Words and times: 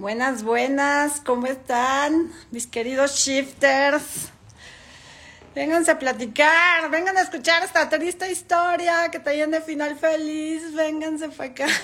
Buenas, 0.00 0.42
buenas, 0.44 1.20
¿cómo 1.20 1.46
están 1.46 2.32
mis 2.50 2.66
queridos 2.66 3.16
shifters? 3.16 4.30
Vénganse 5.54 5.90
a 5.90 5.98
platicar, 5.98 6.88
vengan 6.88 7.18
a 7.18 7.20
escuchar 7.20 7.62
esta 7.62 7.86
triste 7.90 8.32
historia 8.32 9.10
que 9.10 9.18
te 9.18 9.46
de 9.46 9.60
final 9.60 9.98
feliz, 9.98 10.72
vénganse 10.74 11.28
para 11.28 11.50
acá. 11.50 11.66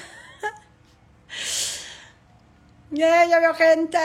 Yeah, 2.91 3.27
ya 3.27 3.39
veo 3.39 3.53
gente. 3.53 3.99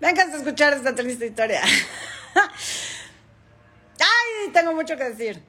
Vénganse 0.00 0.34
a 0.34 0.38
escuchar 0.40 0.74
esta 0.74 0.94
triste 0.94 1.26
historia. 1.26 1.62
Ay, 3.98 4.50
tengo 4.52 4.74
mucho 4.74 4.98
que 4.98 5.04
decir. 5.04 5.42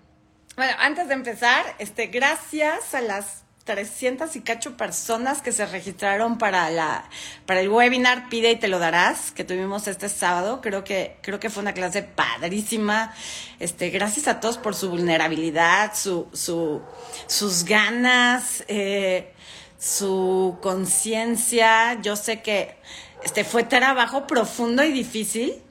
Bueno, 0.56 0.72
antes 0.80 1.10
de 1.10 1.16
empezar, 1.16 1.76
este, 1.80 2.08
gracias 2.08 2.94
a 2.94 3.02
las 3.02 3.44
300 3.70 4.36
y 4.36 4.42
cacho 4.42 4.76
personas 4.78 5.44
que 5.44 5.52
se 5.52 5.64
registraron 5.68 6.40
para 6.40 6.72
la 6.72 7.08
para 7.46 7.60
el 7.60 7.70
webinar 7.70 8.28
Pide 8.28 8.50
y 8.50 8.56
te 8.56 8.68
lo 8.68 8.80
darás 8.80 9.32
que 9.32 9.44
tuvimos 9.44 9.88
este 9.88 10.10
sábado. 10.10 10.60
Creo 10.60 10.84
que 10.84 11.18
creo 11.22 11.40
que 11.40 11.52
fue 11.52 11.62
una 11.62 11.74
clase 11.74 12.02
padrísima. 12.02 13.14
Este, 13.60 13.92
gracias 13.92 14.28
a 14.28 14.40
todos 14.40 14.58
por 14.58 14.74
su 14.74 14.90
vulnerabilidad, 14.90 15.94
su 15.94 16.28
su 16.34 16.82
sus 17.28 17.64
ganas, 17.64 18.64
eh, 18.70 19.34
su 19.78 20.58
conciencia. 20.64 22.02
Yo 22.02 22.16
sé 22.16 22.42
que 22.42 22.76
este 23.24 23.44
fue 23.44 23.62
trabajo 23.62 24.26
profundo 24.26 24.84
y 24.84 24.92
difícil 24.92 25.62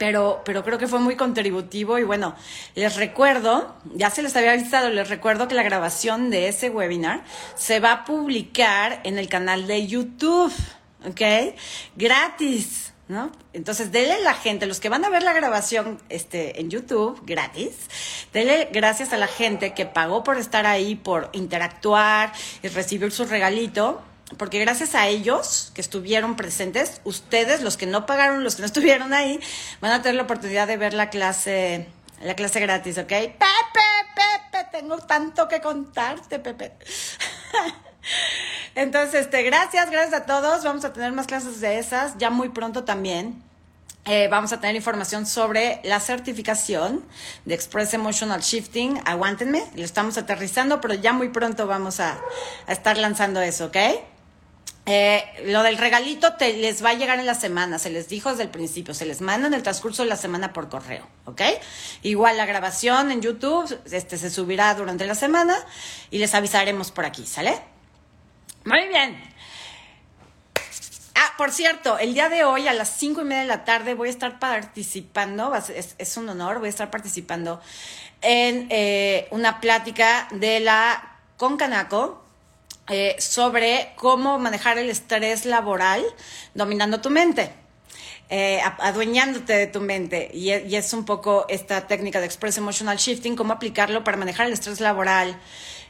pero, 0.00 0.40
pero 0.46 0.64
creo 0.64 0.78
que 0.78 0.88
fue 0.88 0.98
muy 0.98 1.14
contributivo 1.14 1.98
y 1.98 2.04
bueno, 2.04 2.34
les 2.74 2.96
recuerdo, 2.96 3.76
ya 3.92 4.08
se 4.08 4.22
les 4.22 4.34
había 4.34 4.52
avisado, 4.52 4.88
les 4.88 5.10
recuerdo 5.10 5.46
que 5.46 5.54
la 5.54 5.62
grabación 5.62 6.30
de 6.30 6.48
ese 6.48 6.70
webinar 6.70 7.22
se 7.54 7.80
va 7.80 7.92
a 7.92 8.04
publicar 8.06 9.00
en 9.04 9.18
el 9.18 9.28
canal 9.28 9.66
de 9.66 9.86
YouTube, 9.86 10.50
¿ok? 11.06 11.54
Gratis. 11.96 12.94
¿No? 13.08 13.32
Entonces, 13.52 13.90
denle 13.90 14.12
a 14.12 14.20
la 14.20 14.34
gente, 14.34 14.66
los 14.66 14.78
que 14.78 14.88
van 14.88 15.04
a 15.04 15.08
ver 15.08 15.24
la 15.24 15.32
grabación 15.32 16.00
este, 16.10 16.60
en 16.60 16.70
YouTube, 16.70 17.20
gratis, 17.26 17.74
denle 18.32 18.68
gracias 18.72 19.12
a 19.12 19.16
la 19.16 19.26
gente 19.26 19.74
que 19.74 19.84
pagó 19.84 20.22
por 20.22 20.38
estar 20.38 20.64
ahí, 20.64 20.94
por 20.94 21.28
interactuar 21.32 22.32
y 22.62 22.68
recibir 22.68 23.10
su 23.10 23.24
regalito 23.24 24.00
porque 24.36 24.58
gracias 24.58 24.94
a 24.94 25.08
ellos 25.08 25.72
que 25.74 25.80
estuvieron 25.80 26.36
presentes, 26.36 27.00
ustedes, 27.04 27.62
los 27.62 27.76
que 27.76 27.86
no 27.86 28.06
pagaron, 28.06 28.44
los 28.44 28.56
que 28.56 28.62
no 28.62 28.66
estuvieron 28.72 29.12
ahí, 29.12 29.40
van 29.80 29.92
a 29.92 30.02
tener 30.02 30.16
la 30.16 30.22
oportunidad 30.22 30.66
de 30.66 30.76
ver 30.76 30.94
la 30.94 31.10
clase, 31.10 31.88
la 32.22 32.34
clase 32.34 32.60
gratis, 32.60 32.98
¿ok? 32.98 33.08
Pepe, 33.08 33.38
Pepe, 34.14 34.68
tengo 34.72 34.98
tanto 34.98 35.48
que 35.48 35.60
contarte, 35.60 36.38
Pepe. 36.38 36.72
Entonces, 38.74 39.22
este, 39.22 39.42
gracias, 39.42 39.90
gracias 39.90 40.22
a 40.22 40.26
todos. 40.26 40.64
Vamos 40.64 40.84
a 40.84 40.92
tener 40.92 41.12
más 41.12 41.26
clases 41.26 41.60
de 41.60 41.78
esas 41.78 42.16
ya 42.18 42.30
muy 42.30 42.48
pronto 42.50 42.84
también. 42.84 43.42
Eh, 44.06 44.28
vamos 44.28 44.52
a 44.52 44.60
tener 44.60 44.76
información 44.76 45.26
sobre 45.26 45.80
la 45.84 46.00
certificación 46.00 47.04
de 47.44 47.54
Express 47.54 47.92
Emotional 47.92 48.40
Shifting. 48.40 49.02
Aguántenme, 49.04 49.62
lo 49.74 49.84
estamos 49.84 50.16
aterrizando, 50.16 50.80
pero 50.80 50.94
ya 50.94 51.12
muy 51.12 51.28
pronto 51.28 51.66
vamos 51.66 52.00
a, 52.00 52.18
a 52.66 52.72
estar 52.72 52.96
lanzando 52.96 53.42
eso, 53.42 53.66
¿ok? 53.66 53.76
Eh, 54.86 55.22
lo 55.46 55.62
del 55.62 55.78
regalito 55.78 56.32
te, 56.34 56.54
les 56.54 56.84
va 56.84 56.90
a 56.90 56.94
llegar 56.94 57.20
en 57.20 57.26
la 57.26 57.34
semana, 57.34 57.78
se 57.78 57.90
les 57.90 58.08
dijo 58.08 58.30
desde 58.30 58.42
el 58.42 58.48
principio, 58.48 58.92
se 58.92 59.06
les 59.06 59.20
manda 59.20 59.46
en 59.46 59.54
el 59.54 59.62
transcurso 59.62 60.02
de 60.02 60.08
la 60.08 60.16
semana 60.16 60.52
por 60.52 60.68
correo, 60.68 61.06
¿ok? 61.26 61.42
Igual 62.02 62.36
la 62.36 62.46
grabación 62.46 63.12
en 63.12 63.20
YouTube 63.20 63.78
este, 63.92 64.18
se 64.18 64.30
subirá 64.30 64.74
durante 64.74 65.06
la 65.06 65.14
semana 65.14 65.54
y 66.10 66.18
les 66.18 66.34
avisaremos 66.34 66.90
por 66.90 67.04
aquí, 67.04 67.24
¿sale? 67.24 67.60
Muy 68.64 68.88
bien. 68.88 69.22
Ah, 71.14 71.34
por 71.36 71.52
cierto, 71.52 71.98
el 71.98 72.14
día 72.14 72.28
de 72.28 72.44
hoy 72.44 72.66
a 72.66 72.72
las 72.72 72.88
cinco 72.88 73.20
y 73.20 73.24
media 73.24 73.42
de 73.42 73.48
la 73.48 73.64
tarde 73.64 73.94
voy 73.94 74.08
a 74.08 74.10
estar 74.10 74.38
participando, 74.38 75.54
es, 75.54 76.16
un 76.16 76.28
honor, 76.30 76.58
voy 76.58 76.66
a 76.66 76.70
estar 76.70 76.90
participando 76.90 77.60
en 78.22 78.66
eh, 78.70 79.28
una 79.30 79.60
plática 79.60 80.26
de 80.32 80.60
la 80.60 81.18
Concanaco, 81.36 82.24
eh, 82.92 83.14
sobre 83.20 83.92
cómo 83.94 84.40
manejar 84.40 84.76
el 84.76 84.90
estrés 84.90 85.44
laboral 85.44 86.04
dominando 86.54 87.00
tu 87.00 87.08
mente. 87.08 87.52
Eh, 88.28 88.60
adueñándote 88.78 89.52
de 89.52 89.66
tu 89.68 89.80
mente. 89.80 90.28
Y, 90.34 90.50
es 90.50 90.92
un 90.92 91.04
poco 91.04 91.46
esta 91.48 91.86
técnica 91.86 92.18
de 92.18 92.26
Express 92.26 92.58
Emotional 92.58 92.96
Shifting, 92.96 93.36
cómo 93.36 93.52
aplicarlo 93.52 94.02
para 94.02 94.16
manejar 94.16 94.48
el 94.48 94.52
estrés 94.52 94.80
laboral, 94.80 95.40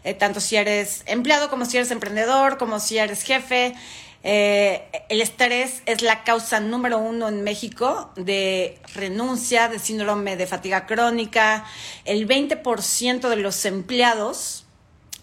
eh, 0.05 0.13
tanto 0.13 0.41
si 0.41 0.57
eres 0.57 1.03
empleado 1.07 1.49
como 1.49 1.65
si 1.65 1.79
eres 1.79 1.91
emprendedor, 1.91 2.59
como 2.59 2.81
si 2.81 2.99
eres 2.99 3.23
jefe. 3.23 3.75
el 4.23 5.21
estrés 5.23 5.83
es 5.87 6.03
la 6.03 6.25
causa 6.25 6.61
número 6.61 6.99
uno 6.99 7.29
en 7.29 7.43
México 7.43 8.13
de 8.17 8.79
renuncia, 8.95 9.69
de 9.69 9.79
síndrome 9.79 10.37
de 10.37 10.47
fatiga 10.47 10.85
crónica. 10.87 11.65
El 12.05 12.29
20% 12.29 13.29
de 13.31 13.37
los 13.37 13.65
empleados 13.65 14.67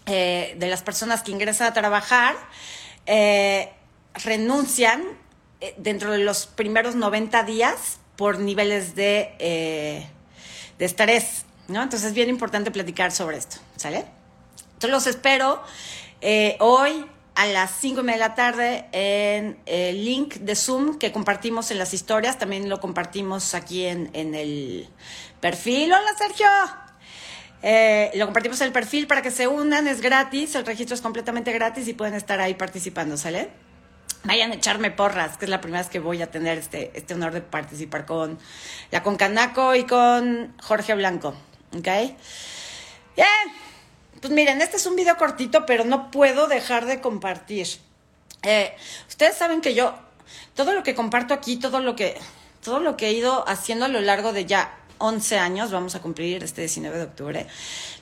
eh, 0.08 0.54
de 0.58 0.68
las 0.68 0.82
personas 0.82 1.22
que 1.22 1.30
ingresan 1.30 1.66
a 1.66 1.74
trabajar 1.74 2.34
eh, 3.06 3.70
renuncian 4.14 5.02
eh, 5.60 5.74
dentro 5.76 6.12
de 6.12 6.18
los 6.18 6.46
primeros 6.46 6.94
90 6.94 7.42
días 7.42 7.98
por 8.16 8.38
niveles 8.38 8.94
de, 8.96 10.08
de 10.78 10.84
estrés, 10.84 11.44
¿no? 11.68 11.82
Entonces 11.82 12.08
es 12.08 12.14
bien 12.14 12.28
importante 12.28 12.70
platicar 12.70 13.12
sobre 13.12 13.36
esto, 13.36 13.58
¿sale? 13.76 14.06
Entonces 14.74 14.90
los 14.90 15.06
espero 15.06 15.62
hoy 16.58 17.06
a 17.36 17.46
las 17.46 17.70
5 17.78 18.00
y 18.00 18.02
media 18.02 18.24
de 18.24 18.28
la 18.28 18.34
tarde 18.34 18.86
en 18.90 19.58
el 19.66 20.04
link 20.04 20.34
de 20.36 20.56
Zoom 20.56 20.98
que 20.98 21.12
compartimos 21.12 21.70
en 21.70 21.78
las 21.78 21.94
historias, 21.94 22.38
también 22.38 22.68
lo 22.68 22.80
compartimos 22.80 23.54
aquí 23.54 23.84
en, 23.84 24.10
en 24.14 24.34
el 24.34 24.88
perfil. 25.40 25.92
Hola 25.92 26.10
Sergio. 26.18 26.87
Eh, 27.62 28.10
lo 28.14 28.24
compartimos 28.26 28.60
en 28.60 28.68
el 28.68 28.72
perfil 28.72 29.06
para 29.06 29.22
que 29.22 29.30
se 29.30 29.48
unan, 29.48 29.88
es 29.88 30.00
gratis, 30.00 30.54
el 30.54 30.64
registro 30.64 30.94
es 30.94 31.00
completamente 31.00 31.52
gratis 31.52 31.88
y 31.88 31.94
pueden 31.94 32.14
estar 32.14 32.40
ahí 32.40 32.54
participando, 32.54 33.16
¿sale? 33.16 33.50
Vayan 34.24 34.52
a 34.52 34.54
echarme 34.54 34.90
porras, 34.90 35.38
que 35.38 35.44
es 35.46 35.50
la 35.50 35.60
primera 35.60 35.82
vez 35.82 35.90
que 35.90 35.98
voy 35.98 36.22
a 36.22 36.30
tener 36.30 36.58
este, 36.58 36.92
este 36.94 37.14
honor 37.14 37.32
de 37.32 37.40
participar 37.40 38.04
con 38.06 38.38
la 38.90 39.02
Concanaco 39.02 39.74
y 39.74 39.84
con 39.84 40.54
Jorge 40.60 40.94
Blanco, 40.94 41.34
¿ok? 41.76 41.88
Bien, 43.16 43.26
pues 44.20 44.32
miren, 44.32 44.60
este 44.60 44.76
es 44.76 44.86
un 44.86 44.96
video 44.96 45.16
cortito, 45.16 45.66
pero 45.66 45.84
no 45.84 46.10
puedo 46.10 46.46
dejar 46.46 46.86
de 46.86 47.00
compartir. 47.00 47.66
Eh, 48.42 48.74
ustedes 49.08 49.36
saben 49.36 49.60
que 49.60 49.74
yo, 49.74 49.94
todo 50.54 50.72
lo 50.72 50.84
que 50.84 50.94
comparto 50.94 51.34
aquí, 51.34 51.56
todo 51.56 51.80
lo 51.80 51.96
que, 51.96 52.16
todo 52.62 52.78
lo 52.78 52.96
que 52.96 53.08
he 53.08 53.12
ido 53.12 53.48
haciendo 53.48 53.86
a 53.86 53.88
lo 53.88 54.00
largo 54.00 54.32
de 54.32 54.46
ya 54.46 54.78
11 54.98 55.38
años, 55.38 55.70
vamos 55.70 55.94
a 55.94 56.00
cumplir 56.00 56.44
este 56.44 56.62
19 56.62 56.98
de 56.98 57.04
octubre. 57.04 57.46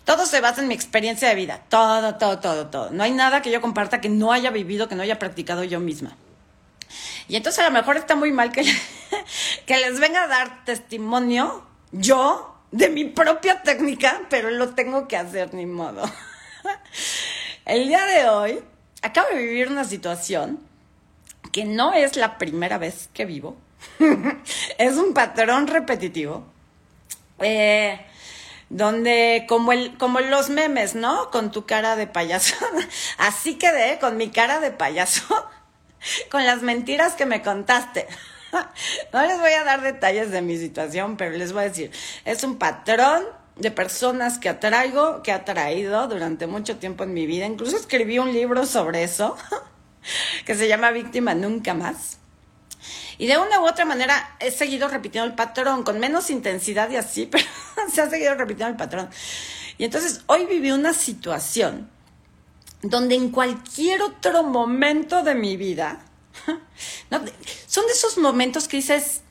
Todo 0.04 0.26
se 0.26 0.40
basa 0.40 0.62
en 0.62 0.68
mi 0.68 0.74
experiencia 0.74 1.28
de 1.28 1.34
vida, 1.34 1.62
todo, 1.68 2.16
todo, 2.16 2.38
todo, 2.38 2.66
todo. 2.68 2.90
No 2.90 3.02
hay 3.02 3.12
nada 3.12 3.42
que 3.42 3.50
yo 3.50 3.60
comparta 3.60 4.00
que 4.00 4.08
no 4.08 4.32
haya 4.32 4.50
vivido, 4.50 4.88
que 4.88 4.94
no 4.94 5.02
haya 5.02 5.18
practicado 5.18 5.64
yo 5.64 5.80
misma. 5.80 6.16
Y 7.28 7.36
entonces 7.36 7.64
a 7.64 7.68
lo 7.68 7.72
mejor 7.72 7.96
está 7.96 8.14
muy 8.14 8.32
mal 8.32 8.52
que, 8.52 8.62
que 9.66 9.76
les 9.78 9.98
venga 9.98 10.24
a 10.24 10.28
dar 10.28 10.64
testimonio 10.64 11.66
yo 11.92 12.54
de 12.70 12.88
mi 12.88 13.04
propia 13.04 13.62
técnica, 13.62 14.22
pero 14.30 14.50
lo 14.50 14.74
tengo 14.74 15.08
que 15.08 15.16
hacer 15.16 15.54
ni 15.54 15.66
modo. 15.66 16.02
El 17.64 17.88
día 17.88 18.04
de 18.06 18.28
hoy 18.28 18.60
acabo 19.02 19.28
de 19.28 19.36
vivir 19.36 19.68
una 19.68 19.84
situación 19.84 20.60
que 21.52 21.64
no 21.64 21.94
es 21.94 22.16
la 22.16 22.38
primera 22.38 22.78
vez 22.78 23.08
que 23.12 23.24
vivo. 23.24 23.56
es 24.78 24.96
un 24.96 25.14
patrón 25.14 25.66
repetitivo 25.66 26.44
eh, 27.40 28.04
donde 28.68 29.46
como 29.48 29.72
el 29.72 29.96
como 29.96 30.20
los 30.20 30.50
memes, 30.50 30.94
¿no? 30.94 31.30
Con 31.30 31.50
tu 31.50 31.66
cara 31.66 31.96
de 31.96 32.06
payaso. 32.06 32.56
Así 33.18 33.56
quedé 33.56 33.98
con 33.98 34.16
mi 34.16 34.30
cara 34.30 34.60
de 34.60 34.70
payaso 34.70 35.22
con 36.30 36.44
las 36.44 36.62
mentiras 36.62 37.14
que 37.14 37.26
me 37.26 37.42
contaste. 37.42 38.06
No 39.12 39.20
les 39.20 39.38
voy 39.38 39.52
a 39.52 39.64
dar 39.64 39.82
detalles 39.82 40.30
de 40.30 40.40
mi 40.40 40.56
situación, 40.56 41.16
pero 41.16 41.36
les 41.36 41.52
voy 41.52 41.62
a 41.62 41.68
decir, 41.68 41.90
es 42.24 42.42
un 42.42 42.56
patrón 42.56 43.24
de 43.56 43.70
personas 43.70 44.38
que 44.38 44.48
atraigo, 44.48 45.22
que 45.22 45.32
ha 45.32 45.44
traído 45.44 46.06
durante 46.08 46.46
mucho 46.46 46.76
tiempo 46.76 47.04
en 47.04 47.12
mi 47.12 47.26
vida. 47.26 47.44
Incluso 47.44 47.76
escribí 47.76 48.18
un 48.18 48.32
libro 48.32 48.64
sobre 48.64 49.02
eso, 49.02 49.36
que 50.46 50.54
se 50.54 50.68
llama 50.68 50.90
Víctima 50.90 51.34
Nunca 51.34 51.74
Más. 51.74 52.18
Y 53.18 53.26
de 53.26 53.38
una 53.38 53.60
u 53.60 53.66
otra 53.66 53.84
manera 53.84 54.36
he 54.40 54.50
seguido 54.50 54.88
repitiendo 54.88 55.28
el 55.28 55.34
patrón, 55.34 55.82
con 55.82 55.98
menos 55.98 56.30
intensidad 56.30 56.90
y 56.90 56.96
así, 56.96 57.26
pero 57.30 57.44
se 57.90 58.02
ha 58.02 58.10
seguido 58.10 58.34
repitiendo 58.34 58.72
el 58.72 58.76
patrón. 58.76 59.08
Y 59.78 59.84
entonces 59.84 60.22
hoy 60.26 60.46
viví 60.46 60.70
una 60.70 60.94
situación 60.94 61.90
donde 62.82 63.14
en 63.14 63.30
cualquier 63.30 64.02
otro 64.02 64.42
momento 64.42 65.22
de 65.22 65.34
mi 65.34 65.56
vida, 65.56 66.00
son 67.66 67.86
de 67.86 67.92
esos 67.92 68.18
momentos 68.18 68.68
que 68.68 68.78
dices, 68.78 69.22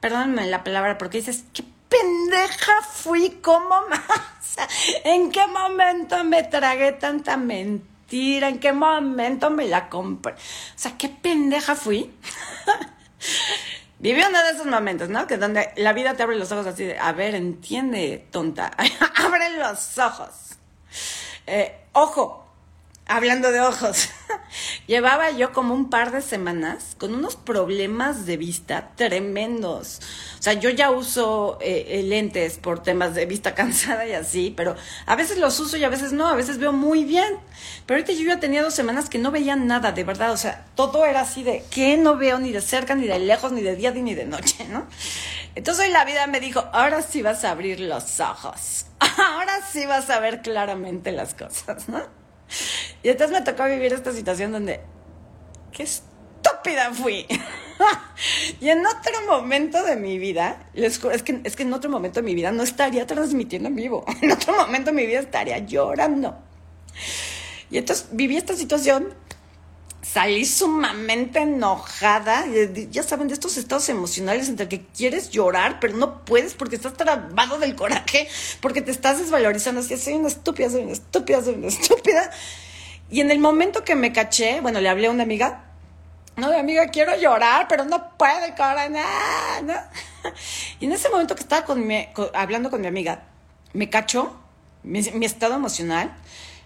perdónenme 0.00 0.46
la 0.46 0.64
palabra, 0.64 0.98
porque 0.98 1.18
dices, 1.18 1.44
qué 1.52 1.64
pendeja 1.88 2.82
fui, 2.82 3.38
cómo 3.42 3.82
más, 3.88 4.56
en 5.04 5.30
qué 5.30 5.46
momento 5.46 6.22
me 6.24 6.42
tragué 6.42 6.92
tanta 6.92 7.36
mentira 7.36 7.92
mentira, 8.12 8.48
¿en 8.48 8.58
qué 8.58 8.72
momento 8.72 9.50
me 9.50 9.66
la 9.66 9.88
compré? 9.88 10.34
O 10.34 10.36
sea, 10.76 10.96
qué 10.98 11.08
pendeja 11.08 11.74
fui. 11.74 12.10
Viví 13.98 14.20
uno 14.20 14.42
de 14.42 14.50
esos 14.50 14.66
momentos, 14.66 15.08
¿no? 15.08 15.26
Que 15.26 15.36
donde 15.36 15.72
la 15.76 15.92
vida 15.92 16.14
te 16.14 16.24
abre 16.24 16.36
los 16.36 16.50
ojos 16.50 16.66
así 16.66 16.84
de, 16.84 16.98
a 16.98 17.12
ver, 17.12 17.34
entiende, 17.34 18.26
tonta, 18.30 18.72
abre 19.16 19.56
los 19.56 19.98
ojos. 19.98 20.56
Eh, 21.46 21.86
ojo, 21.92 22.41
hablando 23.12 23.52
de 23.52 23.60
ojos, 23.60 24.08
llevaba 24.86 25.30
yo 25.30 25.52
como 25.52 25.74
un 25.74 25.90
par 25.90 26.12
de 26.12 26.22
semanas 26.22 26.96
con 26.98 27.14
unos 27.14 27.36
problemas 27.36 28.24
de 28.24 28.38
vista 28.38 28.92
tremendos. 28.96 30.00
O 30.38 30.42
sea, 30.42 30.54
yo 30.54 30.70
ya 30.70 30.90
uso 30.90 31.58
eh, 31.60 31.86
eh, 31.88 32.02
lentes 32.04 32.56
por 32.56 32.82
temas 32.82 33.14
de 33.14 33.26
vista 33.26 33.54
cansada 33.54 34.06
y 34.06 34.14
así, 34.14 34.54
pero 34.56 34.76
a 35.04 35.14
veces 35.14 35.38
los 35.38 35.60
uso 35.60 35.76
y 35.76 35.84
a 35.84 35.90
veces 35.90 36.14
no, 36.14 36.26
a 36.26 36.34
veces 36.34 36.56
veo 36.56 36.72
muy 36.72 37.04
bien. 37.04 37.36
Pero 37.84 37.98
ahorita 37.98 38.12
yo 38.18 38.26
ya 38.26 38.40
tenía 38.40 38.62
dos 38.62 38.74
semanas 38.74 39.10
que 39.10 39.18
no 39.18 39.30
veía 39.30 39.56
nada, 39.56 39.92
de 39.92 40.04
verdad. 40.04 40.32
O 40.32 40.38
sea, 40.38 40.64
todo 40.74 41.04
era 41.04 41.20
así 41.20 41.42
de 41.42 41.64
que 41.70 41.98
no 41.98 42.16
veo 42.16 42.38
ni 42.38 42.50
de 42.50 42.62
cerca, 42.62 42.94
ni 42.94 43.06
de 43.06 43.18
lejos, 43.18 43.52
ni 43.52 43.60
de 43.60 43.76
día, 43.76 43.90
ni 43.90 44.14
de 44.14 44.24
noche, 44.24 44.66
¿no? 44.70 44.86
Entonces 45.54 45.86
hoy 45.86 45.92
la 45.92 46.06
vida 46.06 46.26
me 46.28 46.40
dijo, 46.40 46.64
ahora 46.72 47.02
sí 47.02 47.20
vas 47.20 47.44
a 47.44 47.50
abrir 47.50 47.78
los 47.80 48.20
ojos. 48.20 48.86
Ahora 49.18 49.58
sí 49.70 49.84
vas 49.84 50.08
a 50.08 50.20
ver 50.20 50.40
claramente 50.40 51.12
las 51.12 51.34
cosas, 51.34 51.88
¿no? 51.88 52.21
Y 53.02 53.08
entonces 53.08 53.38
me 53.38 53.44
tocó 53.44 53.64
vivir 53.64 53.92
esta 53.92 54.12
situación 54.12 54.52
donde, 54.52 54.80
qué 55.72 55.82
estúpida 55.82 56.92
fui. 56.92 57.26
y 58.60 58.68
en 58.68 58.84
otro 58.86 59.12
momento 59.28 59.82
de 59.82 59.96
mi 59.96 60.18
vida, 60.18 60.68
es 60.74 60.98
que, 60.98 61.40
es 61.44 61.56
que 61.56 61.62
en 61.62 61.72
otro 61.72 61.90
momento 61.90 62.20
de 62.20 62.26
mi 62.26 62.34
vida 62.34 62.52
no 62.52 62.62
estaría 62.62 63.06
transmitiendo 63.06 63.68
en 63.68 63.76
vivo. 63.76 64.04
En 64.22 64.32
otro 64.32 64.54
momento 64.54 64.90
de 64.90 64.96
mi 64.96 65.06
vida 65.06 65.20
estaría 65.20 65.58
llorando. 65.58 66.36
Y 67.70 67.78
entonces 67.78 68.08
viví 68.12 68.36
esta 68.36 68.54
situación, 68.54 69.14
salí 70.02 70.44
sumamente 70.44 71.40
enojada. 71.40 72.44
Ya 72.90 73.02
saben, 73.02 73.28
de 73.28 73.34
estos 73.34 73.56
estados 73.56 73.88
emocionales 73.88 74.48
entre 74.48 74.68
que 74.68 74.84
quieres 74.86 75.30
llorar, 75.30 75.78
pero 75.80 75.96
no 75.96 76.24
puedes 76.24 76.54
porque 76.54 76.76
estás 76.76 76.94
trabado 76.94 77.58
del 77.58 77.74
coraje, 77.74 78.28
porque 78.60 78.82
te 78.82 78.90
estás 78.90 79.18
desvalorizando. 79.18 79.80
Así, 79.80 79.96
soy 79.96 80.14
una 80.14 80.28
estúpida, 80.28 80.68
soy 80.70 80.82
una 80.82 80.92
estúpida, 80.92 81.42
soy 81.42 81.54
una 81.54 81.68
estúpida. 81.68 82.30
Y 83.10 83.20
en 83.20 83.30
el 83.30 83.38
momento 83.38 83.84
que 83.84 83.94
me 83.94 84.12
caché, 84.12 84.60
bueno, 84.60 84.80
le 84.80 84.88
hablé 84.88 85.06
a 85.06 85.10
una 85.10 85.22
amiga 85.22 85.72
no, 86.36 86.50
de 86.50 86.58
amiga, 86.58 86.88
quiero 86.88 87.14
llorar, 87.16 87.66
pero 87.68 87.84
no 87.84 88.16
puede, 88.16 88.54
cara, 88.54 88.88
¿no? 88.88 89.74
Y 90.80 90.86
en 90.86 90.92
ese 90.92 91.10
momento 91.10 91.34
que 91.34 91.42
estaba 91.42 91.64
con 91.66 91.86
mi, 91.86 92.08
hablando 92.32 92.70
con 92.70 92.80
mi 92.80 92.86
amiga, 92.86 93.24
me 93.74 93.90
cachó 93.90 94.40
mi, 94.82 95.00
estado 95.00 95.54
emocional. 95.54 96.14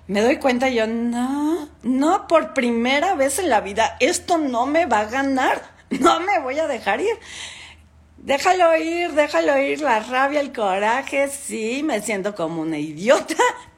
Me 0.09 0.21
doy 0.21 0.37
cuenta 0.37 0.69
yo, 0.69 0.87
no, 0.87 1.69
no, 1.83 2.29
por 2.29 2.55
primera 2.55 3.15
vez 3.15 3.41
en 3.41 3.49
la 3.49 3.61
vida, 3.61 3.97
esto 3.99 4.39
no 4.39 4.67
me 4.67 4.87
va 4.87 5.01
a 5.01 5.05
ganar. 5.07 5.77
No 5.89 6.19
me 6.19 6.41
voy 6.41 6.59
a 6.59 6.67
dejar 6.67 7.01
ir. 7.01 7.17
Déjalo 8.17 8.77
ir, 8.77 9.13
déjalo 9.13 9.57
ir, 9.57 9.81
la 9.81 10.01
rabia, 10.01 10.41
el 10.41 10.53
coraje, 10.53 11.29
sí, 11.29 11.85
me 11.85 12.03
siento 12.03 12.35
como 12.35 12.63
una 12.63 12.77
idiota, 12.77 13.37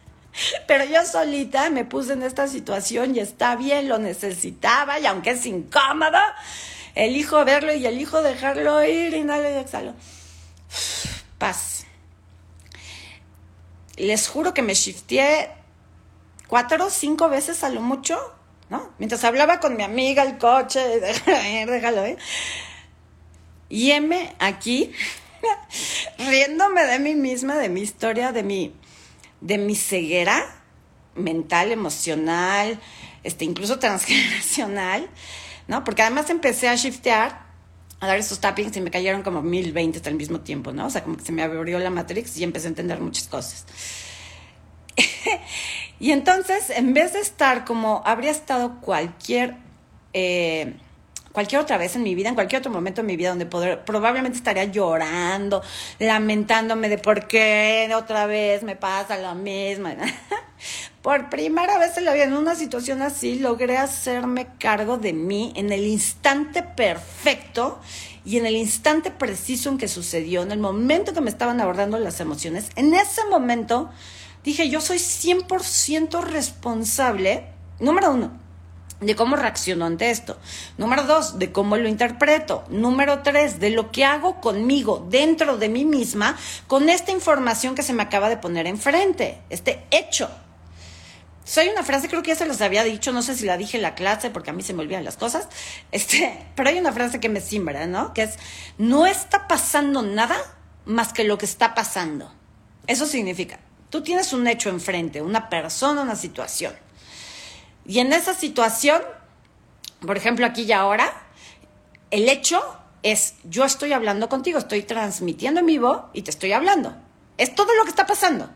pero 0.66 0.86
yo 0.86 1.04
solita 1.04 1.68
me 1.68 1.84
puse 1.84 2.14
en 2.14 2.22
esta 2.22 2.48
situación 2.48 3.14
y 3.14 3.18
está 3.18 3.56
bien, 3.56 3.90
lo 3.90 3.98
necesitaba 3.98 4.98
y 4.98 5.04
aunque 5.04 5.32
es 5.32 5.44
incómodo, 5.44 6.16
elijo 6.94 7.44
verlo 7.44 7.74
y 7.74 7.84
elijo 7.84 8.22
dejarlo 8.22 8.82
ir, 8.82 9.12
y 9.12 9.18
y 9.18 9.58
exhalo. 9.58 9.92
Paz. 11.36 11.84
Les 13.96 14.28
juro 14.28 14.54
que 14.54 14.62
me 14.62 14.72
shifté 14.72 15.50
cuatro 16.48 16.86
o 16.86 16.90
cinco 16.90 17.28
veces 17.28 17.62
a 17.62 17.68
lo 17.68 17.80
mucho, 17.80 18.18
¿no? 18.70 18.90
Mientras 18.98 19.22
hablaba 19.22 19.60
con 19.60 19.76
mi 19.76 19.84
amiga, 19.84 20.24
el 20.24 20.38
coche, 20.38 20.80
déjalo 21.00 21.72
déjalo 21.72 22.06
ir. 22.08 22.18
Y 23.68 23.92
M 23.92 24.34
aquí, 24.40 24.92
riéndome 26.18 26.84
de 26.84 26.98
mí 26.98 27.14
misma, 27.14 27.56
de 27.56 27.68
mi 27.68 27.82
historia, 27.82 28.32
de 28.32 28.42
mi 28.42 28.74
de 29.40 29.58
mi 29.58 29.76
ceguera 29.76 30.58
mental, 31.14 31.72
emocional, 31.72 32.80
este, 33.22 33.44
incluso 33.44 33.78
transgeneracional, 33.78 35.08
¿no? 35.66 35.84
Porque 35.84 36.02
además 36.02 36.30
empecé 36.30 36.68
a 36.68 36.74
shiftear, 36.74 37.46
a 38.00 38.06
dar 38.06 38.18
esos 38.18 38.40
tappings 38.40 38.76
y 38.76 38.80
me 38.80 38.90
cayeron 38.90 39.22
como 39.22 39.42
mil 39.42 39.72
veinte 39.72 40.00
al 40.08 40.14
mismo 40.14 40.40
tiempo, 40.40 40.72
¿no? 40.72 40.86
O 40.86 40.90
sea, 40.90 41.02
como 41.02 41.16
que 41.16 41.24
se 41.24 41.32
me 41.32 41.42
abrió 41.42 41.78
la 41.78 41.90
Matrix 41.90 42.36
y 42.36 42.44
empecé 42.44 42.68
a 42.68 42.70
entender 42.70 43.00
muchas 43.00 43.26
cosas. 43.26 43.66
y 46.00 46.12
entonces, 46.12 46.70
en 46.70 46.94
vez 46.94 47.12
de 47.12 47.20
estar 47.20 47.64
como 47.64 48.02
habría 48.04 48.30
estado 48.30 48.80
cualquier... 48.80 49.56
Eh, 50.12 50.74
cualquier 51.32 51.60
otra 51.60 51.78
vez 51.78 51.94
en 51.94 52.02
mi 52.02 52.16
vida, 52.16 52.28
en 52.28 52.34
cualquier 52.34 52.58
otro 52.60 52.72
momento 52.72 53.02
en 53.02 53.06
mi 53.06 53.16
vida 53.16 53.28
donde 53.28 53.46
probablemente 53.46 54.38
estaría 54.38 54.64
llorando, 54.64 55.62
lamentándome 56.00 56.88
de 56.88 56.98
por 56.98 57.28
qué 57.28 57.88
otra 57.94 58.26
vez 58.26 58.64
me 58.64 58.74
pasa 58.74 59.18
lo 59.18 59.36
mismo. 59.36 59.88
por 61.02 61.30
primera 61.30 61.78
vez 61.78 61.96
en 61.96 62.06
la 62.06 62.12
vida, 62.12 62.24
en 62.24 62.32
una 62.32 62.56
situación 62.56 63.02
así, 63.02 63.38
logré 63.38 63.78
hacerme 63.78 64.48
cargo 64.58 64.98
de 64.98 65.12
mí 65.12 65.52
en 65.54 65.70
el 65.70 65.86
instante 65.86 66.64
perfecto 66.64 67.78
y 68.24 68.38
en 68.38 68.46
el 68.46 68.56
instante 68.56 69.10
preciso 69.10 69.70
en 69.70 69.78
que 69.78 69.86
sucedió, 69.86 70.42
en 70.42 70.50
el 70.50 70.58
momento 70.58 71.14
que 71.14 71.20
me 71.20 71.30
estaban 71.30 71.60
abordando 71.60 71.98
las 71.98 72.20
emociones. 72.20 72.70
En 72.74 72.92
ese 72.94 73.24
momento 73.26 73.90
dije, 74.44 74.68
yo 74.68 74.80
soy 74.80 74.98
100% 74.98 76.22
responsable, 76.22 77.46
número 77.80 78.12
uno 78.12 78.48
de 79.00 79.14
cómo 79.14 79.36
reacciono 79.36 79.86
ante 79.86 80.10
esto. 80.10 80.38
Número 80.76 81.04
dos, 81.04 81.38
de 81.38 81.52
cómo 81.52 81.76
lo 81.76 81.88
interpreto. 81.88 82.64
Número 82.68 83.22
tres, 83.22 83.60
de 83.60 83.70
lo 83.70 83.92
que 83.92 84.04
hago 84.04 84.40
conmigo, 84.40 85.06
dentro 85.08 85.56
de 85.56 85.68
mí 85.68 85.84
misma, 85.84 86.36
con 86.66 86.88
esta 86.88 87.12
información 87.12 87.74
que 87.74 87.82
se 87.82 87.92
me 87.92 88.02
acaba 88.02 88.28
de 88.28 88.36
poner 88.36 88.66
enfrente, 88.66 89.40
este 89.50 89.84
hecho. 89.90 90.28
Soy 91.44 91.68
una 91.68 91.82
frase, 91.82 92.08
creo 92.08 92.22
que 92.22 92.28
ya 92.28 92.36
se 92.36 92.44
los 92.44 92.60
había 92.60 92.84
dicho, 92.84 93.10
no 93.12 93.22
sé 93.22 93.34
si 93.34 93.46
la 93.46 93.56
dije 93.56 93.78
en 93.78 93.82
la 93.82 93.94
clase 93.94 94.28
porque 94.28 94.50
a 94.50 94.52
mí 94.52 94.62
se 94.62 94.74
me 94.74 94.82
olvidan 94.82 95.04
las 95.04 95.16
cosas, 95.16 95.48
este, 95.92 96.46
pero 96.54 96.68
hay 96.68 96.78
una 96.78 96.92
frase 96.92 97.20
que 97.20 97.28
me 97.28 97.40
simbra, 97.40 97.86
¿no? 97.86 98.12
Que 98.12 98.24
es, 98.24 98.34
no 98.76 99.06
está 99.06 99.48
pasando 99.48 100.02
nada 100.02 100.36
más 100.84 101.12
que 101.12 101.24
lo 101.24 101.38
que 101.38 101.46
está 101.46 101.74
pasando. 101.74 102.34
Eso 102.86 103.06
significa, 103.06 103.60
tú 103.90 104.02
tienes 104.02 104.32
un 104.32 104.46
hecho 104.46 104.68
enfrente, 104.68 105.22
una 105.22 105.48
persona, 105.48 106.02
una 106.02 106.16
situación 106.16 106.74
y 107.88 108.00
en 108.00 108.12
esa 108.12 108.34
situación, 108.34 109.00
por 110.00 110.18
ejemplo, 110.18 110.44
aquí 110.44 110.62
y 110.62 110.72
ahora, 110.72 111.10
el 112.10 112.28
hecho 112.28 112.62
es, 113.02 113.34
yo 113.44 113.64
estoy 113.64 113.94
hablando 113.94 114.28
contigo, 114.28 114.58
estoy 114.58 114.82
transmitiendo 114.82 115.60
en 115.60 115.66
vivo 115.66 116.10
y 116.12 116.20
te 116.20 116.30
estoy 116.30 116.52
hablando. 116.52 116.94
Es 117.38 117.54
todo 117.54 117.74
lo 117.74 117.84
que 117.84 117.88
está 117.88 118.06
pasando. 118.06 118.50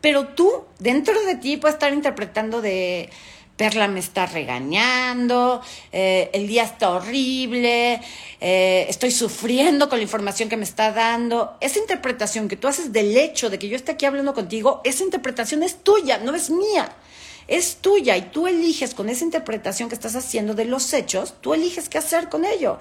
Pero 0.00 0.28
tú, 0.28 0.64
dentro 0.78 1.20
de 1.22 1.34
ti, 1.34 1.56
puedes 1.56 1.74
estar 1.74 1.92
interpretando 1.92 2.62
de, 2.62 3.10
Perla 3.56 3.88
me 3.88 4.00
está 4.00 4.26
regañando, 4.26 5.62
eh, 5.92 6.30
el 6.32 6.46
día 6.46 6.64
está 6.64 6.90
horrible, 6.90 8.00
eh, 8.40 8.86
estoy 8.88 9.10
sufriendo 9.10 9.88
con 9.88 9.98
la 9.98 10.02
información 10.02 10.48
que 10.48 10.56
me 10.56 10.64
está 10.64 10.92
dando. 10.92 11.56
Esa 11.60 11.78
interpretación 11.78 12.48
que 12.48 12.56
tú 12.56 12.68
haces 12.68 12.92
del 12.92 13.16
hecho 13.16 13.48
de 13.50 13.58
que 13.58 13.68
yo 13.68 13.76
esté 13.76 13.92
aquí 13.92 14.04
hablando 14.04 14.34
contigo, 14.34 14.80
esa 14.84 15.04
interpretación 15.04 15.62
es 15.62 15.82
tuya, 15.82 16.18
no 16.18 16.34
es 16.34 16.50
mía 16.50 16.94
es 17.48 17.76
tuya 17.76 18.16
y 18.16 18.22
tú 18.22 18.48
eliges 18.48 18.92
con 18.92 19.08
esa 19.08 19.24
interpretación 19.24 19.88
que 19.88 19.94
estás 19.94 20.16
haciendo 20.16 20.54
de 20.54 20.64
los 20.64 20.92
hechos, 20.92 21.34
tú 21.40 21.54
eliges 21.54 21.88
qué 21.88 21.98
hacer 21.98 22.28
con 22.28 22.44
ello. 22.44 22.80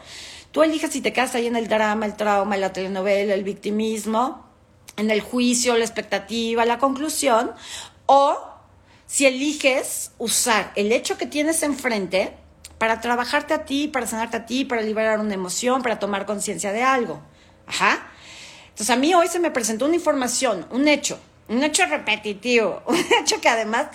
Tú 0.52 0.64
eliges 0.64 0.92
si 0.92 1.02
te 1.02 1.12
quedas 1.12 1.36
ahí 1.36 1.48
en 1.48 1.58
el 1.58 1.68
drama, 1.68 2.06
el 2.06 2.16
trauma, 2.16 2.56
la 2.56 2.72
telenovela, 2.72 3.34
el 3.34 3.44
victimismo, 3.44 4.46
en 4.96 5.12
el 5.12 5.20
juicio, 5.20 5.78
la 5.78 5.84
expectativa, 5.84 6.64
la 6.64 6.80
conclusión, 6.80 7.52
o 8.06 8.38
si 9.06 9.26
eliges 9.26 10.12
usar 10.18 10.72
el 10.76 10.92
hecho 10.92 11.18
que 11.18 11.26
tienes 11.26 11.64
enfrente 11.64 12.34
para 12.78 13.02
trabajarte 13.02 13.54
a 13.54 13.66
ti, 13.66 13.88
para 13.88 14.08
sanarte 14.08 14.38
a 14.38 14.46
ti, 14.46 14.66
para 14.66 14.82
liberar 14.82 15.20
una 15.20 15.34
emoción, 15.34 15.82
para 15.82 16.00
tomar 16.00 16.26
conciencia 16.26 16.72
de 16.72 16.84
algo. 16.84 17.22
Ajá. 17.68 18.08
Entonces 18.70 18.90
a 18.90 18.98
mí 18.98 19.14
hoy 19.14 19.28
se 19.28 19.40
me 19.40 19.52
presentó 19.52 19.86
una 19.86 19.96
información, 19.96 20.68
un 20.72 20.88
hecho, 20.88 21.20
un 21.48 21.64
hecho 21.64 21.86
repetitivo, 21.86 22.82
un 22.88 22.98
hecho 23.22 23.40
que 23.40 23.50
además 23.50 23.88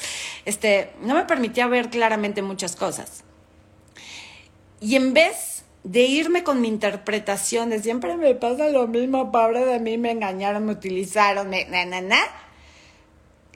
este, 0.45 0.93
no 1.03 1.15
me 1.15 1.25
permitía 1.25 1.67
ver 1.67 1.91
claramente 1.91 2.43
muchas 2.43 2.77
cosas. 2.77 3.25
Y 4.81 4.97
en 4.97 5.13
vez 5.13 5.65
de 5.85 6.03
irme 6.03 6.43
con 6.43 6.61
mi 6.61 6.69
interpretación 6.69 7.71
de 7.71 7.83
siempre 7.83 8.17
me 8.17 8.35
pasa 8.35 8.69
lo 8.69 8.87
mismo, 8.87 9.31
pobre 9.31 9.65
de 9.65 9.79
mí, 9.79 9.99
me 9.99 10.11
engañaron, 10.11 10.65
me 10.65 10.73
utilizaron, 10.73 11.49
me, 11.49 11.67
na, 11.67 12.19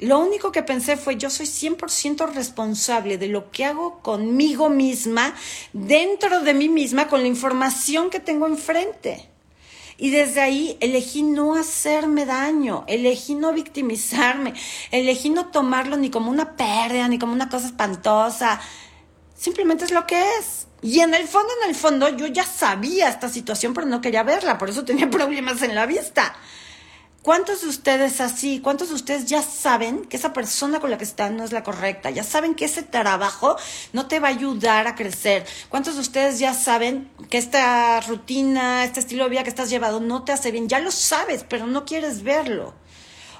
lo 0.05 0.19
único 0.19 0.53
que 0.53 0.63
pensé 0.63 0.97
fue 0.97 1.17
yo 1.17 1.31
soy 1.31 1.47
100% 1.47 2.33
responsable 2.33 3.19
de 3.19 3.29
lo 3.29 3.51
que 3.51 3.65
hago 3.65 4.01
conmigo 4.01 4.69
misma, 4.69 5.35
dentro 5.73 6.41
de 6.41 6.55
mí 6.55 6.69
misma, 6.69 7.09
con 7.09 7.23
la 7.23 7.29
información 7.29 8.11
que 8.11 8.21
tengo 8.21 8.47
enfrente. 8.47 9.29
Y 9.97 10.11
desde 10.11 10.41
ahí 10.41 10.77
elegí 10.81 11.23
no 11.23 11.55
hacerme 11.55 12.27
daño, 12.27 12.85
elegí 12.89 13.35
no 13.35 13.53
victimizarme, 13.53 14.55
elegí 14.91 15.31
no 15.31 15.47
tomarlo 15.47 15.97
ni 15.97 16.11
como 16.11 16.31
una 16.31 16.57
pérdida, 16.57 17.07
ni 17.09 17.19
como 17.19 17.33
una 17.33 17.49
cosa 17.49 17.67
espantosa. 17.67 18.61
Simplemente 19.37 19.85
es 19.85 19.93
lo 19.93 20.07
que 20.07 20.21
es. 20.39 20.67
Y 20.83 21.01
en 21.01 21.15
el 21.15 21.27
fondo, 21.29 21.49
en 21.63 21.71
el 21.71 21.77
fondo, 21.77 22.09
yo 22.09 22.27
ya 22.27 22.45
sabía 22.45 23.09
esta 23.09 23.29
situación, 23.29 23.73
pero 23.73 23.87
no 23.87 24.01
quería 24.01 24.23
verla, 24.23 24.59
por 24.59 24.69
eso 24.69 24.85
tenía 24.85 25.09
problemas 25.11 25.63
en 25.63 25.75
la 25.75 25.87
vista. 25.87 26.35
¿Cuántos 27.25 27.63
de 27.63 27.69
ustedes 27.69 28.21
así, 28.21 28.61
cuántos 28.61 28.91
de 28.91 28.97
ustedes 28.97 29.25
ya 29.25 29.41
saben 29.41 30.05
que 30.05 30.19
esa 30.19 30.35
persona 30.35 30.79
con 30.79 30.91
la 30.91 30.99
que 30.99 31.05
están 31.05 31.39
no 31.39 31.45
es 31.45 31.53
la 31.53 31.63
correcta? 31.63 32.11
Ya 32.11 32.23
saben 32.23 32.55
que 32.55 32.67
ese 32.67 32.83
trabajo 32.83 33.57
no 33.95 34.09
te 34.09 34.21
va 34.21 34.29
a 34.29 34.33
ayudar 34.33 34.87
a 34.87 34.95
crecer. 34.95 35.47
¿Cuántos 35.71 35.95
de 35.95 36.03
ustedes 36.03 36.39
ya 36.39 36.53
saben 36.53 37.11
que 37.31 37.39
esta 37.39 37.99
rutina, 38.03 38.85
este 38.85 39.01
estilo 39.01 39.25
de 39.25 39.31
vida 39.31 39.43
que 39.43 39.49
estás 39.49 39.71
llevando 39.71 40.01
no 40.01 40.23
te 40.23 40.33
hace 40.33 40.51
bien? 40.51 40.69
Ya 40.69 40.81
lo 40.81 40.91
sabes, 40.91 41.47
pero 41.49 41.67
no 41.67 41.87
quieres 41.87 42.25
verlo. 42.25 42.75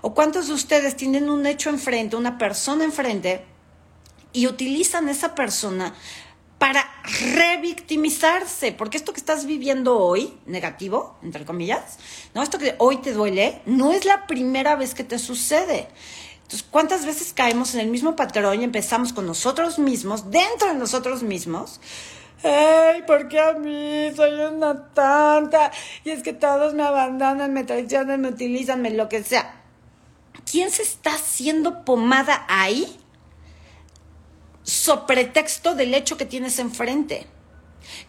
¿O 0.01 0.15
cuántos 0.15 0.47
de 0.47 0.55
ustedes 0.55 0.97
tienen 0.97 1.29
un 1.29 1.45
hecho 1.45 1.69
enfrente, 1.69 2.17
una 2.17 2.39
persona 2.39 2.85
enfrente 2.85 3.45
y 4.33 4.47
utilizan 4.47 5.11
esa 5.11 5.35
persona 5.35 5.93
para 6.59 6.85
revictimizarse, 7.35 8.73
porque 8.73 8.97
esto 8.97 9.13
que 9.13 9.21
estás 9.21 9.47
viviendo 9.47 9.99
hoy, 9.99 10.39
negativo, 10.47 11.19
entre 11.23 11.45
comillas, 11.45 11.99
no, 12.35 12.43
esto 12.43 12.59
que 12.59 12.75
hoy 12.79 12.99
te 12.99 13.13
duele, 13.13 13.61
no 13.67 13.93
es 13.93 14.05
la 14.05 14.27
primera 14.27 14.77
vez 14.77 14.95
que 14.95 15.05
te 15.05 15.19
sucede. 15.19 15.89
Entonces, 16.37 16.67
¿cuántas 16.71 17.07
veces 17.07 17.33
caemos 17.33 17.75
en 17.75 17.81
el 17.81 17.89
mismo 17.89 18.17
patrón 18.17 18.61
y 18.61 18.65
empezamos 18.65 19.13
con 19.13 19.27
nosotros 19.27 19.79
mismos, 19.79 20.31
dentro 20.31 20.69
de 20.69 20.75
nosotros 20.75 21.23
mismos? 21.23 21.81
¡Ay, 22.43 23.03
por 23.07 23.29
qué 23.29 23.41
a 23.41 23.55
mí! 23.55 24.13
Soy 24.15 24.33
una 24.33 24.89
tonta. 24.93 25.73
Y 26.05 26.11
es 26.11 26.23
que 26.23 26.35
todos 26.35 26.75
me 26.75 26.83
abandonan, 26.83 27.55
me 27.55 27.65
traicionan, 27.65 28.21
me 28.21 28.29
utilizan, 28.29 28.83
me 28.83 28.91
lo 28.91 29.09
que 29.09 29.25
sea. 29.25 29.63
¿Quién 30.51 30.71
se 30.71 30.83
está 30.83 31.15
haciendo 31.15 31.85
pomada 31.87 32.45
ahí? 32.49 33.01
Pretexto 35.07 35.75
del 35.75 35.95
hecho 35.95 36.17
que 36.17 36.25
tienes 36.25 36.59
enfrente. 36.59 37.27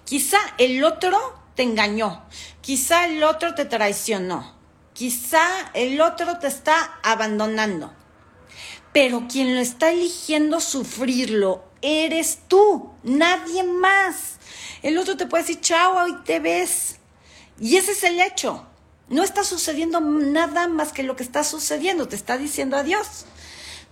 Quizá 0.05 0.37
el 0.57 0.83
otro 0.83 1.17
te 1.55 1.63
engañó, 1.63 2.25
quizá 2.61 3.05
el 3.05 3.23
otro 3.23 3.55
te 3.55 3.65
traicionó, 3.65 4.55
quizá 4.93 5.43
el 5.73 6.01
otro 6.01 6.39
te 6.39 6.47
está 6.47 6.99
abandonando. 7.03 7.93
Pero 8.93 9.27
quien 9.29 9.53
lo 9.55 9.61
está 9.61 9.91
eligiendo 9.91 10.61
sufrirlo 10.61 11.65
eres 11.81 12.39
tú, 12.47 12.93
nadie 13.03 13.63
más. 13.63 14.35
El 14.81 14.97
otro 14.97 15.17
te 15.17 15.25
puede 15.25 15.43
decir, 15.43 15.59
chao, 15.59 15.97
hoy 15.97 16.15
te 16.23 16.39
ves. 16.39 16.97
Y 17.59 17.75
ese 17.77 17.91
es 17.91 18.03
el 18.03 18.21
hecho. 18.21 18.65
No 19.09 19.23
está 19.23 19.43
sucediendo 19.43 19.99
nada 19.99 20.67
más 20.67 20.91
que 20.91 21.03
lo 21.03 21.15
que 21.15 21.23
está 21.23 21.43
sucediendo, 21.43 22.07
te 22.07 22.15
está 22.15 22.37
diciendo 22.37 22.77
adiós. 22.77 23.25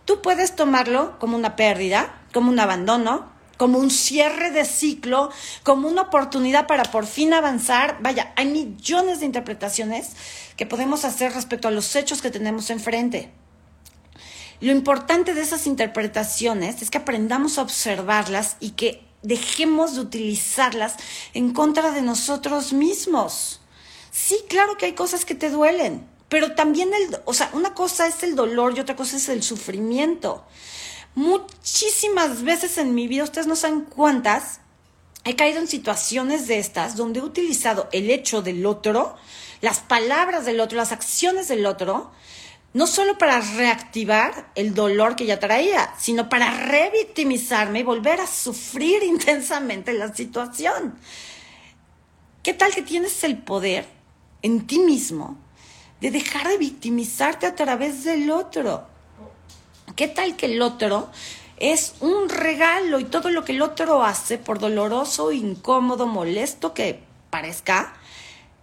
Tú 0.06 0.22
puedes 0.22 0.56
tomarlo 0.56 1.20
como 1.20 1.38
una 1.38 1.56
pérdida, 1.56 2.23
como 2.34 2.50
un 2.50 2.60
abandono, 2.60 3.32
como 3.58 3.78
un 3.78 3.92
cierre 3.92 4.52
de 4.52 4.66
ciclo, 4.66 5.30
como 5.64 5.88
una 5.88 6.02
oportunidad 6.02 6.68
para 6.68 6.84
por 6.84 7.06
fin 7.06 7.34
avanzar. 7.34 8.00
Vaya, 8.02 8.34
hay 8.36 8.48
millones 8.48 9.20
de 9.20 9.26
interpretaciones 9.26 10.12
que 10.58 10.66
podemos 10.66 11.06
hacer 11.06 11.34
respecto 11.34 11.68
a 11.68 11.72
los 11.72 11.96
hechos 11.96 12.22
que 12.22 12.32
tenemos 12.32 12.70
enfrente. 12.70 13.32
Lo 14.60 14.72
importante 14.72 15.34
de 15.34 15.42
esas 15.42 15.68
interpretaciones 15.68 16.82
es 16.82 16.90
que 16.90 16.98
aprendamos 16.98 17.58
a 17.58 17.62
observarlas 17.62 18.58
y 18.60 18.72
que 18.72 19.06
dejemos 19.22 19.96
de 19.96 20.02
utilizarlas 20.02 20.96
en 21.34 21.54
contra 21.54 21.92
de 21.92 22.02
nosotros 22.02 22.74
mismos. 22.74 23.62
Sí, 24.12 24.38
claro 24.48 24.78
que 24.78 24.86
hay 24.86 24.94
cosas 24.94 25.26
que 25.26 25.36
te 25.36 25.50
duelen, 25.50 26.08
pero 26.30 26.54
también 26.54 26.94
el, 26.94 27.20
o 27.26 27.34
sea, 27.34 27.50
una 27.54 27.74
cosa 27.74 28.08
es 28.08 28.24
el 28.24 28.36
dolor 28.36 28.74
y 28.76 28.80
otra 28.80 28.96
cosa 28.96 29.18
es 29.18 29.28
el 29.30 29.44
sufrimiento. 29.44 30.46
Muchísimas 31.16 32.44
veces 32.44 32.78
en 32.78 32.96
mi 32.96 33.08
vida, 33.08 33.24
ustedes 33.24 33.48
no 33.48 33.56
saben 33.56 33.82
cuántas, 33.82 34.60
he 35.24 35.36
caído 35.36 35.60
en 35.60 35.68
situaciones 35.68 36.48
de 36.48 36.60
estas 36.60 36.96
donde 36.96 37.20
he 37.20 37.24
utilizado 37.24 37.88
el 37.92 38.10
hecho 38.10 38.42
del 38.42 38.66
otro, 38.66 39.16
las 39.62 39.80
palabras 39.80 40.46
del 40.46 40.60
otro, 40.60 40.78
las 40.78 40.92
acciones 40.92 41.48
del 41.48 41.66
otro, 41.66 42.12
no 42.74 42.88
solo 42.88 43.18
para 43.18 43.40
reactivar 43.40 44.52
el 44.56 44.74
dolor 44.74 45.16
que 45.16 45.26
ya 45.26 45.40
traía, 45.40 45.94
sino 45.98 46.28
para 46.28 46.52
revictimizarme 46.66 47.80
y 47.80 47.84
volver 47.84 48.20
a 48.20 48.28
sufrir 48.28 49.04
intensamente 49.04 49.94
la 49.94 50.14
situación. 50.14 50.96
¿Qué 52.42 52.54
tal 52.54 52.74
que 52.74 52.82
tienes 52.82 53.24
el 53.24 53.38
poder 53.38 53.86
en 54.42 54.68
ti 54.68 54.80
mismo 54.80 55.38
de 56.04 56.12
dejar 56.12 56.50
de 56.50 56.58
victimizarte 56.58 57.48
a 57.48 57.56
través 57.56 58.04
del 58.04 58.30
otro. 58.30 58.86
¿Qué 59.96 60.08
tal 60.08 60.36
que 60.36 60.48
el 60.48 60.62
otro 60.62 61.10
es 61.58 61.96
un 62.00 62.30
regalo 62.30 63.00
y 63.00 63.04
todo 63.04 63.30
lo 63.30 63.46
que 63.46 63.52
el 63.52 63.62
otro 63.62 64.04
hace, 64.04 64.38
por 64.38 64.60
doloroso, 64.60 65.32
incómodo, 65.32 66.08
molesto 66.08 66.74
que 66.74 67.00
parezca, 67.30 67.94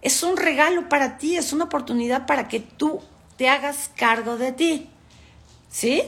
es 0.01 0.23
un 0.23 0.35
regalo 0.35 0.89
para 0.89 1.17
ti, 1.17 1.37
es 1.37 1.53
una 1.53 1.65
oportunidad 1.65 2.25
para 2.25 2.47
que 2.47 2.59
tú 2.59 3.01
te 3.37 3.47
hagas 3.47 3.89
cargo 3.95 4.37
de 4.37 4.51
ti? 4.51 4.89
¿Sí? 5.69 6.03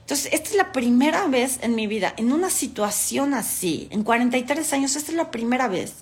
Entonces, 0.00 0.32
esta 0.32 0.50
es 0.50 0.56
la 0.56 0.72
primera 0.72 1.26
vez 1.26 1.58
en 1.62 1.74
mi 1.74 1.86
vida, 1.86 2.14
en 2.16 2.32
una 2.32 2.48
situación 2.48 3.34
así, 3.34 3.88
en 3.90 4.04
43 4.04 4.72
años, 4.72 4.96
esta 4.96 5.10
es 5.10 5.16
la 5.16 5.30
primera 5.30 5.68
vez 5.68 5.96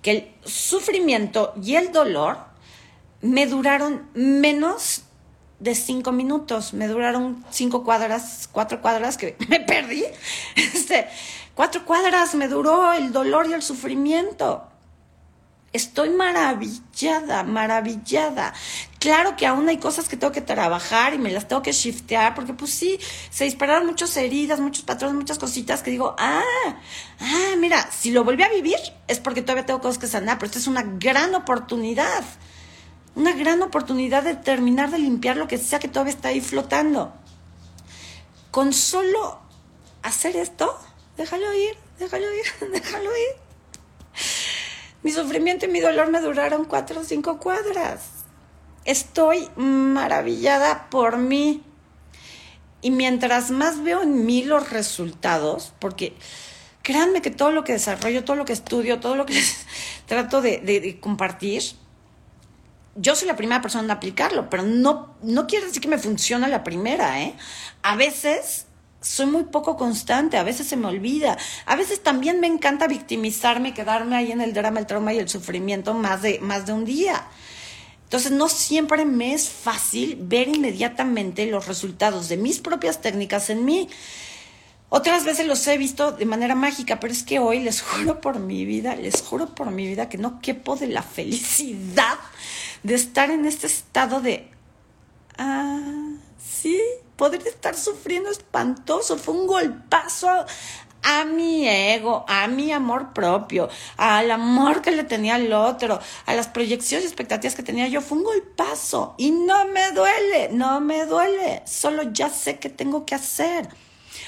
que 0.00 0.10
el 0.10 0.34
sufrimiento 0.44 1.54
y 1.62 1.76
el 1.76 1.92
dolor 1.92 2.38
me 3.20 3.46
duraron 3.46 4.08
menos 4.14 5.02
de 5.62 5.76
cinco 5.76 6.10
minutos, 6.10 6.74
me 6.74 6.88
duraron 6.88 7.44
cinco 7.50 7.84
cuadras, 7.84 8.48
cuatro 8.50 8.82
cuadras 8.82 9.16
que 9.16 9.36
me 9.48 9.60
perdí. 9.60 10.04
Este, 10.56 11.06
cuatro 11.54 11.84
cuadras 11.84 12.34
me 12.34 12.48
duró 12.48 12.92
el 12.92 13.12
dolor 13.12 13.46
y 13.48 13.52
el 13.52 13.62
sufrimiento. 13.62 14.64
Estoy 15.72 16.10
maravillada, 16.10 17.44
maravillada. 17.44 18.52
Claro 18.98 19.36
que 19.36 19.46
aún 19.46 19.68
hay 19.68 19.78
cosas 19.78 20.08
que 20.08 20.16
tengo 20.16 20.32
que 20.32 20.42
trabajar 20.42 21.14
y 21.14 21.18
me 21.18 21.30
las 21.30 21.46
tengo 21.46 21.62
que 21.62 21.72
shiftear, 21.72 22.34
porque 22.34 22.52
pues 22.52 22.72
sí, 22.72 22.98
se 23.30 23.44
dispararon 23.44 23.86
muchas 23.86 24.14
heridas, 24.16 24.58
muchos 24.60 24.84
patrones, 24.84 25.16
muchas 25.16 25.38
cositas 25.38 25.82
que 25.82 25.92
digo, 25.92 26.14
ah, 26.18 26.42
ah, 27.20 27.54
mira, 27.56 27.88
si 27.90 28.10
lo 28.10 28.24
volví 28.24 28.42
a 28.42 28.48
vivir 28.48 28.76
es 29.06 29.20
porque 29.20 29.42
todavía 29.42 29.64
tengo 29.64 29.80
cosas 29.80 29.98
que 29.98 30.08
sanar, 30.08 30.38
pero 30.38 30.46
esta 30.46 30.58
es 30.58 30.66
una 30.66 30.82
gran 30.82 31.34
oportunidad 31.34 32.24
una 33.14 33.32
gran 33.32 33.62
oportunidad 33.62 34.22
de 34.22 34.34
terminar 34.34 34.90
de 34.90 34.98
limpiar 34.98 35.36
lo 35.36 35.48
que 35.48 35.58
sea 35.58 35.78
que 35.78 35.88
todavía 35.88 36.14
está 36.14 36.28
ahí 36.28 36.40
flotando. 36.40 37.12
Con 38.50 38.72
solo 38.72 39.40
hacer 40.02 40.36
esto, 40.36 40.78
déjalo 41.16 41.52
ir, 41.54 41.76
déjalo 41.98 42.26
ir, 42.34 42.70
déjalo 42.72 43.10
ir. 43.10 43.42
Mi 45.02 45.10
sufrimiento 45.10 45.66
y 45.66 45.68
mi 45.68 45.80
dolor 45.80 46.10
me 46.10 46.20
duraron 46.20 46.64
cuatro 46.64 47.00
o 47.00 47.04
cinco 47.04 47.38
cuadras. 47.38 48.00
Estoy 48.84 49.48
maravillada 49.56 50.88
por 50.90 51.16
mí. 51.16 51.62
Y 52.80 52.90
mientras 52.90 53.50
más 53.50 53.82
veo 53.82 54.02
en 54.02 54.26
mí 54.26 54.42
los 54.42 54.70
resultados, 54.70 55.72
porque 55.78 56.14
créanme 56.82 57.22
que 57.22 57.30
todo 57.30 57.52
lo 57.52 57.62
que 57.62 57.72
desarrollo, 57.74 58.24
todo 58.24 58.36
lo 58.36 58.44
que 58.44 58.52
estudio, 58.52 59.00
todo 59.00 59.14
lo 59.14 59.26
que 59.26 59.40
trato 60.06 60.40
de, 60.40 60.58
de 60.58 60.98
compartir, 61.00 61.62
yo 62.94 63.16
soy 63.16 63.26
la 63.28 63.36
primera 63.36 63.62
persona 63.62 63.84
en 63.84 63.90
aplicarlo, 63.90 64.50
pero 64.50 64.62
no, 64.62 65.14
no 65.22 65.46
quiere 65.46 65.66
decir 65.66 65.80
que 65.80 65.88
me 65.88 65.98
funciona 65.98 66.48
la 66.48 66.62
primera, 66.62 67.22
¿eh? 67.22 67.34
A 67.82 67.96
veces 67.96 68.66
soy 69.00 69.26
muy 69.26 69.44
poco 69.44 69.76
constante, 69.76 70.36
a 70.36 70.42
veces 70.42 70.66
se 70.66 70.76
me 70.76 70.86
olvida, 70.86 71.36
a 71.66 71.76
veces 71.76 72.02
también 72.02 72.40
me 72.40 72.46
encanta 72.46 72.86
victimizarme, 72.86 73.74
quedarme 73.74 74.16
ahí 74.16 74.32
en 74.32 74.40
el 74.40 74.52
drama, 74.52 74.80
el 74.80 74.86
trauma 74.86 75.12
y 75.12 75.18
el 75.18 75.28
sufrimiento 75.28 75.94
más 75.94 76.22
de, 76.22 76.38
más 76.40 76.66
de 76.66 76.72
un 76.72 76.84
día. 76.84 77.26
Entonces 78.04 78.30
no 78.32 78.48
siempre 78.48 79.04
me 79.06 79.32
es 79.32 79.48
fácil 79.48 80.18
ver 80.20 80.48
inmediatamente 80.48 81.46
los 81.46 81.66
resultados 81.66 82.28
de 82.28 82.36
mis 82.36 82.60
propias 82.60 83.00
técnicas 83.00 83.48
en 83.48 83.64
mí. 83.64 83.88
Otras 84.90 85.24
veces 85.24 85.46
los 85.46 85.66
he 85.66 85.78
visto 85.78 86.12
de 86.12 86.26
manera 86.26 86.54
mágica, 86.54 87.00
pero 87.00 87.14
es 87.14 87.22
que 87.22 87.38
hoy 87.38 87.60
les 87.60 87.80
juro 87.80 88.20
por 88.20 88.38
mi 88.38 88.66
vida, 88.66 88.94
les 88.94 89.22
juro 89.22 89.54
por 89.54 89.70
mi 89.70 89.86
vida 89.86 90.10
que 90.10 90.18
no 90.18 90.40
quepo 90.40 90.76
de 90.76 90.88
la 90.88 91.02
felicidad 91.02 92.18
de 92.82 92.94
estar 92.94 93.30
en 93.30 93.46
este 93.46 93.66
estado 93.66 94.20
de, 94.20 94.50
ah, 95.38 96.14
sí, 96.38 96.80
podría 97.16 97.48
estar 97.48 97.76
sufriendo 97.76 98.30
espantoso, 98.30 99.16
fue 99.16 99.34
un 99.34 99.46
golpazo 99.46 100.28
a, 101.02 101.24
mi 101.24 101.68
ego, 101.68 102.24
a 102.28 102.46
mi 102.48 102.72
amor 102.72 103.12
propio, 103.12 103.68
al 103.96 104.30
amor 104.30 104.82
que 104.82 104.90
le 104.90 105.04
tenía 105.04 105.36
al 105.36 105.52
otro, 105.52 106.00
a 106.26 106.34
las 106.34 106.48
proyecciones 106.48 107.04
y 107.04 107.08
expectativas 107.08 107.54
que 107.54 107.62
tenía 107.62 107.88
yo, 107.88 108.00
fue 108.00 108.18
un 108.18 108.24
golpazo 108.24 109.14
y 109.18 109.30
no 109.30 109.66
me 109.66 109.92
duele, 109.92 110.48
no 110.52 110.80
me 110.80 111.06
duele, 111.06 111.62
solo 111.66 112.04
ya 112.12 112.28
sé 112.30 112.58
qué 112.58 112.68
tengo 112.68 113.04
que 113.06 113.14
hacer. 113.14 113.68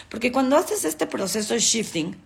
Porque 0.08 0.32
cuando 0.32 0.56
haces 0.56 0.84
este 0.84 1.06
proceso 1.06 1.54
de 1.54 1.60
shifting, 1.60 2.16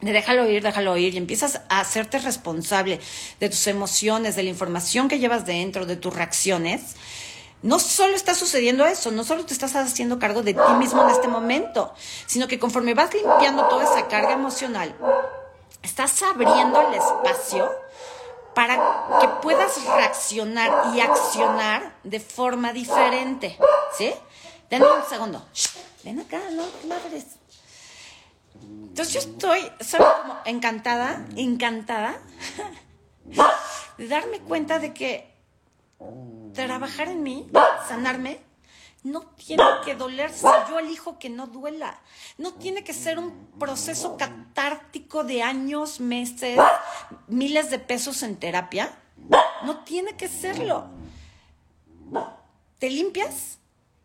de 0.00 0.12
déjalo 0.12 0.48
ir, 0.48 0.62
déjalo 0.62 0.96
ir, 0.96 1.14
y 1.14 1.18
empiezas 1.18 1.60
a 1.68 1.80
hacerte 1.80 2.18
responsable 2.18 3.00
de 3.38 3.48
tus 3.48 3.66
emociones, 3.66 4.36
de 4.36 4.42
la 4.42 4.48
información 4.48 5.08
que 5.08 5.18
llevas 5.18 5.46
dentro, 5.46 5.86
de 5.86 5.96
tus 5.96 6.14
reacciones, 6.14 6.96
no 7.62 7.78
solo 7.78 8.16
está 8.16 8.34
sucediendo 8.34 8.86
eso, 8.86 9.10
no 9.10 9.22
solo 9.22 9.44
te 9.44 9.52
estás 9.52 9.76
haciendo 9.76 10.18
cargo 10.18 10.42
de 10.42 10.54
ti 10.54 10.72
mismo 10.78 11.02
en 11.02 11.10
este 11.10 11.28
momento, 11.28 11.92
sino 12.26 12.48
que 12.48 12.58
conforme 12.58 12.94
vas 12.94 13.12
limpiando 13.12 13.68
toda 13.68 13.84
esa 13.84 14.08
carga 14.08 14.32
emocional, 14.32 14.94
estás 15.82 16.22
abriendo 16.22 16.80
el 16.80 16.94
espacio 16.94 17.70
para 18.54 18.76
que 19.20 19.28
puedas 19.42 19.84
reaccionar 19.84 20.94
y 20.94 21.00
accionar 21.00 21.94
de 22.02 22.20
forma 22.20 22.72
diferente. 22.72 23.58
¿Sí? 23.96 24.12
Denme 24.70 24.86
un 24.86 25.08
segundo. 25.08 25.44
ven 26.02 26.20
acá, 26.20 26.40
no 26.52 26.64
madres. 26.88 27.39
Entonces 28.90 29.14
yo 29.14 29.20
estoy, 29.20 29.60
¿sabes? 29.78 30.08
Como 30.20 30.36
encantada, 30.44 31.24
encantada 31.36 32.18
de 33.98 34.08
darme 34.08 34.40
cuenta 34.40 34.80
de 34.80 34.92
que 34.92 35.32
trabajar 36.52 37.06
en 37.06 37.22
mí, 37.22 37.48
sanarme, 37.86 38.40
no 39.04 39.22
tiene 39.22 39.62
que 39.84 39.94
dolerse. 39.94 40.44
Yo 40.68 40.80
elijo 40.80 41.20
que 41.20 41.30
no 41.30 41.46
duela. 41.46 42.00
No 42.36 42.54
tiene 42.54 42.82
que 42.82 42.92
ser 42.92 43.20
un 43.20 43.46
proceso 43.60 44.16
catártico 44.16 45.22
de 45.22 45.44
años, 45.44 46.00
meses, 46.00 46.58
miles 47.28 47.70
de 47.70 47.78
pesos 47.78 48.24
en 48.24 48.36
terapia. 48.36 48.92
No 49.64 49.84
tiene 49.84 50.16
que 50.16 50.26
serlo. 50.26 50.88
Te 52.80 52.90
limpias 52.90 53.59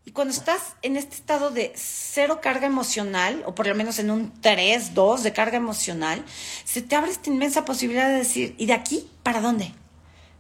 y 0.06 0.12
cuando 0.12 0.34
estás 0.34 0.76
en 0.84 0.98
este 0.98 1.16
estado 1.16 1.50
de 1.50 1.74
cero 1.76 2.40
carga 2.42 2.68
emocional, 2.68 3.44
o 3.48 3.56
por 3.56 3.68
lo 3.68 3.74
menos 3.74 3.98
en 3.98 4.12
un 4.12 4.32
3, 4.40 4.94
2 4.94 5.24
de 5.24 5.34
carga 5.34 5.58
emocional, 5.58 6.24
se 6.64 6.84
te 6.84 6.96
abre 6.96 7.12
esta 7.12 7.32
inmensa 7.32 7.66
posibilidad 7.66 8.08
de 8.08 8.16
decir, 8.16 8.56
¿y 8.60 8.68
de 8.68 8.74
aquí 8.74 9.10
para 9.24 9.42
dónde? 9.42 9.74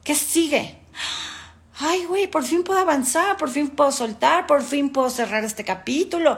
¿Qué 0.03 0.13
sigue? 0.13 0.77
ay, 1.79 2.05
güey, 2.05 2.27
por 2.27 2.43
fin 2.43 2.63
puedo 2.63 2.79
avanzar, 2.79 3.37
por 3.37 3.49
fin 3.49 3.69
puedo 3.69 3.91
soltar, 3.91 4.47
por 4.47 4.63
fin 4.63 4.91
puedo 4.91 5.09
cerrar 5.09 5.43
este 5.43 5.63
capítulo, 5.63 6.37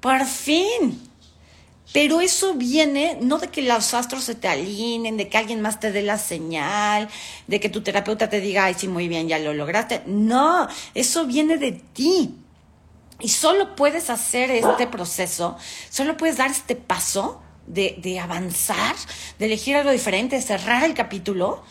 por 0.00 0.24
fin. 0.24 1.10
Pero 1.92 2.20
eso 2.20 2.54
viene 2.54 3.18
no 3.20 3.38
de 3.38 3.48
que 3.48 3.62
los 3.62 3.94
astros 3.94 4.24
se 4.24 4.34
te 4.34 4.48
alineen, 4.48 5.16
de 5.16 5.28
que 5.28 5.38
alguien 5.38 5.60
más 5.60 5.78
te 5.78 5.92
dé 5.92 6.02
la 6.02 6.18
señal, 6.18 7.08
de 7.46 7.60
que 7.60 7.68
tu 7.68 7.82
terapeuta 7.82 8.28
te 8.28 8.40
diga, 8.40 8.64
ay, 8.64 8.74
sí, 8.74 8.88
muy 8.88 9.06
bien, 9.06 9.28
ya 9.28 9.38
lo 9.38 9.54
lograste. 9.54 10.02
No, 10.06 10.66
eso 10.94 11.26
viene 11.26 11.56
de 11.56 11.72
ti. 11.72 12.43
Y 13.20 13.28
solo 13.28 13.76
puedes 13.76 14.10
hacer 14.10 14.50
este 14.50 14.86
proceso, 14.86 15.56
solo 15.88 16.16
puedes 16.16 16.36
dar 16.36 16.50
este 16.50 16.76
paso 16.76 17.40
de, 17.66 17.96
de 17.98 18.18
avanzar, 18.18 18.94
de 19.38 19.46
elegir 19.46 19.76
algo 19.76 19.90
diferente, 19.90 20.36
de 20.36 20.42
cerrar 20.42 20.84
el 20.84 20.94
capítulo, 20.94 21.62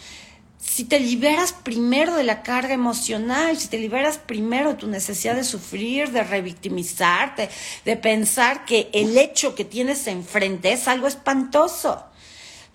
si 0.63 0.85
te 0.85 0.99
liberas 0.99 1.53
primero 1.53 2.15
de 2.15 2.23
la 2.23 2.41
carga 2.41 2.73
emocional, 2.73 3.57
si 3.57 3.67
te 3.67 3.77
liberas 3.77 4.17
primero 4.17 4.69
de 4.69 4.75
tu 4.75 4.87
necesidad 4.87 5.35
de 5.35 5.43
sufrir, 5.43 6.11
de 6.11 6.23
revictimizarte, 6.23 7.49
de 7.85 7.97
pensar 7.97 8.65
que 8.65 8.89
el 8.93 9.17
hecho 9.17 9.55
que 9.55 9.65
tienes 9.65 10.07
enfrente 10.07 10.71
es 10.71 10.87
algo 10.87 11.07
espantoso. 11.07 12.03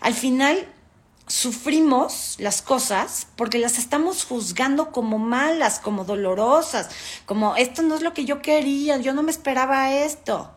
Al 0.00 0.14
final 0.14 0.68
sufrimos 1.28 2.36
las 2.38 2.62
cosas 2.62 3.26
porque 3.36 3.58
las 3.58 3.78
estamos 3.78 4.24
juzgando 4.24 4.92
como 4.92 5.18
malas, 5.18 5.78
como 5.78 6.04
dolorosas, 6.04 6.88
como 7.26 7.56
esto 7.56 7.82
no 7.82 7.94
es 7.94 8.02
lo 8.02 8.14
que 8.14 8.24
yo 8.24 8.42
quería, 8.42 8.96
yo 8.98 9.14
no 9.14 9.22
me 9.22 9.30
esperaba 9.30 9.92
esto 9.92 10.54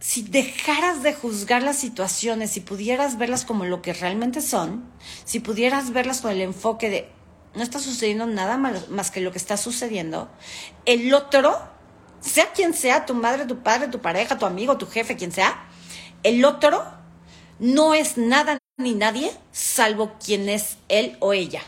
si 0.00 0.22
dejaras 0.22 1.02
de 1.02 1.12
juzgar 1.12 1.62
las 1.62 1.76
situaciones, 1.76 2.52
si 2.52 2.60
pudieras 2.60 3.18
verlas 3.18 3.44
como 3.44 3.64
lo 3.64 3.82
que 3.82 3.92
realmente 3.92 4.40
son, 4.40 4.84
si 5.24 5.40
pudieras 5.40 5.92
verlas 5.92 6.20
con 6.20 6.30
el 6.30 6.40
enfoque 6.40 6.88
de 6.88 7.08
no 7.54 7.62
está 7.62 7.80
sucediendo 7.80 8.26
nada 8.26 8.56
más 8.56 9.10
que 9.10 9.20
lo 9.20 9.32
que 9.32 9.38
está 9.38 9.56
sucediendo, 9.56 10.30
el 10.84 11.12
otro, 11.12 11.58
sea 12.20 12.52
quien 12.52 12.74
sea, 12.74 13.06
tu 13.06 13.14
madre, 13.14 13.46
tu 13.46 13.62
padre, 13.62 13.88
tu 13.88 14.00
pareja, 14.00 14.38
tu 14.38 14.46
amigo, 14.46 14.78
tu 14.78 14.86
jefe, 14.86 15.16
quien 15.16 15.32
sea, 15.32 15.66
el 16.22 16.44
otro 16.44 16.84
no 17.58 17.94
es 17.94 18.16
nada 18.16 18.58
ni 18.78 18.94
nadie 18.94 19.32
salvo 19.50 20.12
quien 20.24 20.48
es 20.48 20.76
él 20.88 21.16
o 21.18 21.32
ella. 21.32 21.62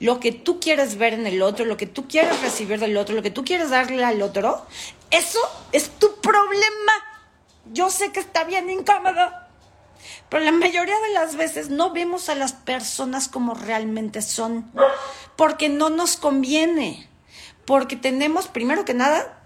Lo 0.00 0.18
que 0.18 0.32
tú 0.32 0.58
quieres 0.58 0.98
ver 0.98 1.14
en 1.14 1.24
el 1.28 1.40
otro, 1.40 1.64
lo 1.64 1.76
que 1.76 1.86
tú 1.86 2.08
quieres 2.08 2.40
recibir 2.40 2.80
del 2.80 2.96
otro, 2.96 3.14
lo 3.14 3.22
que 3.22 3.30
tú 3.30 3.44
quieres 3.44 3.70
darle 3.70 4.04
al 4.04 4.20
otro, 4.20 4.66
eso 5.12 5.38
es 5.70 5.88
tu 6.00 6.20
problema. 6.20 6.92
Yo 7.72 7.90
sé 7.90 8.10
que 8.10 8.18
está 8.18 8.42
bien 8.42 8.68
incómodo, 8.68 9.30
pero 10.28 10.44
la 10.44 10.50
mayoría 10.50 10.98
de 10.98 11.14
las 11.14 11.36
veces 11.36 11.70
no 11.70 11.92
vemos 11.92 12.28
a 12.28 12.34
las 12.34 12.52
personas 12.52 13.28
como 13.28 13.54
realmente 13.54 14.20
son, 14.20 14.68
porque 15.36 15.68
no 15.68 15.90
nos 15.90 16.16
conviene, 16.16 17.08
porque 17.66 17.94
tenemos, 17.94 18.48
primero 18.48 18.84
que 18.84 18.94
nada, 18.94 19.38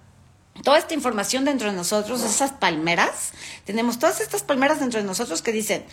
toda 0.63 0.79
esta 0.79 0.95
información 0.95 1.45
dentro 1.45 1.71
de 1.71 1.77
nosotros, 1.77 2.23
esas 2.23 2.53
palmeras, 2.53 3.33
tenemos 3.67 3.99
todas 3.99 4.23
estas 4.23 4.43
palmeras 4.43 4.81
dentro 4.81 4.99
de 4.99 5.07
nosotros 5.07 5.43
que 5.43 5.53
dicen, 5.53 5.85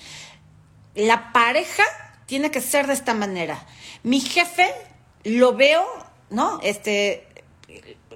la 0.95 1.31
pareja 1.33 1.83
tiene 2.25 2.51
que 2.51 2.61
ser 2.61 2.87
de 2.87 2.93
esta 2.93 3.13
manera. 3.13 3.65
Mi 4.03 4.19
jefe 4.19 4.71
lo 5.23 5.55
veo, 5.55 5.85
¿no? 6.29 6.59
Este, 6.61 7.27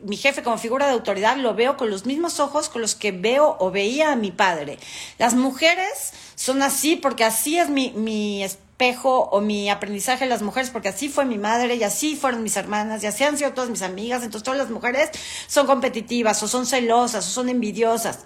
mi 0.03 0.17
jefe 0.17 0.43
como 0.43 0.57
figura 0.57 0.87
de 0.87 0.93
autoridad 0.93 1.37
lo 1.37 1.53
veo 1.53 1.77
con 1.77 1.89
los 1.89 2.05
mismos 2.05 2.39
ojos 2.39 2.69
con 2.69 2.81
los 2.81 2.95
que 2.95 3.11
veo 3.11 3.57
o 3.59 3.71
veía 3.71 4.11
a 4.11 4.15
mi 4.15 4.31
padre. 4.31 4.77
Las 5.17 5.33
mujeres 5.33 6.13
son 6.35 6.61
así 6.61 6.95
porque 6.95 7.23
así 7.23 7.57
es 7.57 7.69
mi, 7.69 7.91
mi 7.91 8.43
espejo 8.43 9.29
o 9.31 9.41
mi 9.41 9.69
aprendizaje 9.69 10.25
de 10.25 10.29
las 10.29 10.41
mujeres 10.41 10.69
porque 10.69 10.89
así 10.89 11.09
fue 11.09 11.25
mi 11.25 11.37
madre 11.37 11.75
y 11.75 11.83
así 11.83 12.15
fueron 12.15 12.43
mis 12.43 12.57
hermanas 12.57 13.03
y 13.03 13.07
así 13.07 13.23
han 13.23 13.37
sido 13.37 13.53
todas 13.53 13.69
mis 13.69 13.81
amigas. 13.81 14.23
Entonces 14.23 14.43
todas 14.43 14.59
las 14.59 14.69
mujeres 14.69 15.09
son 15.47 15.65
competitivas 15.65 16.41
o 16.43 16.47
son 16.47 16.65
celosas 16.65 17.27
o 17.27 17.31
son 17.31 17.49
envidiosas. 17.49 18.25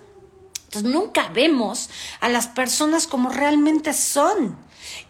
Entonces 0.71 0.89
nunca 0.89 1.27
vemos 1.33 1.89
a 2.21 2.29
las 2.29 2.47
personas 2.47 3.05
como 3.05 3.27
realmente 3.29 3.91
son. 3.91 4.57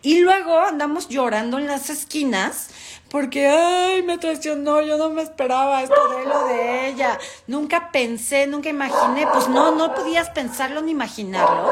Y 0.01 0.21
luego 0.21 0.57
andamos 0.59 1.07
llorando 1.07 1.59
en 1.59 1.67
las 1.67 1.91
esquinas 1.91 2.69
porque, 3.11 3.47
ay, 3.47 4.01
me 4.01 4.17
traicionó, 4.17 4.81
yo 4.81 4.97
no 4.97 5.11
me 5.11 5.21
esperaba 5.21 5.83
esto 5.83 6.17
de 6.17 6.25
lo 6.25 6.45
de 6.45 6.87
ella. 6.87 7.19
Nunca 7.45 7.91
pensé, 7.91 8.47
nunca 8.47 8.69
imaginé, 8.69 9.27
pues 9.31 9.49
no, 9.49 9.75
no 9.75 9.93
podías 9.93 10.31
pensarlo 10.31 10.81
ni 10.81 10.91
imaginarlo, 10.91 11.69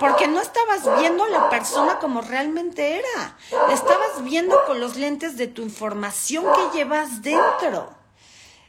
porque 0.00 0.26
no 0.26 0.40
estabas 0.40 0.98
viendo 0.98 1.22
a 1.22 1.28
la 1.28 1.50
persona 1.50 2.00
como 2.00 2.22
realmente 2.22 2.98
era. 2.98 3.36
La 3.68 3.74
estabas 3.74 4.24
viendo 4.24 4.58
con 4.66 4.80
los 4.80 4.96
lentes 4.96 5.36
de 5.36 5.46
tu 5.46 5.62
información 5.62 6.46
que 6.46 6.78
llevas 6.78 7.22
dentro. 7.22 7.94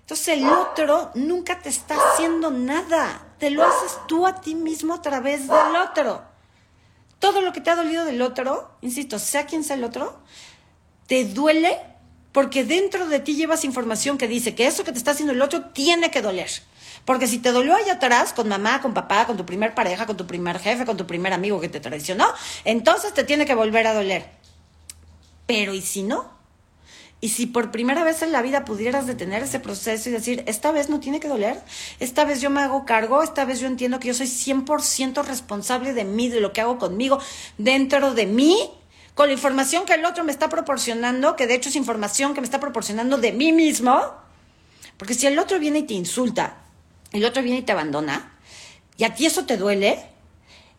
Entonces 0.02 0.28
el 0.38 0.48
otro 0.48 1.10
nunca 1.16 1.62
te 1.62 1.70
está 1.70 1.96
haciendo 1.96 2.52
nada, 2.52 3.31
te 3.42 3.50
lo 3.50 3.64
haces 3.64 3.98
tú 4.08 4.28
a 4.28 4.40
ti 4.40 4.54
mismo 4.54 4.94
a 4.94 5.02
través 5.02 5.48
del 5.48 5.76
otro. 5.76 6.22
Todo 7.18 7.42
lo 7.42 7.52
que 7.52 7.60
te 7.60 7.72
ha 7.72 7.76
dolido 7.76 8.06
del 8.06 8.22
otro, 8.22 8.70
insisto, 8.82 9.18
sea 9.18 9.48
quien 9.48 9.64
sea 9.64 9.78
el 9.78 9.84
otro, 9.84 10.16
te 11.08 11.26
duele 11.26 11.80
porque 12.34 12.64
dentro 12.64 13.08
de 13.08 13.20
ti 13.20 13.34
llevas 13.34 13.66
información 13.66 14.20
que 14.20 14.28
dice 14.28 14.54
que 14.54 14.68
eso 14.68 14.84
que 14.84 14.92
te 14.92 15.00
está 15.00 15.12
haciendo 15.12 15.34
el 15.34 15.42
otro 15.42 15.66
tiene 15.72 16.12
que 16.12 16.22
doler. 16.22 16.52
Porque 17.04 17.26
si 17.26 17.40
te 17.40 17.52
dolió 17.52 17.76
allá 17.76 17.94
atrás, 17.94 18.32
con 18.32 18.48
mamá, 18.48 18.80
con 18.80 18.94
papá, 18.94 19.26
con 19.26 19.38
tu 19.38 19.46
primer 19.48 19.74
pareja, 19.74 20.06
con 20.06 20.18
tu 20.18 20.28
primer 20.28 20.60
jefe, 20.60 20.86
con 20.86 20.96
tu 20.96 21.08
primer 21.08 21.34
amigo 21.34 21.60
que 21.60 21.68
te 21.68 21.80
traicionó, 21.80 22.28
entonces 22.64 23.12
te 23.12 23.24
tiene 23.24 23.48
que 23.48 23.56
volver 23.56 23.88
a 23.88 23.96
doler. 23.96 24.30
Pero 25.48 25.74
¿y 25.74 25.82
si 25.82 26.04
no? 26.04 26.30
Y 27.24 27.30
si 27.30 27.46
por 27.46 27.70
primera 27.70 28.04
vez 28.04 28.24
en 28.24 28.32
la 28.32 28.42
vida 28.42 28.66
pudieras 28.66 29.06
detener 29.06 29.44
ese 29.44 29.60
proceso 29.60 30.10
y 30.10 30.12
decir, 30.12 30.44
esta 30.48 30.72
vez 30.72 30.90
no 30.90 31.00
tiene 31.00 31.20
que 31.20 31.28
doler, 31.28 31.62
esta 32.00 32.26
vez 32.26 32.42
yo 32.42 32.50
me 32.50 32.62
hago 32.62 32.84
cargo, 32.84 33.22
esta 33.22 33.46
vez 33.46 33.60
yo 33.60 33.68
entiendo 33.68 34.00
que 34.00 34.08
yo 34.08 34.16
soy 34.16 34.26
100% 34.26 35.24
responsable 35.24 35.94
de 35.94 36.04
mí, 36.04 36.30
de 36.30 36.42
lo 36.42 36.52
que 36.52 36.62
hago 36.62 36.80
conmigo, 36.80 37.20
dentro 37.60 38.16
de 38.16 38.26
mí, 38.26 38.72
con 39.14 39.28
la 39.28 39.34
información 39.34 39.86
que 39.86 39.94
el 39.94 40.04
otro 40.04 40.24
me 40.24 40.32
está 40.32 40.50
proporcionando, 40.50 41.36
que 41.36 41.46
de 41.46 41.54
hecho 41.54 41.70
es 41.70 41.76
información 41.76 42.34
que 42.34 42.42
me 42.42 42.46
está 42.46 42.60
proporcionando 42.60 43.20
de 43.20 43.32
mí 43.34 43.54
mismo, 43.54 44.02
porque 44.98 45.14
si 45.14 45.28
el 45.28 45.38
otro 45.38 45.60
viene 45.60 45.80
y 45.80 45.84
te 45.84 45.94
insulta, 45.94 46.58
el 47.12 47.24
otro 47.24 47.44
viene 47.44 47.60
y 47.60 47.64
te 47.64 47.72
abandona, 47.72 48.34
y 48.98 49.04
a 49.04 49.14
ti 49.14 49.28
eso 49.28 49.46
te 49.46 49.58
duele, 49.58 50.04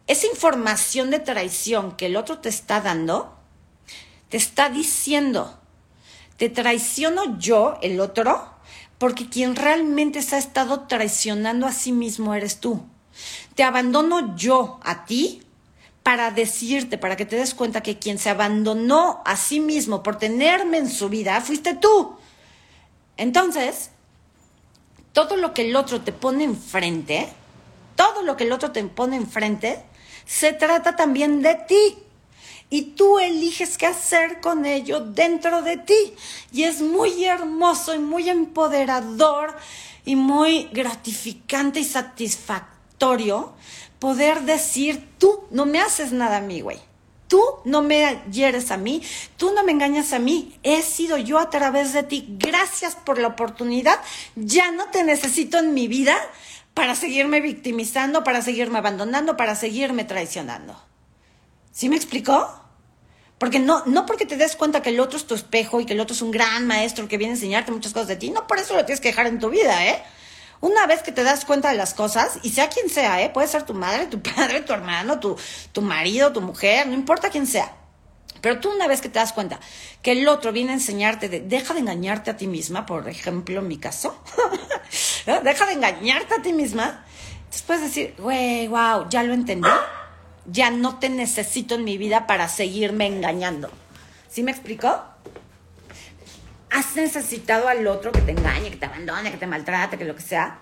esa 0.08 0.26
información 0.26 1.10
de 1.10 1.20
traición 1.20 1.96
que 1.96 2.06
el 2.06 2.16
otro 2.16 2.38
te 2.38 2.48
está 2.48 2.80
dando, 2.80 3.38
te 4.28 4.38
está 4.38 4.70
diciendo, 4.70 5.61
te 6.42 6.48
traiciono 6.48 7.38
yo, 7.38 7.78
el 7.82 8.00
otro, 8.00 8.44
porque 8.98 9.28
quien 9.28 9.54
realmente 9.54 10.22
se 10.22 10.34
ha 10.34 10.38
estado 10.40 10.88
traicionando 10.88 11.68
a 11.68 11.72
sí 11.72 11.92
mismo 11.92 12.34
eres 12.34 12.58
tú. 12.58 12.84
Te 13.54 13.62
abandono 13.62 14.34
yo 14.34 14.80
a 14.82 15.04
ti 15.04 15.44
para 16.02 16.32
decirte, 16.32 16.98
para 16.98 17.14
que 17.14 17.26
te 17.26 17.36
des 17.36 17.54
cuenta 17.54 17.80
que 17.84 18.00
quien 18.00 18.18
se 18.18 18.28
abandonó 18.28 19.22
a 19.24 19.36
sí 19.36 19.60
mismo 19.60 20.02
por 20.02 20.18
tenerme 20.18 20.78
en 20.78 20.90
su 20.90 21.08
vida 21.08 21.40
fuiste 21.42 21.74
tú. 21.74 22.16
Entonces, 23.16 23.90
todo 25.12 25.36
lo 25.36 25.54
que 25.54 25.70
el 25.70 25.76
otro 25.76 26.00
te 26.00 26.10
pone 26.10 26.42
enfrente, 26.42 27.28
todo 27.94 28.22
lo 28.22 28.36
que 28.36 28.42
el 28.42 28.50
otro 28.50 28.72
te 28.72 28.82
pone 28.82 29.14
enfrente, 29.14 29.80
se 30.26 30.52
trata 30.52 30.96
también 30.96 31.40
de 31.40 31.54
ti. 31.54 31.98
Y 32.72 32.94
tú 32.94 33.18
eliges 33.18 33.76
qué 33.76 33.84
hacer 33.84 34.40
con 34.40 34.64
ello 34.64 35.00
dentro 35.00 35.60
de 35.60 35.76
ti. 35.76 36.14
Y 36.52 36.62
es 36.62 36.80
muy 36.80 37.26
hermoso 37.26 37.94
y 37.94 37.98
muy 37.98 38.30
empoderador 38.30 39.54
y 40.06 40.16
muy 40.16 40.70
gratificante 40.72 41.80
y 41.80 41.84
satisfactorio 41.84 43.52
poder 43.98 44.44
decir, 44.44 45.06
tú 45.18 45.44
no 45.50 45.66
me 45.66 45.80
haces 45.80 46.12
nada 46.12 46.38
a 46.38 46.40
mí, 46.40 46.62
güey. 46.62 46.78
Tú 47.28 47.42
no 47.66 47.82
me 47.82 48.22
hieres 48.30 48.70
a 48.70 48.78
mí, 48.78 49.02
tú 49.36 49.52
no 49.52 49.64
me 49.64 49.72
engañas 49.72 50.14
a 50.14 50.18
mí, 50.18 50.58
he 50.62 50.80
sido 50.80 51.18
yo 51.18 51.38
a 51.38 51.50
través 51.50 51.92
de 51.92 52.04
ti. 52.04 52.24
Gracias 52.38 52.96
por 52.96 53.18
la 53.18 53.28
oportunidad. 53.28 54.00
Ya 54.34 54.70
no 54.70 54.86
te 54.86 55.04
necesito 55.04 55.58
en 55.58 55.74
mi 55.74 55.88
vida 55.88 56.16
para 56.72 56.94
seguirme 56.94 57.42
victimizando, 57.42 58.24
para 58.24 58.40
seguirme 58.40 58.78
abandonando, 58.78 59.36
para 59.36 59.56
seguirme 59.56 60.04
traicionando. 60.04 60.74
¿Sí 61.70 61.90
me 61.90 61.96
explicó? 61.96 62.61
Porque 63.42 63.58
no, 63.58 63.82
no 63.86 64.06
porque 64.06 64.24
te 64.24 64.36
des 64.36 64.54
cuenta 64.54 64.82
que 64.82 64.90
el 64.90 65.00
otro 65.00 65.18
es 65.18 65.26
tu 65.26 65.34
espejo 65.34 65.80
y 65.80 65.84
que 65.84 65.94
el 65.94 66.00
otro 66.00 66.14
es 66.14 66.22
un 66.22 66.30
gran 66.30 66.64
maestro 66.64 67.08
que 67.08 67.18
viene 67.18 67.32
a 67.32 67.34
enseñarte 67.34 67.72
muchas 67.72 67.92
cosas 67.92 68.06
de 68.06 68.14
ti, 68.14 68.30
no 68.30 68.46
por 68.46 68.60
eso 68.60 68.76
lo 68.76 68.84
tienes 68.84 69.00
que 69.00 69.08
dejar 69.08 69.26
en 69.26 69.40
tu 69.40 69.50
vida, 69.50 69.84
¿eh? 69.84 70.00
Una 70.60 70.86
vez 70.86 71.02
que 71.02 71.10
te 71.10 71.24
das 71.24 71.44
cuenta 71.44 71.72
de 71.72 71.76
las 71.76 71.92
cosas, 71.92 72.38
y 72.44 72.50
sea 72.50 72.68
quien 72.68 72.88
sea, 72.88 73.20
¿eh? 73.20 73.30
Puede 73.30 73.48
ser 73.48 73.64
tu 73.64 73.74
madre, 73.74 74.06
tu 74.06 74.22
padre, 74.36 74.60
tu 74.60 74.72
hermano, 74.72 75.18
tu, 75.18 75.36
tu 75.72 75.82
marido, 75.82 76.32
tu 76.32 76.40
mujer, 76.40 76.86
no 76.86 76.94
importa 76.94 77.30
quién 77.30 77.48
sea. 77.48 77.74
Pero 78.40 78.60
tú 78.60 78.70
una 78.70 78.86
vez 78.86 79.00
que 79.00 79.08
te 79.08 79.18
das 79.18 79.32
cuenta 79.32 79.58
que 80.02 80.12
el 80.12 80.28
otro 80.28 80.52
viene 80.52 80.70
a 80.70 80.74
enseñarte, 80.74 81.28
de, 81.28 81.40
deja 81.40 81.74
de 81.74 81.80
engañarte 81.80 82.30
a 82.30 82.36
ti 82.36 82.46
misma, 82.46 82.86
por 82.86 83.08
ejemplo, 83.08 83.58
en 83.58 83.66
mi 83.66 83.78
caso, 83.78 84.22
deja 85.42 85.66
de 85.66 85.72
engañarte 85.72 86.32
a 86.32 86.42
ti 86.42 86.52
misma, 86.52 87.04
puedes 87.66 87.82
decir, 87.82 88.14
güey, 88.18 88.68
wow, 88.68 89.08
ya 89.08 89.24
lo 89.24 89.34
entendí, 89.34 89.68
ya 90.46 90.70
no 90.70 90.98
te 90.98 91.08
necesito 91.08 91.74
en 91.74 91.84
mi 91.84 91.98
vida 91.98 92.26
para 92.26 92.48
seguirme 92.48 93.06
engañando. 93.06 93.70
¿Sí 94.28 94.42
me 94.42 94.50
explicó? 94.50 95.02
Has 96.70 96.96
necesitado 96.96 97.68
al 97.68 97.86
otro 97.86 98.12
que 98.12 98.22
te 98.22 98.32
engañe, 98.32 98.70
que 98.70 98.76
te 98.76 98.86
abandone, 98.86 99.30
que 99.30 99.36
te 99.36 99.46
maltrate, 99.46 99.98
que 99.98 100.04
lo 100.04 100.16
que 100.16 100.22
sea, 100.22 100.58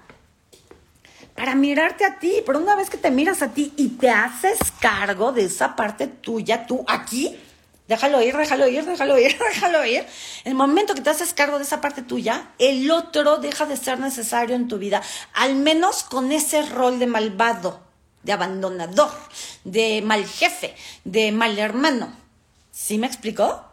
para 1.37 1.55
mirarte 1.55 2.05
a 2.05 2.19
ti. 2.19 2.43
Pero 2.45 2.59
una 2.59 2.75
vez 2.75 2.91
que 2.91 2.97
te 2.97 3.11
miras 3.11 3.43
a 3.43 3.49
ti 3.49 3.73
y 3.77 3.91
te 3.91 4.11
haces 4.11 4.59
cargo 4.81 5.33
de 5.33 5.45
esa 5.45 5.77
parte 5.77 6.09
tuya, 6.09 6.67
tú 6.67 6.85
aquí, 6.89 7.39
déjalo 7.87 8.21
ir, 8.23 8.37
déjalo 8.37 8.67
ir, 8.69 8.85
déjalo 8.85 9.19
ir, 9.19 9.39
déjalo 9.55 9.87
ir. 9.87 10.05
El 10.45 10.55
momento 10.55 10.95
que 10.95 11.01
te 11.01 11.11
haces 11.11 11.33
cargo 11.33 11.59
de 11.59 11.65
esa 11.65 11.81
parte 11.81 12.03
tuya, 12.03 12.51
el 12.59 12.91
otro 12.91 13.39
deja 13.39 13.67
de 13.67 13.77
ser 13.77 14.01
necesario 14.01 14.57
en 14.57 14.67
tu 14.67 14.79
vida, 14.79 15.03
al 15.33 15.55
menos 15.55 16.03
con 16.03 16.33
ese 16.33 16.63
rol 16.63 16.99
de 16.99 17.07
malvado, 17.07 17.90
de 18.23 18.33
abandonador, 18.33 19.11
de 19.65 20.03
mal 20.03 20.27
jefe, 20.27 20.75
de 21.05 21.33
mal 21.33 21.59
hermano. 21.59 22.13
¿Sí 22.71 22.99
me 22.99 23.07
explicó? 23.07 23.65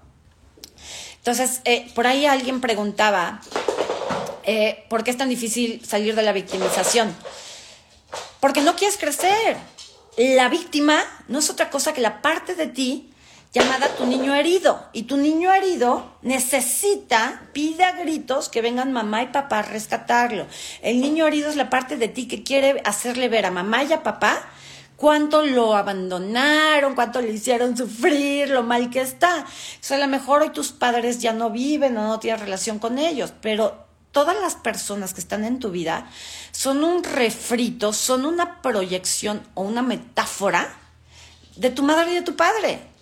Entonces, 1.17 1.61
eh, 1.65 1.91
por 1.93 2.07
ahí 2.07 2.25
alguien 2.25 2.61
preguntaba, 2.61 3.41
eh, 4.43 4.85
¿por 4.89 5.03
qué 5.03 5.11
es 5.11 5.17
tan 5.17 5.29
difícil 5.29 5.85
salir 5.85 6.15
de 6.15 6.23
la 6.23 6.31
victimización? 6.31 7.13
Porque 8.39 8.61
no 8.61 8.75
quieres 8.75 8.97
crecer. 8.97 9.57
La 10.17 10.49
víctima 10.49 11.03
no 11.27 11.39
es 11.39 11.49
otra 11.49 11.69
cosa 11.69 11.93
que 11.93 12.01
la 12.01 12.21
parte 12.21 12.55
de 12.55 12.67
ti 12.67 13.13
llamada 13.57 13.95
tu 13.95 14.05
niño 14.05 14.35
herido. 14.35 14.87
Y 14.93 15.03
tu 15.03 15.17
niño 15.17 15.51
herido 15.51 16.17
necesita, 16.21 17.41
pide 17.53 17.83
a 17.83 17.93
gritos 17.93 18.49
que 18.49 18.61
vengan 18.61 18.91
mamá 18.91 19.23
y 19.23 19.27
papá 19.27 19.59
a 19.59 19.63
rescatarlo. 19.63 20.47
El 20.81 21.01
niño 21.01 21.25
herido 21.25 21.49
es 21.49 21.55
la 21.55 21.69
parte 21.69 21.97
de 21.97 22.07
ti 22.07 22.27
que 22.27 22.43
quiere 22.43 22.81
hacerle 22.85 23.29
ver 23.29 23.45
a 23.45 23.51
mamá 23.51 23.83
y 23.83 23.93
a 23.93 24.03
papá 24.03 24.47
cuánto 24.95 25.43
lo 25.43 25.75
abandonaron, 25.75 26.95
cuánto 26.95 27.21
le 27.21 27.31
hicieron 27.31 27.75
sufrir, 27.75 28.49
lo 28.49 28.63
mal 28.63 28.89
que 28.89 29.01
está. 29.01 29.45
O 29.45 29.45
sea, 29.79 29.97
a 29.97 30.01
lo 30.01 30.07
mejor 30.07 30.43
hoy 30.43 30.49
tus 30.49 30.71
padres 30.71 31.19
ya 31.19 31.33
no 31.33 31.49
viven 31.49 31.97
o 31.97 32.07
no 32.07 32.19
tienes 32.19 32.41
relación 32.41 32.79
con 32.79 32.99
ellos, 32.99 33.33
pero 33.41 33.85
todas 34.11 34.39
las 34.39 34.55
personas 34.55 35.13
que 35.13 35.21
están 35.21 35.43
en 35.43 35.59
tu 35.59 35.71
vida 35.71 36.09
son 36.51 36.83
un 36.83 37.03
refrito, 37.03 37.93
son 37.93 38.25
una 38.25 38.61
proyección 38.61 39.41
o 39.55 39.63
una 39.63 39.81
metáfora 39.81 40.75
de 41.55 41.71
tu 41.71 41.81
madre 41.81 42.11
y 42.11 42.15
de 42.15 42.21
tu 42.21 42.35
padre 42.35 42.96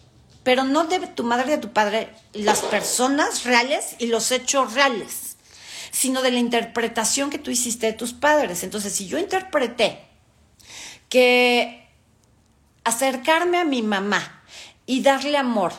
pero 0.45 0.63
no 0.63 0.85
de 0.85 0.99
tu 1.07 1.23
madre 1.23 1.47
y 1.47 1.55
de 1.55 1.57
tu 1.57 1.73
padre 1.73 2.07
las 2.33 2.61
personas 2.61 3.45
reales 3.45 3.95
y 3.97 4.05
los 4.05 4.31
hechos 4.31 4.75
reales, 4.75 5.37
sino 5.89 6.21
de 6.21 6.29
la 6.29 6.37
interpretación 6.37 7.31
que 7.31 7.39
tú 7.39 7.49
hiciste 7.49 7.87
de 7.87 7.93
tus 7.93 8.13
padres. 8.13 8.63
Entonces, 8.63 8.93
si 8.93 9.07
yo 9.07 9.17
interpreté 9.17 10.05
que 11.09 11.89
acercarme 12.83 13.57
a 13.57 13.65
mi 13.65 13.81
mamá 13.81 14.43
y 14.85 15.01
darle 15.01 15.35
amor 15.35 15.73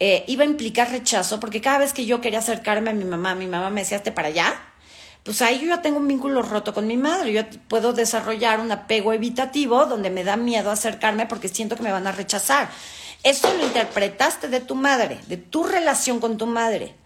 eh, 0.00 0.24
iba 0.26 0.42
a 0.42 0.46
implicar 0.46 0.90
rechazo, 0.90 1.38
porque 1.38 1.60
cada 1.60 1.78
vez 1.78 1.92
que 1.92 2.04
yo 2.04 2.20
quería 2.20 2.40
acercarme 2.40 2.90
a 2.90 2.94
mi 2.94 3.04
mamá, 3.04 3.36
mi 3.36 3.46
mamá 3.46 3.70
me 3.70 3.82
decía, 3.82 4.02
para 4.12 4.28
allá, 4.28 4.60
pues 5.22 5.40
ahí 5.40 5.60
yo 5.60 5.68
ya 5.68 5.82
tengo 5.82 5.98
un 5.98 6.08
vínculo 6.08 6.42
roto 6.42 6.74
con 6.74 6.86
mi 6.86 6.96
madre. 6.96 7.32
Yo 7.32 7.42
puedo 7.68 7.92
desarrollar 7.92 8.58
un 8.60 8.72
apego 8.72 9.12
evitativo 9.12 9.86
donde 9.86 10.10
me 10.10 10.24
da 10.24 10.36
miedo 10.36 10.70
acercarme 10.70 11.26
porque 11.26 11.48
siento 11.48 11.76
que 11.76 11.82
me 11.82 11.92
van 11.92 12.06
a 12.08 12.12
rechazar. 12.12 12.70
Eso 13.28 13.52
lo 13.52 13.66
interpretaste 13.66 14.48
de 14.48 14.60
tu 14.60 14.74
madre, 14.74 15.20
de 15.26 15.36
tu 15.36 15.62
relación 15.62 16.18
con 16.18 16.38
tu 16.38 16.46
madre. 16.46 16.96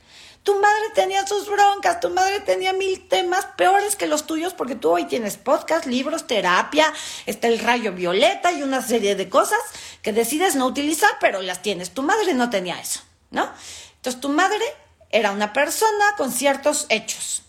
Tu 0.44 0.54
madre 0.54 0.90
tenía 0.94 1.26
sus 1.26 1.48
broncas, 1.48 1.98
tu 1.98 2.10
madre 2.10 2.38
tenía 2.38 2.72
mil 2.72 3.08
temas 3.08 3.44
peores 3.56 3.96
que 3.96 4.06
los 4.06 4.24
tuyos 4.24 4.54
porque 4.54 4.76
tú 4.76 4.90
hoy 4.90 5.06
tienes 5.06 5.36
podcast, 5.36 5.84
libros, 5.84 6.28
terapia, 6.28 6.92
está 7.26 7.48
el 7.48 7.58
rayo 7.58 7.92
violeta 7.92 8.52
y 8.52 8.62
una 8.62 8.82
serie 8.82 9.16
de 9.16 9.28
cosas 9.28 9.58
que 10.00 10.12
decides 10.12 10.54
no 10.54 10.66
utilizar, 10.66 11.10
pero 11.20 11.42
las 11.42 11.60
tienes. 11.60 11.90
Tu 11.90 12.02
madre 12.02 12.34
no 12.34 12.50
tenía 12.50 12.78
eso, 12.78 13.00
¿no? 13.32 13.50
Entonces 13.96 14.20
tu 14.20 14.28
madre 14.28 14.62
era 15.10 15.32
una 15.32 15.52
persona 15.52 16.14
con 16.16 16.30
ciertos 16.30 16.86
hechos. 16.88 17.42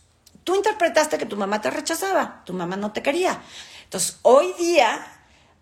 Tú 0.43 0.55
interpretaste 0.55 1.19
que 1.19 1.27
tu 1.27 1.37
mamá 1.37 1.61
te 1.61 1.69
rechazaba, 1.69 2.41
tu 2.43 2.53
mamá 2.53 2.75
no 2.75 2.91
te 2.91 3.03
quería. 3.03 3.39
Entonces 3.83 4.17
hoy 4.23 4.51
día 4.57 5.05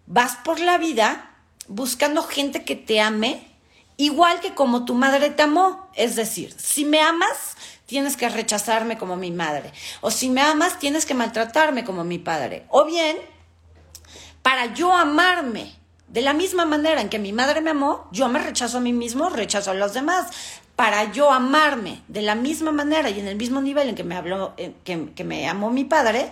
vas 0.05 0.37
por 0.45 0.61
la 0.61 0.77
vida 0.77 1.30
buscando 1.71 2.21
gente 2.23 2.63
que 2.65 2.75
te 2.75 2.99
ame 2.99 3.47
igual 3.95 4.39
que 4.41 4.53
como 4.53 4.85
tu 4.85 4.93
madre 4.93 5.29
te 5.29 5.43
amó. 5.43 5.89
Es 5.95 6.15
decir, 6.15 6.53
si 6.57 6.85
me 6.85 7.01
amas, 7.01 7.55
tienes 7.85 8.17
que 8.17 8.27
rechazarme 8.29 8.97
como 8.97 9.15
mi 9.15 9.31
madre. 9.31 9.71
O 10.01 10.11
si 10.11 10.29
me 10.29 10.41
amas, 10.41 10.79
tienes 10.79 11.05
que 11.05 11.13
maltratarme 11.13 11.83
como 11.83 12.03
mi 12.03 12.19
padre. 12.19 12.65
O 12.69 12.85
bien, 12.85 13.17
para 14.41 14.73
yo 14.73 14.93
amarme 14.93 15.73
de 16.07 16.21
la 16.21 16.33
misma 16.33 16.65
manera 16.65 16.99
en 16.99 17.09
que 17.09 17.19
mi 17.19 17.31
madre 17.31 17.61
me 17.61 17.69
amó, 17.69 18.07
yo 18.11 18.27
me 18.27 18.39
rechazo 18.39 18.79
a 18.79 18.81
mí 18.81 18.91
mismo, 18.91 19.29
rechazo 19.29 19.71
a 19.71 19.75
los 19.75 19.93
demás. 19.93 20.27
Para 20.75 21.11
yo 21.11 21.31
amarme 21.31 22.01
de 22.07 22.21
la 22.21 22.35
misma 22.35 22.71
manera 22.71 23.09
y 23.09 23.19
en 23.19 23.27
el 23.27 23.35
mismo 23.37 23.61
nivel 23.61 23.89
en 23.89 23.95
que 23.95 24.03
me, 24.03 24.15
habló, 24.15 24.55
que, 24.83 25.13
que 25.15 25.23
me 25.23 25.47
amó 25.47 25.69
mi 25.69 25.85
padre, 25.85 26.31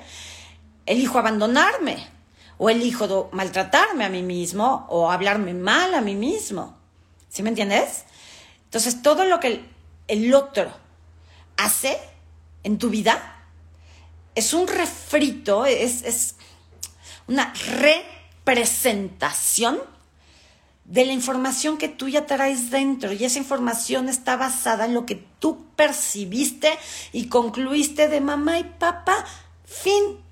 elijo 0.85 1.19
abandonarme 1.19 2.18
o 2.59 2.69
elijo 2.69 3.29
maltratarme 3.31 4.05
a 4.05 4.09
mí 4.09 4.21
mismo 4.21 4.85
o 4.89 5.09
hablarme 5.09 5.55
mal 5.55 5.95
a 5.95 6.01
mí 6.01 6.13
mismo. 6.13 6.77
¿Sí 7.29 7.41
me 7.41 7.49
entiendes? 7.49 8.03
Entonces, 8.65 9.01
todo 9.01 9.25
lo 9.25 9.39
que 9.39 9.65
el, 10.07 10.35
otro 10.35 10.71
hace 11.57 11.97
en 12.63 12.77
tu 12.77 12.89
vida 12.89 13.45
es 14.35 14.53
un 14.53 14.67
refrito, 14.67 15.65
es, 15.65 16.03
es 16.03 16.35
una 17.27 17.53
representación 17.79 19.79
de 20.83 21.05
la 21.05 21.13
información 21.13 21.77
que 21.77 21.87
tú 21.87 22.09
ya 22.09 22.25
traes 22.25 22.71
dentro 22.71 23.13
y 23.13 23.23
esa 23.23 23.39
información 23.39 24.09
está 24.09 24.35
basada 24.35 24.83
en 24.85 24.95
lo 24.95 25.05
que 25.05 25.15
tú 25.15 25.65
percibiste 25.77 26.77
y 27.13 27.27
concluiste 27.27 28.09
de 28.09 28.19
mamá 28.19 28.59
y 28.59 28.65
papá. 28.65 29.23
Fin. 29.65 30.28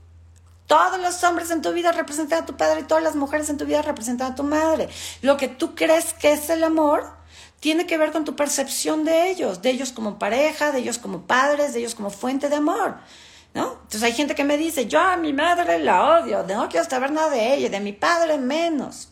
Todos 0.67 0.99
los 0.99 1.23
hombres 1.23 1.49
en 1.49 1.61
tu 1.61 1.71
vida 1.71 1.93
representan 1.93 2.43
a 2.43 2.45
tu 2.45 2.57
padre 2.57 2.81
y 2.81 2.83
todas 2.83 3.03
las 3.03 3.15
mujeres 3.15 3.49
en 3.49 3.57
tu 3.57 3.65
vida 3.65 3.81
representan 3.81 4.33
a 4.33 4.35
tu 4.35 4.43
madre. 4.43 4.89
Lo 5.21 5.37
que 5.37 5.47
tú 5.47 5.75
crees 5.75 6.13
que 6.13 6.33
es 6.33 6.49
el 6.49 6.63
amor 6.63 7.09
tiene 7.61 7.87
que 7.87 7.97
ver 7.97 8.11
con 8.11 8.25
tu 8.25 8.35
percepción 8.35 9.05
de 9.05 9.31
ellos, 9.31 9.61
de 9.61 9.69
ellos 9.69 9.93
como 9.93 10.19
pareja, 10.19 10.71
de 10.71 10.79
ellos 10.79 10.97
como 10.97 11.21
padres, 11.21 11.73
de 11.73 11.79
ellos 11.79 11.95
como 11.95 12.09
fuente 12.09 12.49
de 12.49 12.57
amor. 12.57 12.97
¿No? 13.53 13.71
Entonces 13.71 14.03
hay 14.03 14.11
gente 14.11 14.35
que 14.35 14.43
me 14.43 14.57
dice, 14.57 14.87
yo 14.87 14.99
a 14.99 15.17
mi 15.17 15.33
madre 15.33 15.79
la 15.79 16.19
odio, 16.19 16.43
no 16.43 16.69
quiero 16.69 16.87
saber 16.87 17.11
nada 17.11 17.29
de 17.29 17.55
ella, 17.55 17.69
de 17.69 17.79
mi 17.79 17.93
padre 17.93 18.37
menos. 18.37 19.09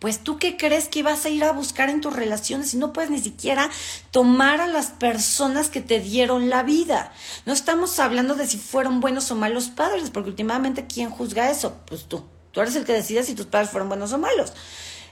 Pues 0.00 0.24
tú 0.24 0.38
qué 0.38 0.56
crees 0.56 0.88
que 0.88 1.02
vas 1.02 1.26
a 1.26 1.28
ir 1.28 1.44
a 1.44 1.52
buscar 1.52 1.90
en 1.90 2.00
tus 2.00 2.14
relaciones 2.14 2.70
si 2.70 2.78
no 2.78 2.92
puedes 2.92 3.10
ni 3.10 3.20
siquiera 3.20 3.70
tomar 4.10 4.62
a 4.62 4.66
las 4.66 4.86
personas 4.86 5.68
que 5.68 5.82
te 5.82 6.00
dieron 6.00 6.48
la 6.48 6.62
vida. 6.62 7.12
No 7.44 7.52
estamos 7.52 7.98
hablando 8.00 8.34
de 8.34 8.46
si 8.46 8.56
fueron 8.56 9.00
buenos 9.00 9.30
o 9.30 9.36
malos 9.36 9.68
padres, 9.68 10.08
porque 10.10 10.30
últimamente 10.30 10.86
¿quién 10.86 11.10
juzga 11.10 11.50
eso? 11.50 11.76
Pues 11.86 12.06
tú. 12.06 12.24
Tú 12.50 12.62
eres 12.62 12.74
el 12.76 12.86
que 12.86 12.94
decide 12.94 13.22
si 13.22 13.34
tus 13.34 13.46
padres 13.46 13.70
fueron 13.70 13.88
buenos 13.88 14.12
o 14.14 14.18
malos. 14.18 14.54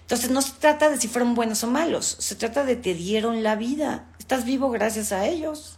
Entonces 0.00 0.30
no 0.30 0.40
se 0.40 0.52
trata 0.52 0.88
de 0.88 0.98
si 0.98 1.06
fueron 1.06 1.34
buenos 1.34 1.62
o 1.64 1.66
malos, 1.66 2.16
se 2.18 2.34
trata 2.34 2.64
de 2.64 2.74
te 2.74 2.94
dieron 2.94 3.42
la 3.42 3.56
vida. 3.56 4.06
Estás 4.18 4.46
vivo 4.46 4.70
gracias 4.70 5.12
a 5.12 5.26
ellos. 5.26 5.76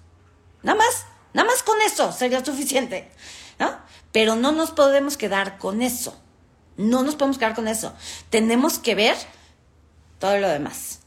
Nada 0.63 0.79
más, 0.79 1.05
nada 1.35 1.49
más 1.49 1.65
con 1.65 1.83
eso 1.83 2.13
sería 2.13 2.45
suficiente. 2.45 3.11
¿no? 3.59 3.77
Pero 4.13 4.37
no 4.37 4.53
nos 4.53 4.71
podemos 4.71 5.17
quedar 5.17 5.59
con 5.59 5.83
eso. 5.83 6.17
No 6.81 7.03
nos 7.03 7.15
podemos 7.15 7.37
quedar 7.37 7.55
con 7.55 7.69
eso. 7.69 7.93
Tenemos 8.31 8.79
que 8.79 8.95
ver 8.95 9.15
todo 10.19 10.39
lo 10.39 10.49
demás. 10.49 11.01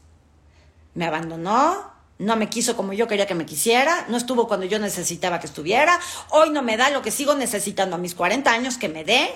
Me 0.94 1.04
abandonó, 1.04 1.90
no 2.18 2.36
me 2.36 2.48
quiso 2.48 2.76
como 2.76 2.92
yo 2.92 3.08
quería 3.08 3.26
que 3.26 3.34
me 3.34 3.44
quisiera, 3.44 4.06
no 4.08 4.16
estuvo 4.16 4.46
cuando 4.46 4.66
yo 4.66 4.78
necesitaba 4.78 5.40
que 5.40 5.48
estuviera, 5.48 5.98
hoy 6.30 6.50
no 6.50 6.62
me 6.62 6.76
da 6.76 6.90
lo 6.90 7.02
que 7.02 7.10
sigo 7.10 7.34
necesitando 7.34 7.96
a 7.96 7.98
mis 7.98 8.14
40 8.14 8.52
años 8.52 8.78
que 8.78 8.88
me 8.88 9.02
dé. 9.02 9.28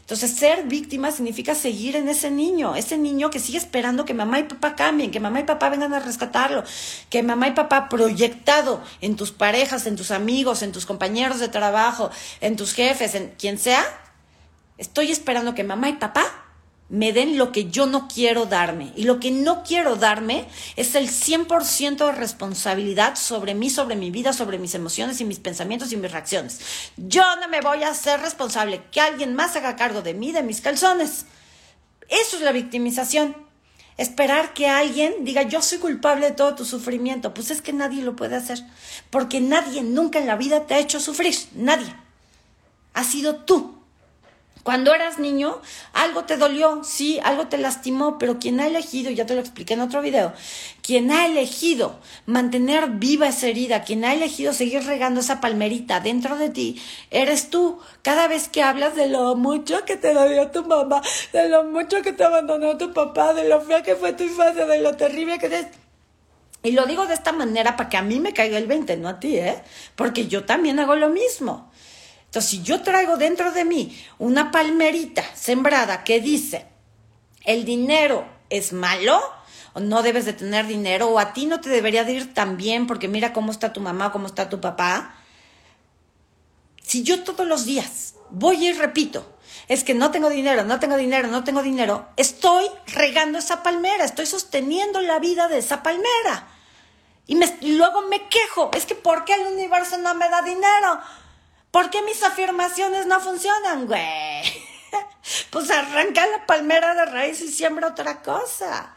Entonces, 0.00 0.32
ser 0.32 0.64
víctima 0.64 1.10
significa 1.10 1.54
seguir 1.54 1.96
en 1.96 2.10
ese 2.10 2.30
niño, 2.30 2.76
ese 2.76 2.98
niño 2.98 3.30
que 3.30 3.40
sigue 3.40 3.58
esperando 3.58 4.04
que 4.04 4.12
mamá 4.12 4.38
y 4.38 4.44
papá 4.44 4.76
cambien, 4.76 5.10
que 5.10 5.18
mamá 5.18 5.40
y 5.40 5.44
papá 5.44 5.70
vengan 5.70 5.94
a 5.94 5.98
rescatarlo, 5.98 6.62
que 7.08 7.22
mamá 7.22 7.48
y 7.48 7.52
papá 7.52 7.88
proyectado 7.88 8.82
en 9.00 9.16
tus 9.16 9.32
parejas, 9.32 9.86
en 9.86 9.96
tus 9.96 10.10
amigos, 10.10 10.62
en 10.62 10.72
tus 10.72 10.84
compañeros 10.84 11.40
de 11.40 11.48
trabajo, 11.48 12.10
en 12.42 12.54
tus 12.56 12.74
jefes, 12.74 13.14
en 13.14 13.34
quien 13.38 13.58
sea, 13.58 13.82
estoy 14.78 15.10
esperando 15.10 15.54
que 15.54 15.64
mamá 15.64 15.88
y 15.88 15.94
papá 15.94 16.46
me 16.88 17.12
den 17.12 17.36
lo 17.36 17.50
que 17.50 17.68
yo 17.68 17.86
no 17.86 18.06
quiero 18.06 18.46
darme. 18.46 18.92
Y 18.94 19.04
lo 19.04 19.18
que 19.18 19.30
no 19.30 19.64
quiero 19.64 19.96
darme 19.96 20.46
es 20.76 20.94
el 20.94 21.08
100% 21.08 21.96
de 21.96 22.12
responsabilidad 22.12 23.16
sobre 23.16 23.54
mí, 23.54 23.70
sobre 23.70 23.96
mi 23.96 24.10
vida, 24.10 24.32
sobre 24.32 24.58
mis 24.58 24.74
emociones 24.74 25.20
y 25.20 25.24
mis 25.24 25.40
pensamientos 25.40 25.92
y 25.92 25.96
mis 25.96 26.12
reacciones. 26.12 26.60
Yo 26.96 27.24
no 27.40 27.48
me 27.48 27.60
voy 27.60 27.82
a 27.82 27.90
hacer 27.90 28.20
responsable 28.20 28.82
que 28.92 29.00
alguien 29.00 29.34
más 29.34 29.56
haga 29.56 29.76
cargo 29.76 30.02
de 30.02 30.14
mí, 30.14 30.30
de 30.30 30.42
mis 30.42 30.60
calzones. 30.60 31.26
Eso 32.08 32.36
es 32.36 32.42
la 32.42 32.52
victimización. 32.52 33.36
Esperar 33.96 34.52
que 34.52 34.68
alguien 34.68 35.24
diga 35.24 35.42
yo 35.42 35.62
soy 35.62 35.78
culpable 35.78 36.26
de 36.26 36.36
todo 36.36 36.54
tu 36.54 36.64
sufrimiento. 36.64 37.34
Pues 37.34 37.50
es 37.50 37.62
que 37.62 37.72
nadie 37.72 38.02
lo 38.02 38.14
puede 38.14 38.36
hacer. 38.36 38.60
Porque 39.10 39.40
nadie 39.40 39.82
nunca 39.82 40.20
en 40.20 40.26
la 40.26 40.36
vida 40.36 40.66
te 40.66 40.74
ha 40.74 40.78
hecho 40.78 41.00
sufrir. 41.00 41.34
Nadie. 41.54 41.92
Ha 42.94 43.02
sido 43.02 43.36
tú 43.36 43.75
cuando 44.66 44.92
eras 44.92 45.20
niño, 45.20 45.60
algo 45.92 46.24
te 46.24 46.36
dolió, 46.36 46.82
sí, 46.82 47.20
algo 47.22 47.46
te 47.46 47.56
lastimó, 47.56 48.18
pero 48.18 48.40
quien 48.40 48.58
ha 48.58 48.66
elegido, 48.66 49.12
ya 49.12 49.24
te 49.24 49.36
lo 49.36 49.40
expliqué 49.40 49.74
en 49.74 49.80
otro 49.80 50.02
video, 50.02 50.32
quien 50.82 51.12
ha 51.12 51.24
elegido 51.24 52.00
mantener 52.26 52.90
viva 52.90 53.28
esa 53.28 53.46
herida, 53.46 53.84
quien 53.84 54.04
ha 54.04 54.12
elegido 54.12 54.52
seguir 54.52 54.82
regando 54.82 55.20
esa 55.20 55.40
palmerita 55.40 56.00
dentro 56.00 56.36
de 56.36 56.50
ti, 56.50 56.82
eres 57.12 57.48
tú. 57.48 57.78
Cada 58.02 58.26
vez 58.26 58.48
que 58.48 58.60
hablas 58.60 58.96
de 58.96 59.06
lo 59.06 59.36
mucho 59.36 59.84
que 59.84 59.96
te 59.96 60.12
dolió 60.12 60.50
tu 60.50 60.64
mamá, 60.64 61.00
de 61.32 61.48
lo 61.48 61.62
mucho 61.62 62.02
que 62.02 62.12
te 62.12 62.24
abandonó 62.24 62.76
tu 62.76 62.92
papá, 62.92 63.34
de 63.34 63.48
lo 63.48 63.60
fea 63.60 63.84
que 63.84 63.94
fue 63.94 64.14
tu 64.14 64.24
infancia, 64.24 64.66
de 64.66 64.80
lo 64.80 64.96
terrible 64.96 65.38
que 65.38 65.46
es... 65.46 65.66
Y 66.64 66.72
lo 66.72 66.86
digo 66.86 67.06
de 67.06 67.14
esta 67.14 67.30
manera 67.30 67.76
para 67.76 67.88
que 67.88 67.98
a 67.98 68.02
mí 68.02 68.18
me 68.18 68.32
caiga 68.32 68.58
el 68.58 68.66
20, 68.66 68.96
no 68.96 69.08
a 69.08 69.20
ti, 69.20 69.36
¿eh? 69.36 69.62
Porque 69.94 70.26
yo 70.26 70.44
también 70.44 70.80
hago 70.80 70.96
lo 70.96 71.08
mismo. 71.08 71.70
Si 72.40 72.62
yo 72.62 72.82
traigo 72.82 73.16
dentro 73.16 73.52
de 73.52 73.64
mí 73.64 73.98
una 74.18 74.50
palmerita 74.50 75.22
sembrada 75.34 76.04
que 76.04 76.20
dice, 76.20 76.66
el 77.44 77.64
dinero 77.64 78.26
es 78.50 78.72
malo, 78.72 79.20
o 79.72 79.80
no 79.80 80.02
debes 80.02 80.24
de 80.24 80.32
tener 80.32 80.66
dinero, 80.66 81.08
o 81.08 81.18
a 81.18 81.32
ti 81.32 81.46
no 81.46 81.60
te 81.60 81.68
debería 81.68 82.04
de 82.04 82.12
ir 82.12 82.34
tan 82.34 82.56
bien 82.56 82.86
porque 82.86 83.08
mira 83.08 83.32
cómo 83.32 83.52
está 83.52 83.72
tu 83.72 83.80
mamá, 83.80 84.12
cómo 84.12 84.26
está 84.26 84.48
tu 84.48 84.60
papá. 84.60 85.14
Si 86.82 87.02
yo 87.02 87.22
todos 87.24 87.46
los 87.46 87.64
días 87.64 88.14
voy 88.30 88.66
y 88.66 88.72
repito, 88.72 89.36
es 89.68 89.84
que 89.84 89.94
no 89.94 90.10
tengo 90.10 90.30
dinero, 90.30 90.64
no 90.64 90.78
tengo 90.80 90.96
dinero, 90.96 91.28
no 91.28 91.44
tengo 91.44 91.62
dinero, 91.62 92.08
estoy 92.16 92.66
regando 92.86 93.38
esa 93.38 93.62
palmera, 93.62 94.04
estoy 94.04 94.26
sosteniendo 94.26 95.00
la 95.00 95.18
vida 95.18 95.48
de 95.48 95.58
esa 95.58 95.82
palmera. 95.82 96.48
Y, 97.26 97.34
me, 97.34 97.46
y 97.60 97.72
luego 97.72 98.02
me 98.02 98.28
quejo, 98.28 98.70
es 98.74 98.86
que 98.86 98.94
¿por 98.94 99.24
qué 99.24 99.34
el 99.34 99.52
universo 99.52 99.98
no 99.98 100.14
me 100.14 100.28
da 100.28 100.42
dinero? 100.42 101.00
¿Por 101.76 101.90
qué 101.90 102.00
mis 102.00 102.22
afirmaciones 102.22 103.04
no 103.04 103.20
funcionan, 103.20 103.86
güey? 103.86 104.00
pues 105.50 105.70
arranca 105.70 106.26
la 106.26 106.46
palmera 106.46 106.94
de 106.94 107.04
raíz 107.04 107.42
y 107.42 107.48
siembra 107.48 107.88
otra 107.88 108.22
cosa. 108.22 108.94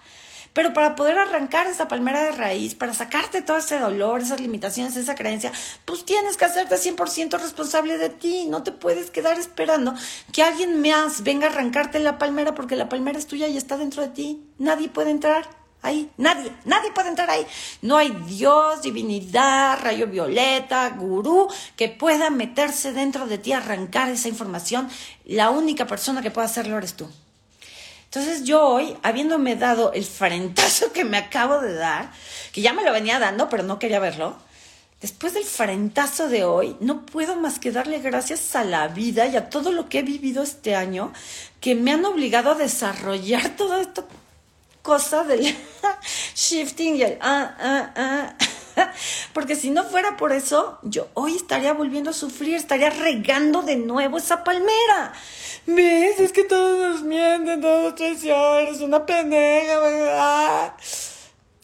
Pero 0.53 0.71
para 0.71 0.95
poder 0.95 1.17
arrancar 1.17 1.67
esa 1.67 1.89
palmera 1.89 2.23
de 2.23 2.31
raíz, 2.31 2.75
para 2.75 2.93
sacarte 2.93 3.41
todo 3.41 3.57
ese 3.57 3.79
dolor, 3.79 4.21
esas 4.21 4.39
limitaciones, 4.39 4.95
esa 4.95 5.15
creencia, 5.15 5.51
pues 5.83 6.05
tienes 6.05 6.37
que 6.37 6.45
hacerte 6.45 6.75
100% 6.75 7.37
responsable 7.37 7.97
de 7.97 8.11
ti. 8.11 8.45
No 8.45 8.63
te 8.63 8.71
puedes 8.71 9.11
quedar 9.11 9.37
esperando 9.37 9.93
que 10.31 10.43
alguien 10.43 10.81
más 10.81 11.23
venga 11.23 11.47
a 11.47 11.49
arrancarte 11.49 11.99
la 11.99 12.17
palmera 12.17 12.55
porque 12.55 12.77
la 12.77 12.87
palmera 12.87 13.19
es 13.19 13.27
tuya 13.27 13.49
y 13.49 13.57
está 13.57 13.75
dentro 13.75 14.03
de 14.03 14.07
ti. 14.07 14.41
Nadie 14.57 14.87
puede 14.87 15.11
entrar 15.11 15.58
ahí. 15.81 16.09
Nadie, 16.17 16.51
nadie 16.65 16.91
puede 16.91 17.09
entrar 17.09 17.29
ahí. 17.29 17.45
No 17.81 17.97
hay 17.97 18.11
Dios, 18.27 18.81
divinidad, 18.81 19.79
rayo 19.81 20.07
violeta, 20.07 20.89
gurú 20.89 21.47
que 21.75 21.89
pueda 21.89 22.29
meterse 22.29 22.91
dentro 22.91 23.27
de 23.27 23.37
ti, 23.37 23.53
arrancar 23.53 24.09
esa 24.09 24.27
información. 24.27 24.89
La 25.25 25.49
única 25.49 25.87
persona 25.87 26.21
que 26.21 26.31
puede 26.31 26.45
hacerlo 26.45 26.77
eres 26.77 26.95
tú. 26.95 27.09
Entonces 28.05 28.43
yo 28.43 28.65
hoy, 28.65 28.97
habiéndome 29.03 29.55
dado 29.55 29.93
el 29.93 30.03
frentazo 30.03 30.91
que 30.91 31.05
me 31.05 31.17
acabo 31.17 31.59
de 31.59 31.75
dar, 31.75 32.11
que 32.51 32.61
ya 32.61 32.73
me 32.73 32.83
lo 32.83 32.91
venía 32.91 33.19
dando, 33.19 33.49
pero 33.49 33.61
no 33.61 33.77
quería 33.77 33.99
verlo, 33.99 34.35
después 34.99 35.35
del 35.35 35.43
frentazo 35.43 36.27
de 36.27 36.43
hoy, 36.43 36.75
no 36.79 37.05
puedo 37.05 37.35
más 37.35 37.59
que 37.59 37.71
darle 37.71 37.99
gracias 37.99 38.55
a 38.55 38.63
la 38.63 38.87
vida 38.87 39.27
y 39.27 39.35
a 39.37 39.51
todo 39.51 39.71
lo 39.71 39.89
que 39.89 39.99
he 39.99 40.01
vivido 40.01 40.41
este 40.41 40.75
año, 40.75 41.13
que 41.61 41.75
me 41.75 41.91
han 41.91 42.03
obligado 42.03 42.49
a 42.49 42.55
desarrollar 42.55 43.49
todo 43.55 43.77
esto 43.77 44.07
cosa 44.81 45.23
del 45.23 45.41
shifting 46.35 46.95
y 46.95 47.03
el 47.03 47.17
ah, 47.21 47.55
ah, 47.59 47.93
ah. 47.95 48.35
Porque 49.33 49.55
si 49.55 49.69
no 49.69 49.83
fuera 49.83 50.17
por 50.17 50.31
eso, 50.31 50.79
yo 50.83 51.07
hoy 51.13 51.35
estaría 51.35 51.73
volviendo 51.73 52.11
a 52.11 52.13
sufrir, 52.13 52.55
estaría 52.55 52.89
regando 52.89 53.61
de 53.61 53.75
nuevo 53.75 54.17
esa 54.17 54.43
palmera. 54.43 55.13
¿Ves? 55.65 56.19
Es 56.19 56.31
que 56.31 56.43
todos 56.43 56.95
nos 56.95 57.03
mienten, 57.03 57.61
todos 57.61 57.95
traicionan, 57.95 58.67
es 58.67 58.81
una 58.81 59.05
pendeja, 59.05 59.79
¿verdad? 59.79 60.73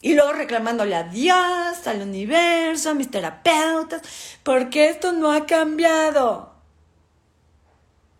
Y 0.02 0.14
luego 0.14 0.32
reclamándole 0.32 0.94
a 0.94 1.04
Dios, 1.04 1.86
al 1.86 2.02
universo, 2.02 2.90
a 2.90 2.94
mis 2.94 3.10
terapeutas, 3.10 4.02
porque 4.42 4.88
esto 4.88 5.12
no 5.12 5.32
ha 5.32 5.46
cambiado. 5.46 6.55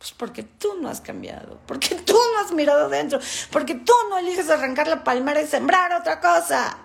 Pues 0.06 0.14
porque 0.16 0.44
tú 0.44 0.76
no 0.80 0.88
has 0.88 1.00
cambiado, 1.00 1.58
porque 1.66 1.96
tú 1.96 2.12
no 2.14 2.38
has 2.44 2.52
mirado 2.52 2.88
dentro, 2.88 3.18
porque 3.50 3.74
tú 3.74 3.92
no 4.08 4.18
eliges 4.18 4.48
arrancar 4.50 4.86
la 4.86 5.02
palmera 5.02 5.42
y 5.42 5.48
sembrar 5.48 5.92
otra 5.94 6.20
cosa. 6.20 6.78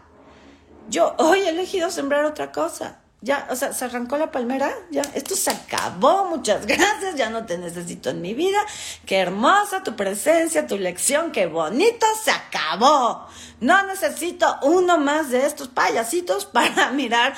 Yo 0.89 1.13
hoy 1.19 1.41
he 1.41 1.49
elegido 1.49 1.91
sembrar 1.91 2.25
otra 2.25 2.51
cosa. 2.51 2.97
Ya, 3.21 3.47
o 3.51 3.55
sea, 3.55 3.73
se 3.73 3.85
arrancó 3.85 4.17
la 4.17 4.31
palmera, 4.31 4.75
ya, 4.89 5.03
esto 5.13 5.35
se 5.35 5.51
acabó, 5.51 6.25
muchas 6.25 6.65
gracias, 6.65 7.13
ya 7.13 7.29
no 7.29 7.45
te 7.45 7.59
necesito 7.59 8.09
en 8.09 8.21
mi 8.21 8.33
vida. 8.33 8.57
Qué 9.05 9.17
hermosa 9.17 9.83
tu 9.83 9.95
presencia, 9.95 10.65
tu 10.65 10.79
lección, 10.79 11.31
qué 11.31 11.45
bonito, 11.45 12.07
se 12.23 12.31
acabó. 12.31 13.27
No 13.59 13.83
necesito 13.85 14.57
uno 14.63 14.97
más 14.97 15.29
de 15.29 15.45
estos 15.45 15.67
payasitos 15.67 16.45
para 16.51 16.89
mirar 16.89 17.35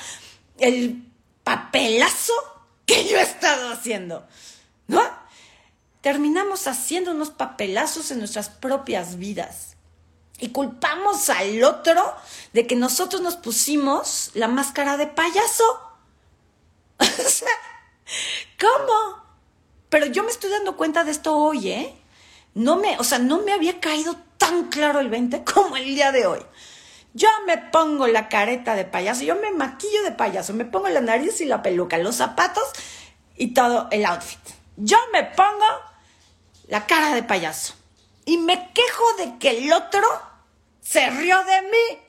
el 0.60 1.12
papelazo 1.44 2.32
que 2.86 3.06
yo 3.10 3.18
he 3.18 3.24
estado 3.24 3.74
haciendo. 3.74 4.26
¿No? 4.88 5.23
Terminamos 6.04 6.68
haciendo 6.68 7.12
unos 7.12 7.30
papelazos 7.30 8.12
en 8.12 8.20
nuestras 8.20 8.50
propias 8.50 9.18
vidas. 9.18 9.78
Y 10.38 10.50
culpamos 10.50 11.30
al 11.30 11.64
otro 11.64 12.14
de 12.52 12.68
que 12.68 12.76
nosotros 12.76 13.22
nos 13.22 13.38
pusimos 13.38 14.30
la 14.34 14.50
máscara 14.50 14.98
de 14.98 15.08
payaso. 15.08 15.64
o 17.00 17.06
sea, 17.06 17.54
¿cómo? 18.60 19.24
Pero 19.88 20.08
yo 20.08 20.24
me 20.24 20.32
estoy 20.32 20.52
dando 20.52 20.76
cuenta 20.76 21.06
de 21.06 21.12
esto 21.12 21.38
hoy, 21.38 21.70
¿eh? 21.70 21.96
No 22.54 22.76
me, 22.76 23.00
o 23.00 23.06
sea, 23.06 23.20
no 23.20 23.40
me 23.40 23.54
había 23.54 23.80
caído 23.80 24.18
tan 24.38 24.68
claro 24.68 25.00
el 25.00 25.08
20 25.10 25.46
como 25.46 25.78
el 25.78 25.86
día 25.86 26.12
de 26.12 26.26
hoy. 26.28 26.42
Yo 27.14 27.30
me 27.48 27.58
pongo 27.58 28.08
la 28.08 28.28
careta 28.28 28.76
de 28.76 28.84
payaso, 28.84 29.24
yo 29.24 29.36
me 29.38 29.52
maquillo 29.52 30.04
de 30.04 30.12
payaso, 30.12 30.54
me 30.54 30.66
pongo 30.66 30.90
la 30.90 31.00
nariz 31.00 31.40
y 31.40 31.46
la 31.46 31.62
peluca, 31.62 31.98
los 31.98 32.18
zapatos 32.18 32.66
y 33.38 33.54
todo 33.54 33.88
el 33.92 34.04
outfit. 34.04 34.40
Yo 34.76 34.98
me 35.14 35.24
pongo 35.24 35.93
la 36.74 36.88
cara 36.88 37.14
de 37.14 37.22
payaso. 37.22 37.76
Y 38.26 38.40
me 38.40 38.72
quejo 38.74 39.14
de 39.20 39.38
que 39.38 39.52
el 39.52 39.72
otro 39.72 40.02
se 40.82 41.08
rió 41.12 41.38
de 41.44 41.62
mí. 41.62 42.00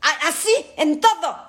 Así, 0.22 0.54
en 0.76 1.00
todo. 1.00 1.48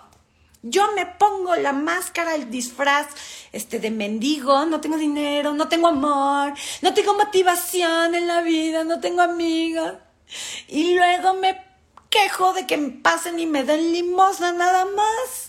Yo 0.63 0.91
me 0.93 1.05
pongo 1.05 1.55
la 1.55 1.71
máscara, 1.71 2.33
el 2.33 2.49
disfraz 2.49 3.05
este, 3.51 3.77
de 3.77 3.91
mendigo, 3.91 4.65
no 4.65 4.81
tengo 4.81 4.97
dinero, 4.97 5.53
no 5.53 5.69
tengo 5.69 5.87
amor, 5.87 6.55
no 6.81 6.95
tengo 6.95 7.13
motivación 7.13 8.15
en 8.15 8.25
la 8.25 8.41
vida, 8.41 8.83
no 8.83 8.99
tengo 9.01 9.21
amigos. 9.21 9.93
Y 10.67 10.95
luego 10.95 11.35
me 11.35 11.63
quejo 12.09 12.53
de 12.53 12.65
que 12.65 12.77
me 12.77 12.89
pasen 12.89 13.39
y 13.39 13.45
me 13.45 13.63
den 13.63 13.93
limosna 13.93 14.51
nada 14.51 14.85
más. 14.85 15.48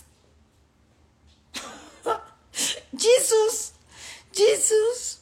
Jesús, 2.97 3.71
Jesús. 4.33 5.19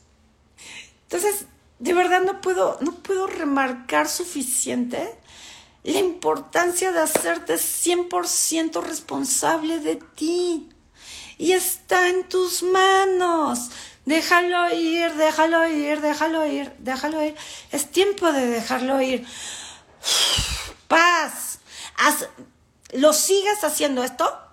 Entonces, 1.04 1.46
de 1.80 1.94
verdad 1.94 2.22
no 2.22 2.42
puedo, 2.42 2.78
no 2.82 2.94
puedo 2.96 3.28
remarcar 3.28 4.08
suficiente 4.10 5.16
la 5.84 6.00
importancia 6.00 6.92
de 6.92 7.00
hacerte 7.00 7.56
100% 7.56 8.82
responsable 8.84 9.80
de 9.80 9.96
ti. 9.96 10.70
Y 11.38 11.54
está 11.54 12.10
en 12.10 12.28
tus 12.28 12.64
manos. 12.64 13.70
Déjalo 14.06 14.74
ir, 14.74 15.14
déjalo 15.14 15.68
ir, 15.68 16.02
déjalo 16.02 16.46
ir, 16.46 16.74
déjalo 16.80 17.24
ir. 17.24 17.36
Es 17.72 17.92
tiempo 17.92 18.32
de 18.32 18.46
dejarlo 18.48 19.02
ir. 19.02 19.26
Paz. 20.88 21.60
lo 22.94 23.14
sigas 23.14 23.64
haciendo 23.64 24.04
esto 24.04 24.49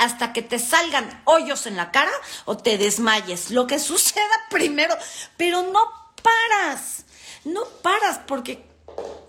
hasta 0.00 0.32
que 0.32 0.40
te 0.40 0.58
salgan 0.58 1.22
hoyos 1.26 1.66
en 1.66 1.76
la 1.76 1.92
cara 1.92 2.10
o 2.46 2.56
te 2.56 2.78
desmayes. 2.78 3.50
Lo 3.50 3.66
que 3.66 3.78
suceda 3.78 4.22
primero. 4.50 4.96
Pero 5.36 5.62
no 5.62 5.80
paras. 6.22 7.04
No 7.44 7.64
paras 7.82 8.18
porque 8.26 8.64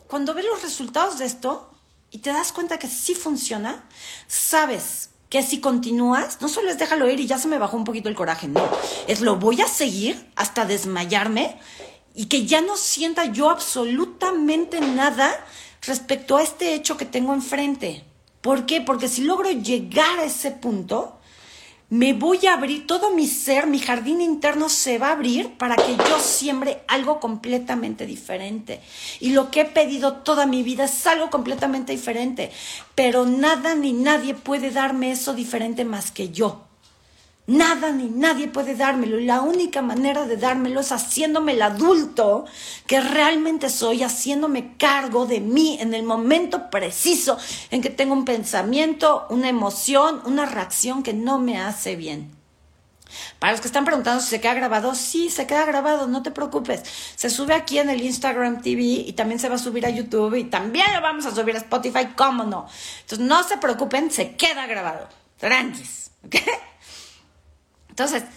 cuando 0.08 0.34
ves 0.34 0.46
los 0.46 0.64
resultados 0.64 1.20
de 1.20 1.26
esto 1.26 1.70
y 2.10 2.20
te 2.20 2.32
das 2.32 2.54
cuenta 2.54 2.80
que 2.80 2.88
sí 2.88 3.16
funciona, 3.16 3.84
sabes 4.28 5.10
que 5.30 5.44
si 5.44 5.60
continúas, 5.60 6.42
no 6.42 6.48
solo 6.48 6.70
es 6.70 6.78
déjalo 6.78 7.10
ir 7.10 7.20
y 7.20 7.28
ya 7.28 7.38
se 7.38 7.48
me 7.48 7.58
bajó 7.58 7.78
un 7.78 7.86
poquito 7.86 8.10
el 8.10 8.16
coraje, 8.16 8.50
no, 8.50 8.68
es 9.08 9.22
lo 9.22 9.38
voy 9.38 9.62
a 9.62 9.68
seguir 9.68 10.30
hasta 10.36 10.66
desmayarme 10.66 11.58
y 12.14 12.26
que 12.26 12.46
ya 12.46 12.60
no 12.60 12.76
sienta 12.76 13.26
yo 13.26 13.50
absolutamente 13.50 14.82
nada 14.82 15.34
respecto 15.82 16.36
a 16.36 16.44
este 16.44 16.74
hecho 16.76 16.98
que 16.98 17.06
tengo 17.06 17.34
enfrente. 17.34 18.04
¿Por 18.42 18.66
qué? 18.66 18.82
Porque 18.82 19.08
si 19.08 19.24
logro 19.24 19.50
llegar 19.52 20.20
a 20.20 20.26
ese 20.26 20.52
punto, 20.52 21.20
me 21.92 22.14
voy 22.14 22.48
a 22.48 22.54
abrir, 22.54 22.88
todo 22.88 23.12
mi 23.12 23.28
ser, 23.28 23.68
mi 23.68 23.78
jardín 23.78 24.22
interno 24.22 24.70
se 24.70 24.98
va 24.98 25.10
a 25.10 25.12
abrir 25.12 25.58
para 25.58 25.76
que 25.76 25.98
yo 25.98 26.20
siembre 26.20 26.84
algo 26.88 27.20
completamente 27.20 28.06
diferente. 28.06 28.80
Y 29.20 29.32
lo 29.32 29.52
que 29.52 29.62
he 29.62 29.66
pedido 29.66 30.14
toda 30.14 30.46
mi 30.46 30.64
vida 30.64 30.86
es 30.86 31.06
algo 31.06 31.30
completamente 31.30 31.92
diferente. 31.92 32.50
Pero 32.96 33.26
nada 33.26 33.76
ni 33.76 33.92
nadie 33.92 34.34
puede 34.34 34.72
darme 34.72 35.12
eso 35.12 35.34
diferente 35.34 35.84
más 35.84 36.12
que 36.12 36.30
yo. 36.30 36.71
Nada 37.52 37.92
ni 37.92 38.06
nadie 38.06 38.48
puede 38.48 38.76
dármelo. 38.76 39.20
La 39.20 39.42
única 39.42 39.82
manera 39.82 40.26
de 40.26 40.38
dármelo 40.38 40.80
es 40.80 40.94
haciéndome 40.94 41.52
el 41.52 41.62
adulto 41.62 42.46
que 42.88 43.02
realmente 43.02 43.70
soy, 43.70 44.04
haciéndome 44.04 44.78
cargo 44.78 45.26
de 45.26 45.42
mí 45.42 45.78
en 45.82 45.94
el 45.94 46.04
momento 46.04 46.70
preciso 46.70 47.38
en 47.70 47.82
que 47.82 47.90
tengo 47.90 48.14
un 48.14 48.24
pensamiento, 48.24 49.26
una 49.30 49.50
emoción, 49.50 50.22
una 50.24 50.46
reacción 50.46 51.04
que 51.04 51.12
no 51.12 51.40
me 51.40 51.60
hace 51.60 51.98
bien. 51.98 52.32
Para 53.38 53.52
los 53.52 53.60
que 53.60 53.68
están 53.68 53.84
preguntando 53.84 54.22
si 54.22 54.30
se 54.30 54.40
queda 54.40 54.54
grabado, 54.54 54.96
sí, 54.96 55.30
se 55.30 55.46
queda 55.46 55.66
grabado, 55.66 56.08
no 56.08 56.24
te 56.24 56.32
preocupes. 56.32 56.84
Se 57.18 57.30
sube 57.30 57.54
aquí 57.54 57.80
en 57.80 57.90
el 57.90 58.02
Instagram 58.02 58.62
TV 58.62 58.82
y 58.82 59.12
también 59.12 59.42
se 59.42 59.50
va 59.50 59.56
a 59.56 59.58
subir 59.58 59.86
a 59.86 59.90
YouTube 59.90 60.36
y 60.36 60.46
también 60.46 60.86
lo 60.94 61.02
vamos 61.02 61.26
a 61.26 61.36
subir 61.36 61.56
a 61.56 61.58
Spotify, 61.58 62.14
¿cómo 62.16 62.46
no? 62.46 62.66
Entonces 63.02 63.28
no 63.28 63.44
se 63.44 63.58
preocupen, 63.58 64.10
se 64.10 64.38
queda 64.38 64.68
grabado. 64.68 65.10
Tranquis, 65.38 66.12
¿ok? 66.26 66.36
Entonces, 68.02 68.28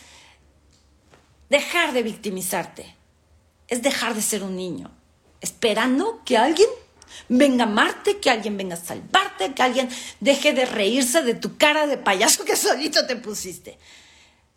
dejar 1.49 1.93
de 1.95 2.03
victimizarte 2.03 2.95
es 3.67 3.83
dejar 3.83 4.15
de 4.15 4.21
ser 4.21 4.43
un 4.43 4.57
niño, 4.57 4.91
esperando 5.41 6.21
que 6.25 6.37
alguien 6.37 6.69
venga 7.31 7.65
a 7.65 7.67
amarte, 7.69 8.19
que 8.19 8.29
alguien 8.29 8.59
venga 8.59 8.75
a 8.75 8.85
salvarte, 8.85 9.55
que 9.55 9.63
alguien 9.63 9.89
deje 10.21 10.53
de 10.53 10.67
reírse 10.67 11.23
de 11.23 11.35
tu 11.35 11.57
cara 11.57 11.87
de 11.87 11.97
payaso 11.97 12.45
que 12.45 12.57
solito 12.69 13.07
te 13.07 13.17
pusiste. 13.17 13.79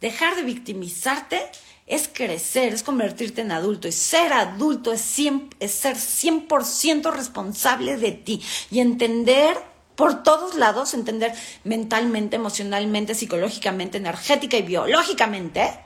Dejar 0.01 0.35
de 0.35 0.43
victimizarte 0.43 1.49
es 1.85 2.09
crecer, 2.09 2.73
es 2.73 2.83
convertirte 2.83 3.41
en 3.41 3.53
adulto. 3.53 3.87
Y 3.87 3.93
ser 3.93 4.33
adulto 4.33 4.91
es, 4.91 5.17
es 5.59 5.71
ser 5.71 5.95
100% 5.95 7.13
responsable 7.13 7.95
de 7.95 8.11
ti 8.11 8.43
y 8.69 8.81
entender 8.81 9.57
por 9.97 10.21
todos 10.21 10.53
lados, 10.53 10.93
entender 10.93 11.33
mentalmente, 11.63 12.35
emocionalmente, 12.35 13.15
psicológicamente, 13.15 13.97
energética 13.97 14.55
y 14.55 14.61
biológicamente. 14.61 15.79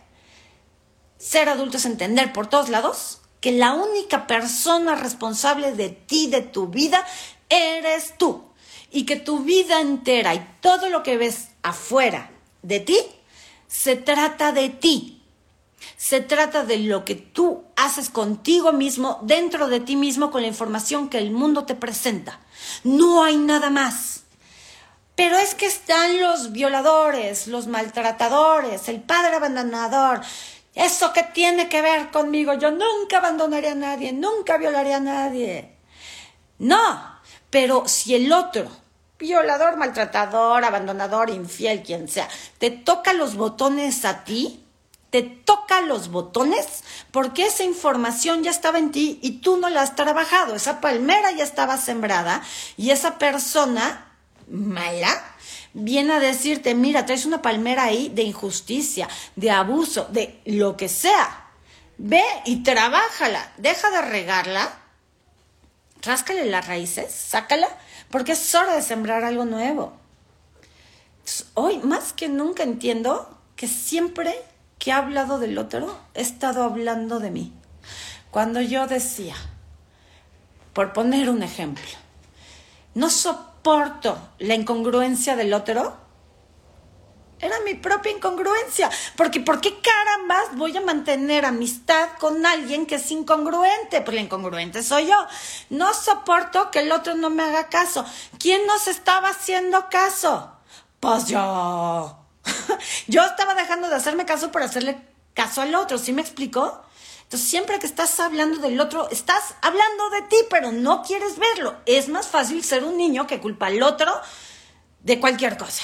Ser 1.18 1.48
adulto 1.48 1.78
es 1.78 1.86
entender 1.86 2.34
por 2.34 2.48
todos 2.48 2.68
lados 2.68 3.22
que 3.40 3.54
la 3.54 3.72
única 3.72 4.28
persona 4.28 4.96
responsable 4.96 5.72
de 5.72 5.90
ti, 5.90 6.28
de 6.28 6.42
tu 6.42 6.68
vida, 6.68 7.08
eres 7.50 8.16
tú. 8.18 8.44
Y 8.92 9.06
que 9.06 9.16
tu 9.16 9.40
vida 9.40 9.80
entera 9.80 10.36
y 10.36 10.46
todo 10.60 10.90
lo 10.90 11.04
que 11.04 11.16
ves 11.16 11.52
afuera 11.64 12.32
de 12.64 12.82
ti, 12.82 13.00
se 13.68 13.96
trata 13.96 14.52
de 14.52 14.68
ti. 14.68 15.24
Se 15.96 16.20
trata 16.20 16.66
de 16.66 16.80
lo 16.80 17.06
que 17.06 17.16
tú 17.16 17.64
haces 17.86 18.10
contigo 18.10 18.72
mismo, 18.74 19.20
dentro 19.24 19.68
de 19.68 19.80
ti 19.80 19.96
mismo, 19.96 20.32
con 20.32 20.42
la 20.42 20.48
información 20.48 21.10
que 21.10 21.18
el 21.18 21.32
mundo 21.32 21.66
te 21.66 21.76
presenta. 21.76 22.40
No 22.84 23.24
hay 23.24 23.38
nada 23.38 23.70
más. 23.70 24.24
Pero 25.16 25.38
es 25.38 25.56
que 25.56 25.66
están 25.66 26.20
los 26.20 26.52
violadores, 26.52 27.48
los 27.48 27.68
maltratadores, 27.68 28.88
el 28.88 29.02
padre 29.02 29.36
abandonador. 29.36 30.22
¿Eso 30.74 31.12
qué 31.14 31.24
tiene 31.24 31.68
que 31.68 31.82
ver 31.82 32.12
conmigo? 32.12 32.54
Yo 32.54 32.72
nunca 32.72 33.18
abandonaría 33.18 33.74
a 33.74 33.76
nadie, 33.76 34.14
nunca 34.14 34.58
violaría 34.58 34.98
a 34.98 35.02
nadie. 35.02 35.76
No, 36.60 37.20
pero 37.50 37.88
si 37.88 38.16
el 38.16 38.32
otro, 38.32 38.70
violador, 39.20 39.76
maltratador, 39.76 40.64
abandonador, 40.64 41.30
infiel, 41.30 41.84
quien 41.84 42.08
sea, 42.08 42.28
te 42.58 42.72
toca 42.72 43.14
los 43.14 43.36
botones 43.36 44.06
a 44.06 44.24
ti, 44.24 44.61
te 45.12 45.22
toca 45.22 45.82
los 45.82 46.10
botones 46.10 46.84
porque 47.12 47.46
esa 47.46 47.64
información 47.64 48.44
ya 48.44 48.50
estaba 48.50 48.80
en 48.80 48.92
ti 48.92 49.20
y 49.22 49.42
tú 49.42 49.58
no 49.58 49.70
la 49.70 49.82
has 49.82 49.96
trabajado. 49.96 50.56
Esa 50.56 50.82
palmera 50.82 51.32
ya 51.34 51.44
estaba 51.44 51.78
sembrada 51.78 52.42
y 52.78 52.90
esa 52.90 53.20
persona 53.20 54.08
mala 54.50 55.24
viene 55.74 56.14
a 56.14 56.20
decirte, 56.20 56.76
mira, 56.76 57.06
traes 57.06 57.26
una 57.26 57.42
palmera 57.42 57.84
ahí 57.84 58.10
de 58.10 58.24
injusticia, 58.24 59.08
de 59.36 59.52
abuso, 59.52 60.08
de 60.12 60.40
lo 60.46 60.78
que 60.78 60.88
sea. 60.88 61.50
Ve 61.98 62.24
y 62.46 62.64
trabájala, 62.64 63.52
deja 63.58 63.92
de 63.92 64.02
regarla, 64.02 64.80
ráscale 66.02 66.46
las 66.46 66.68
raíces, 66.68 67.14
sácala, 67.14 67.68
porque 68.10 68.32
es 68.32 68.56
hora 68.56 68.76
de 68.76 68.82
sembrar 68.82 69.26
algo 69.26 69.44
nuevo. 69.44 69.94
hoy, 71.54 71.80
más 71.80 72.14
que 72.14 72.30
nunca, 72.30 72.64
entiendo 72.64 73.38
que 73.56 73.68
siempre 73.68 74.42
que 74.82 74.90
he 74.90 74.94
hablado 74.94 75.38
del 75.38 75.60
otro, 75.60 75.96
he 76.16 76.22
estado 76.22 76.64
hablando 76.64 77.20
de 77.20 77.30
mí. 77.30 77.54
Cuando 78.32 78.62
yo 78.62 78.88
decía, 78.88 79.36
por 80.74 80.92
poner 80.92 81.30
un 81.30 81.44
ejemplo, 81.44 81.86
no 82.96 83.12
soporto 83.12 84.18
la 84.40 84.56
incongruencia 84.56 85.36
del 85.36 85.54
otro, 85.54 85.96
era 87.40 87.60
mi 87.60 87.76
propia 87.76 88.12
incongruencia. 88.12 88.90
Porque 89.16 89.40
¿por 89.40 89.62
qué 89.62 89.80
carambas 89.82 90.56
voy 90.56 90.76
a 90.76 90.82
mantener 90.82 91.46
amistad 91.46 92.10
con 92.20 92.44
alguien 92.44 92.88
que 92.88 92.96
es 92.96 93.12
incongruente? 93.12 94.02
Pues 94.02 94.16
la 94.16 94.22
incongruente 94.22 94.82
soy 94.82 95.06
yo. 95.08 95.28
No 95.70 95.94
soporto 95.94 96.72
que 96.72 96.80
el 96.80 96.92
otro 96.92 97.14
no 97.14 97.30
me 97.30 97.44
haga 97.44 97.68
caso. 97.68 98.04
¿Quién 98.40 98.66
nos 98.66 98.88
estaba 98.88 99.30
haciendo 99.30 99.90
caso? 99.90 100.52
Pues 101.00 101.28
yo. 101.28 102.21
Yo 103.08 103.24
estaba 103.24 103.56
dejando 103.56 103.90
de 103.90 103.96
hacerme 103.96 104.26
caso 104.26 104.52
por 104.52 104.64
hacerle 104.64 104.98
caso 105.34 105.62
al 105.62 105.76
otro, 105.76 105.98
¿sí 105.98 106.14
me 106.14 106.22
explicó? 106.22 106.82
Entonces, 107.24 107.50
siempre 107.50 107.80
que 107.80 107.86
estás 107.86 108.20
hablando 108.20 108.60
del 108.60 108.80
otro, 108.80 109.10
estás 109.10 109.56
hablando 109.62 110.10
de 110.10 110.22
ti, 110.24 110.36
pero 110.50 110.74
no 110.74 111.02
quieres 111.02 111.38
verlo. 111.40 111.78
Es 111.86 112.10
más 112.10 112.28
fácil 112.28 112.62
ser 112.64 112.84
un 112.84 112.98
niño 112.98 113.26
que 113.26 113.40
culpa 113.40 113.68
al 113.68 113.82
otro 113.84 114.12
de 115.00 115.20
cualquier 115.20 115.58
cosa. 115.58 115.84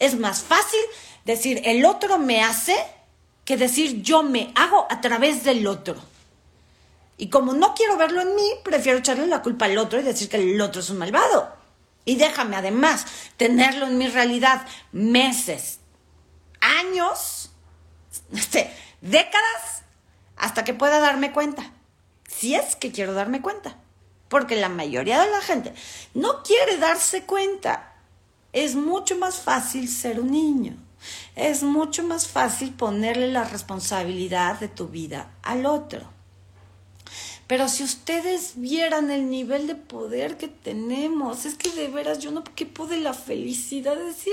Es 0.00 0.18
más 0.18 0.42
fácil 0.42 0.80
decir 1.24 1.62
el 1.64 1.84
otro 1.84 2.18
me 2.18 2.42
hace 2.42 2.76
que 3.44 3.56
decir 3.56 4.02
yo 4.02 4.22
me 4.22 4.52
hago 4.56 4.86
a 4.90 5.00
través 5.00 5.44
del 5.44 5.66
otro. 5.66 5.94
Y 7.16 7.28
como 7.28 7.52
no 7.52 7.74
quiero 7.74 7.96
verlo 7.96 8.20
en 8.20 8.34
mí, 8.34 8.50
prefiero 8.64 8.98
echarle 8.98 9.28
la 9.28 9.42
culpa 9.42 9.66
al 9.66 9.78
otro 9.78 10.00
y 10.00 10.02
decir 10.02 10.28
que 10.28 10.38
el 10.38 10.60
otro 10.60 10.80
es 10.80 10.90
un 10.90 10.98
malvado. 10.98 11.54
Y 12.04 12.16
déjame 12.16 12.56
además 12.56 13.06
tenerlo 13.36 13.86
en 13.86 13.98
mi 13.98 14.08
realidad 14.08 14.66
meses, 14.90 15.78
años, 16.62 17.50
este, 18.32 18.72
décadas, 19.02 19.82
hasta 20.36 20.64
que 20.64 20.72
pueda 20.72 21.00
darme 21.00 21.32
cuenta. 21.32 21.70
Si 22.26 22.54
es 22.54 22.76
que 22.76 22.90
quiero 22.90 23.12
darme 23.12 23.42
cuenta. 23.42 23.76
Porque 24.28 24.56
la 24.56 24.70
mayoría 24.70 25.20
de 25.20 25.30
la 25.30 25.42
gente 25.42 25.74
no 26.14 26.42
quiere 26.42 26.78
darse 26.78 27.24
cuenta. 27.24 27.92
Es 28.54 28.74
mucho 28.74 29.16
más 29.16 29.40
fácil 29.40 29.88
ser 29.88 30.18
un 30.18 30.30
niño. 30.30 30.76
Es 31.36 31.62
mucho 31.62 32.02
más 32.02 32.28
fácil 32.28 32.72
ponerle 32.72 33.30
la 33.30 33.44
responsabilidad 33.44 34.58
de 34.58 34.68
tu 34.68 34.88
vida 34.88 35.30
al 35.42 35.66
otro. 35.66 36.10
Pero 37.46 37.68
si 37.68 37.82
ustedes 37.82 38.52
vieran 38.56 39.10
el 39.10 39.28
nivel 39.28 39.66
de 39.66 39.74
poder 39.74 40.38
que 40.38 40.48
tenemos, 40.48 41.44
es 41.44 41.54
que 41.54 41.70
de 41.70 41.88
veras 41.88 42.18
yo 42.18 42.30
no 42.30 42.44
quepo 42.44 42.86
de 42.86 42.98
la 42.98 43.12
felicidad 43.12 43.96
de 43.96 44.04
decir, 44.04 44.32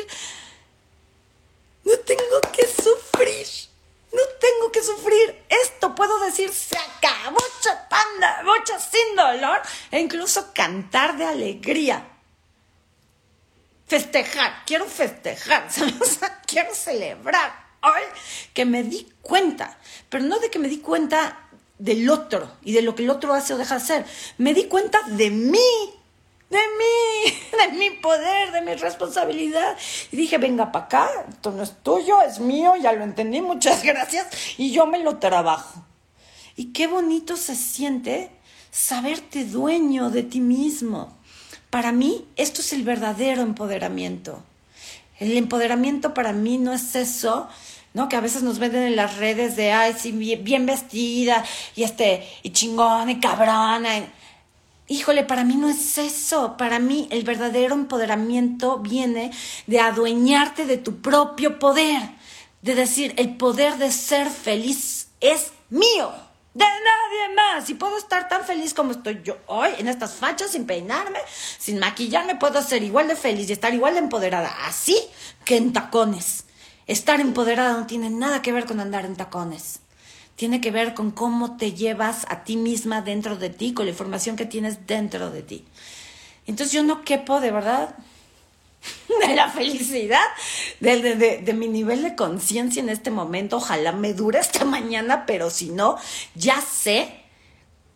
no 1.84 1.98
tengo 2.00 2.42
que 2.54 2.68
sufrir. 2.68 3.48
No 4.12 4.22
tengo 4.40 4.72
que 4.72 4.82
sufrir 4.82 5.44
esto, 5.50 5.94
puedo 5.94 6.20
decir, 6.26 6.52
se 6.52 6.78
acabó 6.78 7.38
chapanda, 7.62 8.42
bocha 8.44 8.80
sin 8.80 9.16
dolor, 9.16 9.62
e 9.92 10.00
incluso 10.00 10.52
cantar 10.52 11.16
de 11.16 11.26
alegría. 11.26 12.08
Festejar, 13.86 14.64
quiero 14.66 14.86
festejar, 14.86 15.68
quiero 16.48 16.74
celebrar 16.74 17.70
hoy 17.82 18.02
que 18.54 18.66
me 18.66 18.84
di 18.84 19.08
cuenta, 19.22 19.78
pero 20.10 20.24
no 20.24 20.40
de 20.40 20.50
que 20.50 20.60
me 20.60 20.68
di 20.68 20.80
cuenta 20.80 21.48
del 21.78 22.10
otro 22.10 22.58
y 22.62 22.74
de 22.74 22.82
lo 22.82 22.96
que 22.96 23.04
el 23.04 23.10
otro 23.10 23.34
hace 23.34 23.54
o 23.54 23.58
deja 23.58 23.76
de 23.76 23.84
hacer, 23.84 24.06
me 24.38 24.54
di 24.54 24.66
cuenta 24.66 25.02
de 25.08 25.30
mí, 25.30 25.99
de 26.50 26.58
mí, 26.58 27.34
de 27.52 27.78
mi 27.78 27.90
poder, 27.92 28.52
de 28.52 28.62
mi 28.62 28.74
responsabilidad. 28.76 29.78
Y 30.12 30.18
dije, 30.18 30.38
venga 30.38 30.72
para 30.72 30.86
acá, 30.86 31.10
esto 31.30 31.52
no 31.52 31.64
es 31.64 31.74
tuyo, 31.84 32.22
es 32.22 32.40
mío, 32.40 32.74
ya 32.76 32.92
lo 32.94 33.04
entendí, 33.04 33.42
muchas 33.42 33.84
gracias, 33.84 34.28
y 34.58 34.72
yo 34.72 34.86
me 34.88 35.00
lo 35.00 35.18
trabajo. 35.18 35.84
Y 36.56 36.74
qué 36.74 36.88
bonito 36.88 37.38
se 37.38 37.56
siente 37.56 38.32
saberte 38.72 39.46
dueño 39.46 40.10
de 40.10 40.24
ti 40.24 40.42
mismo. 40.42 41.18
Para 41.70 41.92
mí, 41.92 42.26
esto 42.36 42.62
es 42.62 42.74
el 42.74 42.84
verdadero 42.84 43.42
empoderamiento. 43.42 44.44
El 45.20 45.38
empoderamiento 45.38 46.14
para 46.14 46.34
mí 46.34 46.58
no 46.58 46.74
es 46.74 46.96
eso, 46.96 47.48
¿no? 47.94 48.10
Que 48.10 48.16
a 48.16 48.22
veces 48.22 48.42
nos 48.42 48.60
venden 48.60 48.84
en 48.84 48.96
las 48.96 49.18
redes 49.18 49.56
de, 49.56 49.72
ay, 49.72 49.94
sí, 49.98 50.12
bien, 50.12 50.66
vestida, 50.66 51.44
y 51.76 51.84
este, 51.84 52.28
y 52.42 52.52
chingona, 52.52 53.12
y 53.12 53.20
cabrona. 53.20 53.98
Híjole, 54.92 55.24
para 55.24 55.44
mí 55.44 55.56
no 55.56 55.70
es 55.70 56.00
eso. 56.00 56.58
Para 56.58 56.80
mí 56.80 57.08
el 57.12 57.24
verdadero 57.24 57.76
empoderamiento 57.76 58.80
viene 58.80 59.32
de 59.68 59.80
adueñarte 59.80 60.66
de 60.66 60.78
tu 60.78 61.00
propio 61.00 61.60
poder. 61.60 62.02
De 62.64 62.74
decir, 62.74 63.14
el 63.18 63.38
poder 63.38 63.78
de 63.78 63.92
ser 63.92 64.32
feliz 64.32 65.10
es 65.22 65.52
mío. 65.70 66.12
De 66.56 66.66
nadie 66.66 67.36
más. 67.36 67.70
Y 67.70 67.76
puedo 67.76 68.00
estar 68.00 68.28
tan 68.30 68.44
feliz 68.44 68.74
como 68.74 68.92
estoy 68.92 69.22
yo 69.24 69.38
hoy, 69.46 69.70
en 69.78 69.88
estas 69.88 70.16
fachas, 70.16 70.50
sin 70.52 70.66
peinarme, 70.66 71.20
sin 71.60 71.78
maquillarme, 71.78 72.36
puedo 72.36 72.60
ser 72.64 72.82
igual 72.82 73.08
de 73.08 73.16
feliz 73.16 73.48
y 73.48 73.54
estar 73.54 73.72
igual 73.76 73.94
de 73.94 74.00
empoderada, 74.00 74.66
así 74.66 74.98
que 75.46 75.58
en 75.58 75.72
tacones. 75.72 76.46
Estar 76.88 77.22
empoderada 77.22 77.74
no 77.74 77.86
tiene 77.86 78.10
nada 78.10 78.42
que 78.42 78.52
ver 78.52 78.66
con 78.66 78.80
andar 78.80 79.06
en 79.06 79.16
tacones 79.16 79.82
tiene 80.40 80.62
que 80.62 80.72
ver 80.72 80.94
con 80.94 81.12
cómo 81.12 81.58
te 81.58 81.74
llevas 81.74 82.26
a 82.30 82.46
ti 82.46 82.56
misma 82.56 83.02
dentro 83.02 83.36
de 83.36 83.50
ti, 83.50 83.74
con 83.74 83.86
la 83.88 83.92
información 83.92 84.38
que 84.38 84.46
tienes 84.46 84.88
dentro 84.88 85.32
de 85.32 85.42
ti. 85.42 85.66
Entonces 86.48 86.72
yo 86.72 86.82
no 86.82 87.02
quepo 87.04 87.42
de 87.42 87.52
verdad 87.52 87.94
de 89.28 89.36
la 89.36 89.50
felicidad, 89.50 90.24
de, 90.80 91.42
de 91.44 91.54
mi 91.54 91.68
nivel 91.68 92.04
de 92.04 92.16
conciencia 92.16 92.82
en 92.82 92.88
este 92.88 93.12
momento. 93.12 93.58
Ojalá 93.58 93.92
me 93.92 94.14
dure 94.14 94.40
esta 94.40 94.64
mañana, 94.64 95.26
pero 95.26 95.50
si 95.50 95.72
no, 95.72 95.98
ya 96.36 96.62
sé 96.62 97.20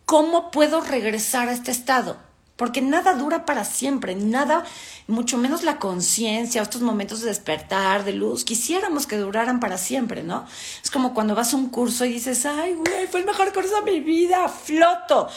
cómo 0.04 0.50
puedo 0.50 0.82
regresar 0.82 1.48
a 1.48 1.52
este 1.52 1.70
estado 1.70 2.18
porque 2.56 2.80
nada 2.80 3.14
dura 3.14 3.44
para 3.44 3.64
siempre, 3.64 4.14
nada, 4.14 4.64
mucho 5.08 5.38
menos 5.38 5.64
la 5.64 5.78
conciencia, 5.78 6.62
estos 6.62 6.82
momentos 6.82 7.20
de 7.20 7.28
despertar, 7.28 8.04
de 8.04 8.12
luz, 8.12 8.44
quisiéramos 8.44 9.06
que 9.06 9.16
duraran 9.16 9.58
para 9.58 9.76
siempre, 9.76 10.22
¿no? 10.22 10.46
Es 10.82 10.90
como 10.90 11.14
cuando 11.14 11.34
vas 11.34 11.52
a 11.52 11.56
un 11.56 11.68
curso 11.68 12.04
y 12.04 12.12
dices, 12.12 12.46
ay, 12.46 12.74
güey, 12.74 13.08
fue 13.08 13.20
el 13.20 13.26
mejor 13.26 13.52
curso 13.52 13.82
de 13.82 13.90
mi 13.90 14.00
vida, 14.00 14.48
floto, 14.48 15.28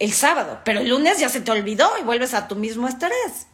el 0.00 0.12
sábado, 0.12 0.60
pero 0.64 0.80
el 0.80 0.88
lunes 0.88 1.20
ya 1.20 1.28
se 1.28 1.40
te 1.40 1.52
olvidó 1.52 1.88
y 2.00 2.02
vuelves 2.02 2.34
a 2.34 2.48
tu 2.48 2.56
mismo 2.56 2.88
estrés. 2.88 3.46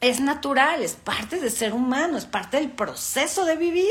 Es 0.00 0.20
natural, 0.20 0.82
es 0.82 0.94
parte 0.94 1.38
de 1.38 1.50
ser 1.50 1.72
humano, 1.72 2.18
es 2.18 2.26
parte 2.26 2.56
del 2.56 2.70
proceso 2.70 3.44
de 3.44 3.56
vivir. 3.56 3.86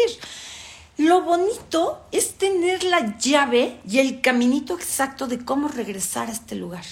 Lo 0.97 1.21
bonito 1.21 2.05
es 2.11 2.35
tener 2.35 2.83
la 2.83 3.17
llave 3.17 3.79
y 3.87 3.99
el 3.99 4.21
caminito 4.21 4.75
exacto 4.75 5.27
de 5.27 5.43
cómo 5.43 5.69
regresar 5.69 6.27
a 6.27 6.33
este 6.33 6.55
lugar. 6.55 6.83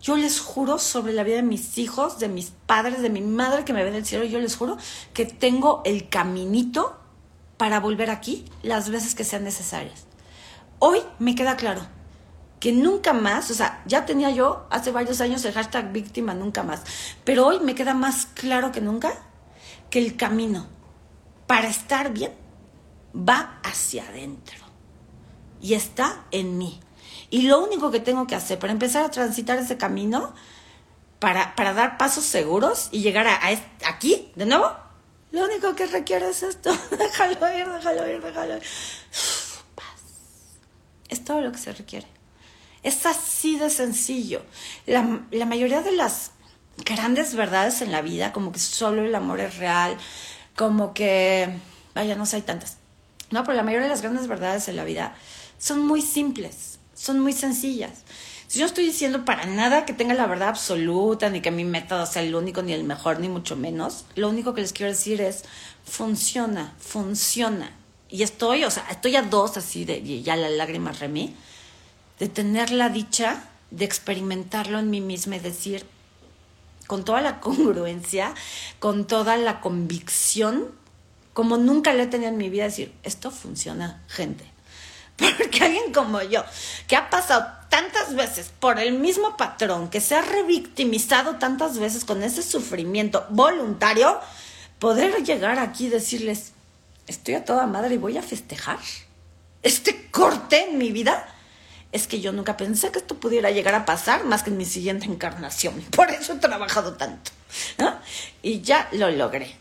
Yo 0.00 0.16
les 0.16 0.40
juro 0.40 0.78
sobre 0.78 1.12
la 1.12 1.24
vida 1.24 1.36
de 1.36 1.42
mis 1.42 1.78
hijos, 1.78 2.18
de 2.18 2.28
mis 2.28 2.52
padres, 2.66 3.02
de 3.02 3.10
mi 3.10 3.22
madre 3.22 3.64
que 3.64 3.72
me 3.72 3.82
ve 3.82 3.90
del 3.90 4.06
cielo, 4.06 4.24
yo 4.24 4.38
les 4.38 4.56
juro 4.56 4.76
que 5.14 5.24
tengo 5.24 5.82
el 5.84 6.08
caminito 6.08 6.98
para 7.56 7.80
volver 7.80 8.10
aquí 8.10 8.44
las 8.62 8.90
veces 8.90 9.14
que 9.14 9.24
sean 9.24 9.44
necesarias. 9.44 10.04
Hoy 10.78 11.00
me 11.18 11.34
queda 11.34 11.56
claro 11.56 11.82
que 12.60 12.72
nunca 12.72 13.12
más, 13.12 13.50
o 13.50 13.54
sea, 13.54 13.82
ya 13.86 14.06
tenía 14.06 14.30
yo 14.30 14.66
hace 14.70 14.90
varios 14.90 15.20
años 15.20 15.44
el 15.44 15.52
hashtag 15.52 15.92
víctima 15.92 16.34
nunca 16.34 16.62
más, 16.62 16.82
pero 17.24 17.46
hoy 17.46 17.60
me 17.60 17.74
queda 17.74 17.94
más 17.94 18.26
claro 18.26 18.72
que 18.72 18.80
nunca 18.80 19.12
que 19.90 19.98
el 19.98 20.16
camino 20.16 20.66
para 21.46 21.68
estar 21.68 22.12
bien 22.12 22.32
va 23.16 23.60
hacia 23.62 24.08
adentro 24.08 24.58
y 25.60 25.74
está 25.74 26.24
en 26.30 26.58
mí. 26.58 26.80
Y 27.30 27.42
lo 27.42 27.62
único 27.62 27.90
que 27.90 28.00
tengo 28.00 28.26
que 28.26 28.34
hacer 28.34 28.58
para 28.58 28.72
empezar 28.72 29.04
a 29.04 29.10
transitar 29.10 29.58
ese 29.58 29.76
camino, 29.76 30.34
para, 31.18 31.56
para 31.56 31.72
dar 31.72 31.98
pasos 31.98 32.24
seguros 32.24 32.88
y 32.92 33.00
llegar 33.00 33.26
a, 33.26 33.40
aquí, 33.86 34.30
de 34.36 34.46
nuevo, 34.46 34.70
lo 35.32 35.44
único 35.44 35.74
que 35.74 35.86
requiere 35.86 36.28
es 36.30 36.42
esto. 36.42 36.70
déjalo 36.98 37.32
ir, 37.52 37.68
déjalo 37.68 38.08
ir, 38.08 38.22
déjalo 38.22 38.56
ir. 38.56 38.62
Paz. 39.74 40.00
Es 41.08 41.24
todo 41.24 41.40
lo 41.40 41.52
que 41.52 41.58
se 41.58 41.72
requiere. 41.72 42.06
Es 42.82 43.04
así 43.06 43.58
de 43.58 43.70
sencillo. 43.70 44.42
La, 44.86 45.20
la 45.32 45.46
mayoría 45.46 45.82
de 45.82 45.92
las 45.92 46.30
grandes 46.84 47.34
verdades 47.34 47.82
en 47.82 47.90
la 47.90 48.02
vida, 48.02 48.32
como 48.32 48.52
que 48.52 48.60
solo 48.60 49.04
el 49.04 49.14
amor 49.14 49.40
es 49.40 49.56
real, 49.56 49.96
como 50.54 50.94
que, 50.94 51.58
vaya, 51.94 52.14
no 52.14 52.26
sé, 52.26 52.36
hay 52.36 52.42
tantas. 52.42 52.76
No, 53.30 53.42
pero 53.42 53.56
la 53.56 53.64
mayoría 53.64 53.88
de 53.88 53.90
las 53.90 54.02
grandes 54.02 54.28
verdades 54.28 54.68
en 54.68 54.76
la 54.76 54.84
vida 54.84 55.16
son 55.58 55.84
muy 55.84 56.00
simples 56.00 56.75
son 56.96 57.20
muy 57.20 57.32
sencillas. 57.32 57.92
Yo 58.50 58.60
no 58.60 58.66
estoy 58.66 58.84
diciendo 58.84 59.24
para 59.24 59.44
nada 59.46 59.84
que 59.84 59.92
tenga 59.92 60.14
la 60.14 60.26
verdad 60.26 60.48
absoluta, 60.48 61.28
ni 61.28 61.40
que 61.40 61.50
mi 61.50 61.64
método 61.64 62.06
sea 62.06 62.22
el 62.22 62.34
único, 62.34 62.62
ni 62.62 62.72
el 62.72 62.84
mejor, 62.84 63.20
ni 63.20 63.28
mucho 63.28 63.54
menos. 63.54 64.06
Lo 64.14 64.28
único 64.28 64.54
que 64.54 64.62
les 64.62 64.72
quiero 64.72 64.92
decir 64.92 65.20
es, 65.20 65.44
funciona, 65.84 66.74
funciona. 66.78 67.72
Y 68.08 68.22
estoy, 68.22 68.64
o 68.64 68.70
sea, 68.70 68.86
estoy 68.90 69.16
a 69.16 69.22
dos 69.22 69.56
así 69.56 69.84
de, 69.84 70.22
ya 70.22 70.36
la 70.36 70.48
lágrima 70.48 70.92
remí, 70.92 71.34
de 72.18 72.28
tener 72.28 72.70
la 72.70 72.88
dicha 72.88 73.44
de 73.70 73.84
experimentarlo 73.84 74.78
en 74.78 74.90
mí 74.90 75.00
misma 75.00 75.36
y 75.36 75.40
decir, 75.40 75.84
con 76.86 77.04
toda 77.04 77.20
la 77.20 77.40
congruencia, 77.40 78.32
con 78.78 79.06
toda 79.06 79.36
la 79.36 79.60
convicción, 79.60 80.70
como 81.34 81.58
nunca 81.58 81.92
lo 81.92 82.04
he 82.04 82.06
tenido 82.06 82.30
en 82.30 82.38
mi 82.38 82.48
vida, 82.48 82.64
decir, 82.64 82.94
esto 83.02 83.30
funciona, 83.32 84.02
gente. 84.08 84.55
Porque 85.38 85.64
alguien 85.64 85.92
como 85.92 86.22
yo, 86.22 86.44
que 86.86 86.96
ha 86.96 87.10
pasado 87.10 87.46
tantas 87.68 88.14
veces 88.14 88.52
por 88.60 88.78
el 88.78 88.92
mismo 88.98 89.36
patrón, 89.36 89.88
que 89.88 90.00
se 90.00 90.14
ha 90.14 90.22
revictimizado 90.22 91.36
tantas 91.36 91.78
veces 91.78 92.04
con 92.04 92.22
ese 92.22 92.42
sufrimiento 92.42 93.26
voluntario, 93.30 94.20
poder 94.78 95.24
llegar 95.24 95.58
aquí 95.58 95.86
y 95.86 95.90
decirles, 95.90 96.52
estoy 97.06 97.34
a 97.34 97.44
toda 97.44 97.66
madre 97.66 97.94
y 97.94 97.98
voy 97.98 98.18
a 98.18 98.22
festejar 98.22 98.78
este 99.66 100.08
corte 100.10 100.68
en 100.68 100.78
mi 100.78 100.92
vida, 100.92 101.26
es 101.92 102.06
que 102.06 102.20
yo 102.20 102.32
nunca 102.32 102.56
pensé 102.56 102.92
que 102.92 102.98
esto 102.98 103.16
pudiera 103.16 103.50
llegar 103.50 103.74
a 103.74 103.84
pasar 103.84 104.24
más 104.24 104.42
que 104.42 104.50
en 104.50 104.56
mi 104.56 104.64
siguiente 104.64 105.06
encarnación. 105.06 105.74
Por 105.90 106.10
eso 106.10 106.34
he 106.34 106.36
trabajado 106.36 106.94
tanto. 106.94 107.32
Y 108.42 108.60
ya 108.60 108.88
lo 108.92 109.10
logré. 109.10 109.56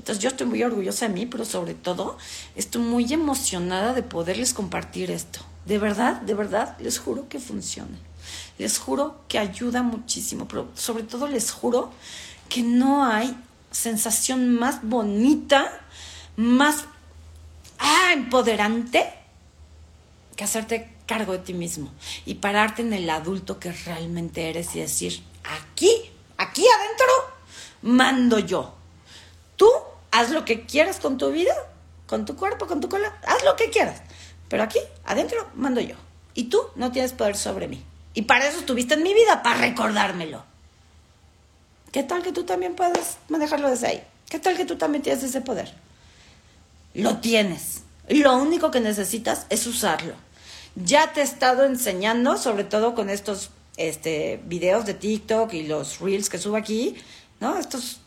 Entonces 0.00 0.24
yo 0.24 0.30
estoy 0.30 0.46
muy 0.46 0.62
orgullosa 0.62 1.08
de 1.08 1.12
mí, 1.12 1.26
pero 1.26 1.44
sobre 1.44 1.74
todo 1.74 2.16
estoy 2.56 2.80
muy 2.80 3.12
emocionada 3.12 3.92
de 3.92 4.02
poderles 4.02 4.54
compartir 4.54 5.10
esto. 5.10 5.40
De 5.66 5.76
verdad, 5.76 6.22
de 6.22 6.32
verdad, 6.32 6.74
les 6.80 6.98
juro 6.98 7.28
que 7.28 7.38
funciona. 7.38 7.98
Les 8.56 8.78
juro 8.78 9.20
que 9.28 9.38
ayuda 9.38 9.82
muchísimo, 9.82 10.48
pero 10.48 10.68
sobre 10.74 11.02
todo 11.02 11.28
les 11.28 11.50
juro 11.50 11.92
que 12.48 12.62
no 12.62 13.04
hay 13.04 13.36
sensación 13.70 14.54
más 14.54 14.82
bonita, 14.82 15.70
más 16.34 16.86
ah, 17.78 18.12
empoderante 18.14 19.12
que 20.34 20.44
hacerte 20.44 20.96
cargo 21.04 21.32
de 21.32 21.40
ti 21.40 21.52
mismo 21.52 21.90
y 22.24 22.36
pararte 22.36 22.80
en 22.80 22.94
el 22.94 23.10
adulto 23.10 23.60
que 23.60 23.70
realmente 23.70 24.48
eres 24.48 24.74
y 24.74 24.80
decir, 24.80 25.22
aquí, 25.44 25.90
aquí 26.38 26.64
adentro, 26.66 27.06
mando 27.82 28.38
yo 28.38 28.80
Tú 29.60 29.68
haz 30.10 30.30
lo 30.30 30.44
que 30.44 30.66
quieras 30.66 31.00
con 31.00 31.18
tu 31.18 31.30
vida, 31.30 31.54
con 32.06 32.24
tu 32.24 32.36
cuerpo, 32.36 32.66
con 32.66 32.80
tu 32.80 32.88
cola, 32.88 33.18
haz 33.26 33.44
lo 33.44 33.56
que 33.56 33.70
quieras. 33.70 34.02
Pero 34.48 34.62
aquí, 34.62 34.80
adentro, 35.04 35.48
mando 35.54 35.80
yo. 35.80 35.96
Y 36.34 36.44
tú 36.44 36.60
no 36.74 36.92
tienes 36.92 37.12
poder 37.12 37.36
sobre 37.36 37.68
mí. 37.68 37.84
Y 38.14 38.22
para 38.22 38.48
eso 38.48 38.58
estuviste 38.58 38.94
en 38.94 39.02
mi 39.02 39.14
vida, 39.14 39.42
para 39.42 39.60
recordármelo. 39.60 40.44
¿Qué 41.92 42.02
tal 42.02 42.22
que 42.22 42.32
tú 42.32 42.44
también 42.44 42.74
puedes 42.74 43.18
manejarlo 43.28 43.68
desde 43.68 43.86
ahí? 43.86 44.04
¿Qué 44.28 44.38
tal 44.38 44.56
que 44.56 44.64
tú 44.64 44.76
también 44.76 45.02
tienes 45.02 45.22
ese 45.22 45.40
poder? 45.40 45.72
Lo 46.94 47.18
tienes. 47.18 47.82
Lo 48.08 48.36
único 48.36 48.70
que 48.70 48.80
necesitas 48.80 49.46
es 49.50 49.66
usarlo. 49.66 50.14
Ya 50.76 51.12
te 51.12 51.20
he 51.20 51.24
estado 51.24 51.64
enseñando, 51.64 52.36
sobre 52.36 52.64
todo 52.64 52.94
con 52.94 53.10
estos 53.10 53.50
este, 53.76 54.40
videos 54.44 54.86
de 54.86 54.94
TikTok 54.94 55.52
y 55.54 55.66
los 55.66 56.00
reels 56.00 56.28
que 56.28 56.38
subo 56.38 56.56
aquí, 56.56 56.96
¿no? 57.40 57.56
Estos 57.58 57.99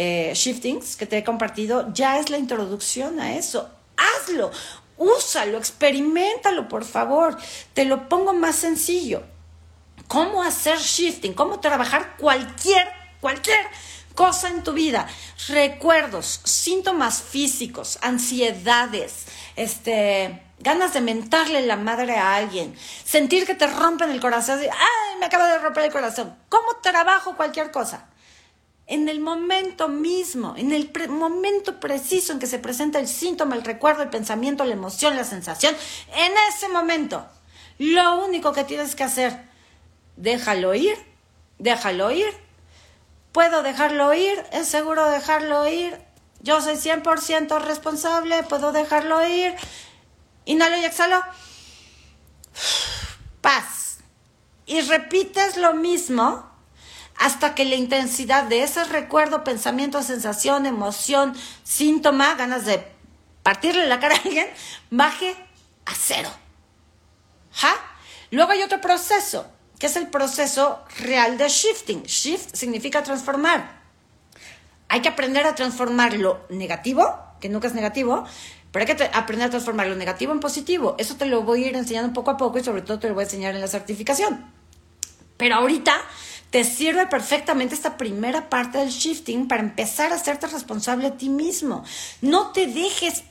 eh, 0.00 0.30
shiftings 0.32 0.94
que 0.94 1.06
te 1.06 1.18
he 1.18 1.24
compartido, 1.24 1.92
ya 1.92 2.20
es 2.20 2.30
la 2.30 2.38
introducción 2.38 3.18
a 3.18 3.34
eso. 3.34 3.68
Hazlo, 3.96 4.52
úsalo, 4.96 5.58
experimentalo, 5.58 6.68
por 6.68 6.84
favor. 6.84 7.36
Te 7.74 7.84
lo 7.84 8.08
pongo 8.08 8.32
más 8.32 8.54
sencillo. 8.54 9.24
¿Cómo 10.06 10.44
hacer 10.44 10.78
shifting? 10.78 11.34
¿Cómo 11.34 11.58
trabajar 11.58 12.16
cualquier, 12.16 12.86
cualquier 13.20 13.58
cosa 14.14 14.48
en 14.48 14.62
tu 14.62 14.72
vida? 14.72 15.08
Recuerdos, 15.48 16.42
síntomas 16.44 17.20
físicos, 17.20 17.98
ansiedades, 18.00 19.26
este, 19.56 20.40
ganas 20.60 20.94
de 20.94 21.00
mentarle 21.00 21.66
la 21.66 21.74
madre 21.74 22.16
a 22.16 22.36
alguien, 22.36 22.78
sentir 23.04 23.46
que 23.46 23.56
te 23.56 23.66
rompen 23.66 24.10
el 24.10 24.20
corazón, 24.20 24.60
ay, 24.60 25.18
me 25.18 25.26
acaba 25.26 25.48
de 25.48 25.58
romper 25.58 25.86
el 25.86 25.92
corazón. 25.92 26.36
¿Cómo 26.48 26.76
trabajo 26.82 27.36
cualquier 27.36 27.72
cosa? 27.72 28.07
En 28.88 29.08
el 29.08 29.20
momento 29.20 29.88
mismo, 29.88 30.54
en 30.56 30.72
el 30.72 30.90
momento 31.08 31.78
preciso 31.78 32.32
en 32.32 32.40
que 32.40 32.46
se 32.46 32.58
presenta 32.58 32.98
el 32.98 33.06
síntoma, 33.06 33.54
el 33.54 33.62
recuerdo, 33.62 34.02
el 34.02 34.10
pensamiento, 34.10 34.64
la 34.64 34.72
emoción, 34.72 35.14
la 35.14 35.24
sensación, 35.24 35.76
en 36.16 36.32
ese 36.48 36.68
momento, 36.68 37.24
lo 37.78 38.24
único 38.24 38.52
que 38.52 38.64
tienes 38.64 38.96
que 38.96 39.04
hacer, 39.04 39.38
déjalo 40.16 40.74
ir, 40.74 40.96
déjalo 41.58 42.10
ir. 42.10 42.32
Puedo 43.30 43.62
dejarlo 43.62 44.12
ir, 44.14 44.42
es 44.52 44.66
seguro 44.68 45.08
dejarlo 45.08 45.68
ir. 45.68 45.96
Yo 46.40 46.60
soy 46.60 46.74
100% 46.74 47.60
responsable, 47.60 48.42
puedo 48.44 48.72
dejarlo 48.72 49.24
ir 49.26 49.54
Inhalo 50.48 50.78
y 50.78 50.84
exhalo. 50.86 51.22
Paz. 53.42 53.98
Y 54.64 54.80
repites 54.80 55.58
lo 55.58 55.74
mismo 55.74 56.50
hasta 57.18 57.54
que 57.54 57.64
la 57.64 57.74
intensidad 57.74 58.44
de 58.44 58.62
ese 58.62 58.84
recuerdo, 58.84 59.44
pensamiento, 59.44 60.02
sensación, 60.02 60.66
emoción, 60.66 61.34
síntoma, 61.64 62.34
ganas 62.34 62.64
de 62.64 62.86
partirle 63.42 63.86
la 63.86 63.98
cara 63.98 64.14
a 64.14 64.18
alguien, 64.18 64.46
baje 64.90 65.34
a 65.84 65.94
cero. 65.94 66.30
¿Ja? 67.52 67.74
Luego 68.30 68.52
hay 68.52 68.62
otro 68.62 68.80
proceso, 68.80 69.50
que 69.78 69.86
es 69.86 69.96
el 69.96 70.08
proceso 70.08 70.84
real 71.00 71.38
de 71.38 71.48
shifting. 71.48 72.02
Shift 72.04 72.54
significa 72.54 73.02
transformar. 73.02 73.78
Hay 74.88 75.02
que 75.02 75.08
aprender 75.08 75.44
a 75.44 75.54
transformar 75.54 76.14
lo 76.14 76.46
negativo, 76.50 77.18
que 77.40 77.48
nunca 77.48 77.66
es 77.66 77.74
negativo, 77.74 78.24
pero 78.70 78.86
hay 78.86 78.94
que 78.94 79.10
aprender 79.12 79.48
a 79.48 79.50
transformar 79.50 79.88
lo 79.88 79.96
negativo 79.96 80.32
en 80.32 80.40
positivo. 80.40 80.94
Eso 80.98 81.16
te 81.16 81.26
lo 81.26 81.42
voy 81.42 81.64
a 81.64 81.68
ir 81.68 81.76
enseñando 81.76 82.12
poco 82.12 82.30
a 82.30 82.36
poco 82.36 82.58
y 82.58 82.64
sobre 82.64 82.82
todo 82.82 82.98
te 82.98 83.08
lo 83.08 83.14
voy 83.14 83.22
a 83.22 83.24
enseñar 83.24 83.54
en 83.54 83.60
la 83.60 83.66
certificación. 83.66 84.52
Pero 85.36 85.56
ahorita 85.56 86.00
te 86.50 86.64
sirve 86.64 87.06
perfectamente 87.06 87.74
esta 87.74 87.96
primera 87.96 88.48
parte 88.48 88.78
del 88.78 88.88
shifting 88.88 89.48
para 89.48 89.62
empezar 89.62 90.12
a 90.12 90.16
hacerte 90.16 90.46
responsable 90.46 91.08
a 91.08 91.16
ti 91.16 91.28
mismo. 91.28 91.84
No 92.22 92.52
te 92.52 92.66
dejes 92.66 93.24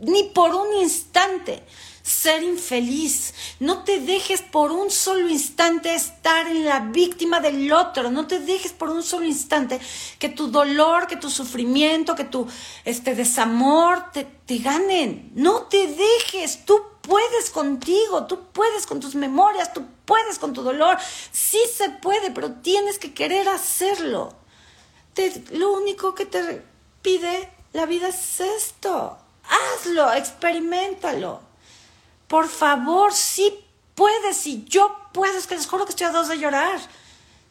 ni 0.00 0.24
por 0.24 0.54
un 0.54 0.82
instante 0.82 1.62
ser 2.02 2.42
infeliz. 2.42 3.34
No 3.60 3.84
te 3.84 4.00
dejes 4.00 4.42
por 4.42 4.72
un 4.72 4.90
solo 4.90 5.28
instante 5.28 5.94
estar 5.94 6.46
en 6.48 6.64
la 6.64 6.80
víctima 6.80 7.40
del 7.40 7.70
otro. 7.72 8.10
No 8.10 8.26
te 8.26 8.40
dejes 8.40 8.72
por 8.72 8.88
un 8.88 9.02
solo 9.02 9.26
instante 9.26 9.78
que 10.18 10.28
tu 10.28 10.50
dolor, 10.50 11.06
que 11.06 11.16
tu 11.16 11.30
sufrimiento, 11.30 12.14
que 12.14 12.24
tu 12.24 12.46
este, 12.84 13.14
desamor 13.14 14.10
te, 14.12 14.24
te 14.24 14.58
ganen. 14.58 15.30
No 15.34 15.62
te 15.64 15.86
dejes. 15.86 16.64
Tú 16.64 16.80
puedes 17.08 17.48
contigo, 17.48 18.26
tú 18.26 18.52
puedes 18.52 18.86
con 18.86 19.00
tus 19.00 19.14
memorias, 19.14 19.72
tú 19.72 19.82
puedes 20.04 20.38
con 20.38 20.52
tu 20.52 20.62
dolor. 20.62 20.98
Sí 21.32 21.58
se 21.74 21.88
puede, 21.88 22.30
pero 22.30 22.52
tienes 22.52 22.98
que 22.98 23.14
querer 23.14 23.48
hacerlo. 23.48 24.34
Te, 25.14 25.42
lo 25.52 25.72
único 25.72 26.14
que 26.14 26.26
te 26.26 26.62
pide 27.00 27.50
la 27.72 27.86
vida 27.86 28.08
es 28.08 28.40
esto. 28.40 29.16
Hazlo, 29.48 30.12
experimentalo. 30.12 31.40
Por 32.28 32.46
favor, 32.46 33.14
sí 33.14 33.64
puedes, 33.94 34.36
si 34.36 34.64
yo 34.66 34.94
puedo, 35.14 35.38
es 35.38 35.46
que 35.46 35.56
les 35.56 35.66
juro 35.66 35.86
que 35.86 35.92
estoy 35.92 36.08
a 36.08 36.12
dos 36.12 36.28
de 36.28 36.38
llorar. 36.38 36.78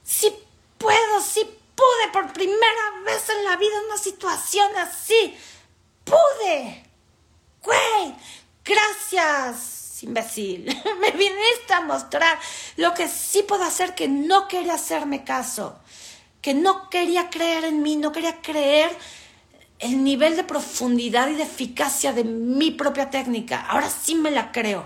Sí 0.04 0.32
puedo, 0.78 1.20
sí 1.20 1.44
pude 1.76 2.12
por 2.14 2.32
primera 2.32 3.02
vez 3.04 3.28
en 3.30 3.44
la 3.44 3.56
vida 3.56 3.74
una 3.88 3.98
situación 3.98 4.70
así. 4.78 5.36
Pude. 6.04 6.84
Güey, 7.64 8.16
gracias, 8.68 10.04
imbécil. 10.04 10.66
Me 11.02 11.12
viniste 11.12 11.74
a 11.74 11.82
mostrar 11.82 12.38
lo 12.76 12.94
que 12.94 13.08
sí 13.08 13.44
puedo 13.44 13.64
hacer, 13.64 13.96
que 13.96 14.08
no 14.08 14.48
quería 14.48 14.74
hacerme 14.74 15.24
caso, 15.24 15.80
que 16.42 16.54
no 16.54 16.90
quería 16.90 17.30
creer 17.30 17.66
en 17.66 17.82
mí, 17.82 17.96
no 17.96 18.12
quería 18.12 18.42
creer 18.42 18.96
el 19.80 20.04
nivel 20.04 20.36
de 20.36 20.44
profundidad 20.44 21.30
y 21.30 21.36
de 21.36 21.44
eficacia 21.44 22.14
de 22.14 22.24
mi 22.24 22.72
propia 22.72 23.10
técnica. 23.10 23.62
Ahora 23.62 23.90
sí 23.90 24.16
me 24.16 24.32
la 24.32 24.52
creo. 24.52 24.86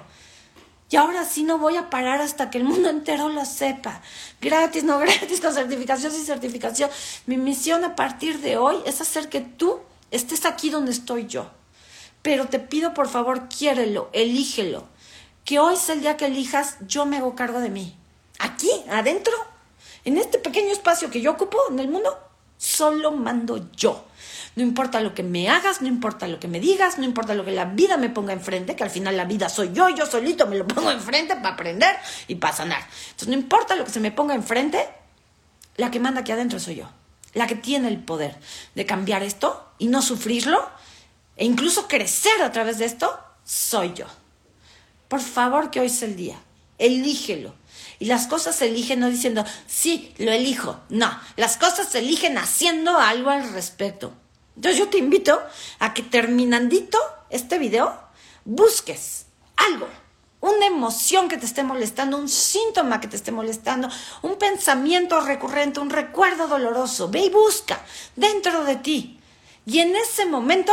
Y 0.90 0.98
ahora 0.98 1.24
sí 1.24 1.44
no 1.44 1.58
voy 1.58 1.78
a 1.78 1.90
parar 1.90 2.20
hasta 2.20 2.50
que 2.50 2.58
el 2.58 2.66
mundo 2.66 2.90
entero 2.90 3.30
lo 3.30 3.46
sepa. 3.46 4.02
Gratis, 4.42 4.84
no 4.84 5.00
gratis, 5.00 5.40
con 5.40 5.54
certificación, 5.54 6.12
sin 6.12 6.26
certificación. 6.26 6.90
Mi 7.26 7.38
misión 7.38 7.86
a 7.86 7.96
partir 7.96 8.40
de 8.40 8.58
hoy 8.58 8.76
es 8.86 9.00
hacer 9.00 9.30
que 9.30 9.40
tú 9.40 9.80
estés 10.12 10.46
aquí 10.46 10.70
donde 10.70 10.92
estoy 10.92 11.28
yo. 11.28 11.50
Pero 12.22 12.48
te 12.48 12.60
pido 12.60 12.94
por 12.94 13.08
favor, 13.08 13.50
quiérelo, 13.50 14.10
elígelo. 14.14 14.88
Que 15.46 15.60
hoy 15.60 15.74
es 15.74 15.90
el 15.90 16.02
día 16.02 16.18
que 16.18 16.28
elijas, 16.28 16.78
yo 16.88 17.06
me 17.06 17.18
hago 17.18 17.36
cargo 17.36 17.60
de 17.60 17.70
mí. 17.70 17.98
Aquí, 18.40 18.70
adentro, 18.90 19.34
en 20.06 20.18
este 20.18 20.38
pequeño 20.38 20.72
espacio 20.72 21.10
que 21.10 21.22
yo 21.22 21.32
ocupo 21.32 21.58
en 21.70 21.80
el 21.80 21.88
mundo, 21.88 22.18
solo 22.58 23.12
mando 23.12 23.70
yo. 23.76 24.06
No 24.56 24.64
importa 24.64 25.00
lo 25.00 25.16
que 25.16 25.24
me 25.24 25.50
hagas, 25.50 25.82
no 25.82 25.88
importa 25.88 26.28
lo 26.28 26.40
que 26.40 26.48
me 26.48 26.60
digas, 26.60 26.98
no 26.98 27.06
importa 27.06 27.34
lo 27.34 27.46
que 27.46 27.52
la 27.52 27.66
vida 27.66 27.98
me 27.98 28.10
ponga 28.10 28.34
enfrente, 28.34 28.76
que 28.76 28.84
al 28.84 28.90
final 28.90 29.16
la 29.16 29.26
vida 29.26 29.50
soy 29.50 29.72
yo, 29.74 29.90
yo 29.90 30.06
solito 30.06 30.46
me 30.46 30.58
lo 30.58 30.68
pongo 30.68 30.92
enfrente 30.92 31.36
para 31.36 31.56
aprender 31.56 31.96
y 32.28 32.36
para 32.36 32.56
sanar. 32.56 32.82
Entonces 33.06 33.30
no 33.30 33.34
importa 33.34 33.76
lo 33.76 33.86
que 33.86 33.92
se 33.92 34.00
me 34.00 34.12
ponga 34.12 34.36
enfrente, 34.36 34.90
la 35.78 35.90
que 35.90 36.00
manda 36.00 36.22
aquí 36.22 36.32
adentro 36.32 36.60
soy 36.60 36.76
yo. 36.76 36.90
La 37.34 37.48
que 37.48 37.56
tiene 37.56 37.88
el 37.88 38.04
poder 38.04 38.38
de 38.76 38.86
cambiar 38.86 39.24
esto 39.24 39.70
y 39.78 39.88
no 39.88 40.02
sufrirlo 40.02 40.68
e 41.42 41.46
incluso 41.46 41.88
crecer 41.88 42.40
a 42.44 42.52
través 42.52 42.78
de 42.78 42.86
esto, 42.86 43.20
soy 43.44 43.94
yo. 43.96 44.06
Por 45.08 45.22
favor, 45.22 45.72
que 45.72 45.80
hoy 45.80 45.88
es 45.88 46.04
el 46.04 46.16
día. 46.16 46.40
Elígelo. 46.78 47.56
Y 47.98 48.06
las 48.06 48.28
cosas 48.28 48.56
se 48.56 48.68
eligen 48.68 49.00
no 49.00 49.10
diciendo, 49.10 49.44
sí, 49.66 50.14
lo 50.20 50.32
elijo. 50.32 50.80
No, 50.90 51.20
las 51.38 51.58
cosas 51.58 51.90
se 51.90 51.98
eligen 51.98 52.38
haciendo 52.38 52.96
algo 52.96 53.32
al 53.32 53.54
respecto. 53.54 54.14
Entonces 54.56 54.78
yo 54.78 54.90
te 54.90 55.00
invito 55.00 55.42
a 55.80 55.96
que 55.96 56.04
terminandito 56.04 57.00
este 57.32 57.58
video 57.58 58.00
busques 58.46 59.26
algo, 59.56 59.88
una 60.42 60.68
emoción 60.68 61.28
que 61.28 61.38
te 61.38 61.48
esté 61.48 61.64
molestando, 61.64 62.18
un 62.18 62.30
síntoma 62.30 63.02
que 63.02 63.08
te 63.08 63.16
esté 63.16 63.32
molestando, 63.32 63.90
un 64.22 64.36
pensamiento 64.36 65.20
recurrente, 65.22 65.80
un 65.80 65.90
recuerdo 65.90 66.48
doloroso. 66.48 67.10
Ve 67.10 67.22
y 67.22 67.30
busca 67.32 67.84
dentro 68.16 68.64
de 68.64 68.76
ti. 68.76 69.20
Y 69.66 69.80
en 69.80 69.96
ese 69.96 70.28
momento, 70.28 70.72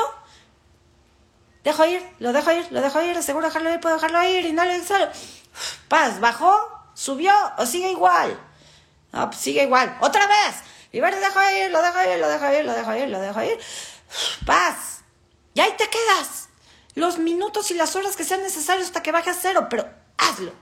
dejo 1.68 1.84
ir, 1.86 2.02
lo 2.18 2.32
dejo 2.32 2.50
ir, 2.52 2.66
lo 2.70 2.80
dejo 2.80 3.02
ir, 3.02 3.16
aseguro 3.16 3.46
dejarlo 3.46 3.72
ir, 3.72 3.80
puedo 3.80 3.94
dejarlo 3.96 4.22
ir 4.24 4.46
y 4.46 4.52
no 4.52 4.64
le 4.64 4.76
exhalo. 4.76 5.08
Paz, 5.88 6.18
bajó, 6.20 6.56
subió 6.94 7.32
o 7.58 7.66
sigue 7.66 7.90
igual. 7.90 8.38
No, 9.12 9.30
pues 9.30 9.40
sigue 9.40 9.62
igual. 9.62 9.96
Otra 10.00 10.26
vez. 10.26 10.56
Y 10.92 11.00
ver, 11.00 11.12
lo 11.12 11.20
dejo 11.20 11.40
ir, 11.50 11.70
lo 11.70 11.82
dejo 11.82 12.02
ir, 12.02 12.18
lo 12.18 12.28
dejo 12.28 12.52
ir, 12.52 12.64
lo 12.64 12.72
dejo 12.72 12.94
ir, 12.94 13.08
lo 13.08 13.20
dejo 13.20 13.42
ir. 13.42 13.58
Paz. 14.46 15.00
Y 15.54 15.60
ahí 15.60 15.74
te 15.76 15.88
quedas. 15.88 16.48
Los 16.94 17.18
minutos 17.18 17.70
y 17.70 17.74
las 17.74 17.94
horas 17.96 18.16
que 18.16 18.24
sean 18.24 18.42
necesarios 18.42 18.86
hasta 18.86 19.02
que 19.02 19.12
baje 19.12 19.30
a 19.30 19.34
cero, 19.34 19.66
pero 19.68 19.88
hazlo. 20.16 20.52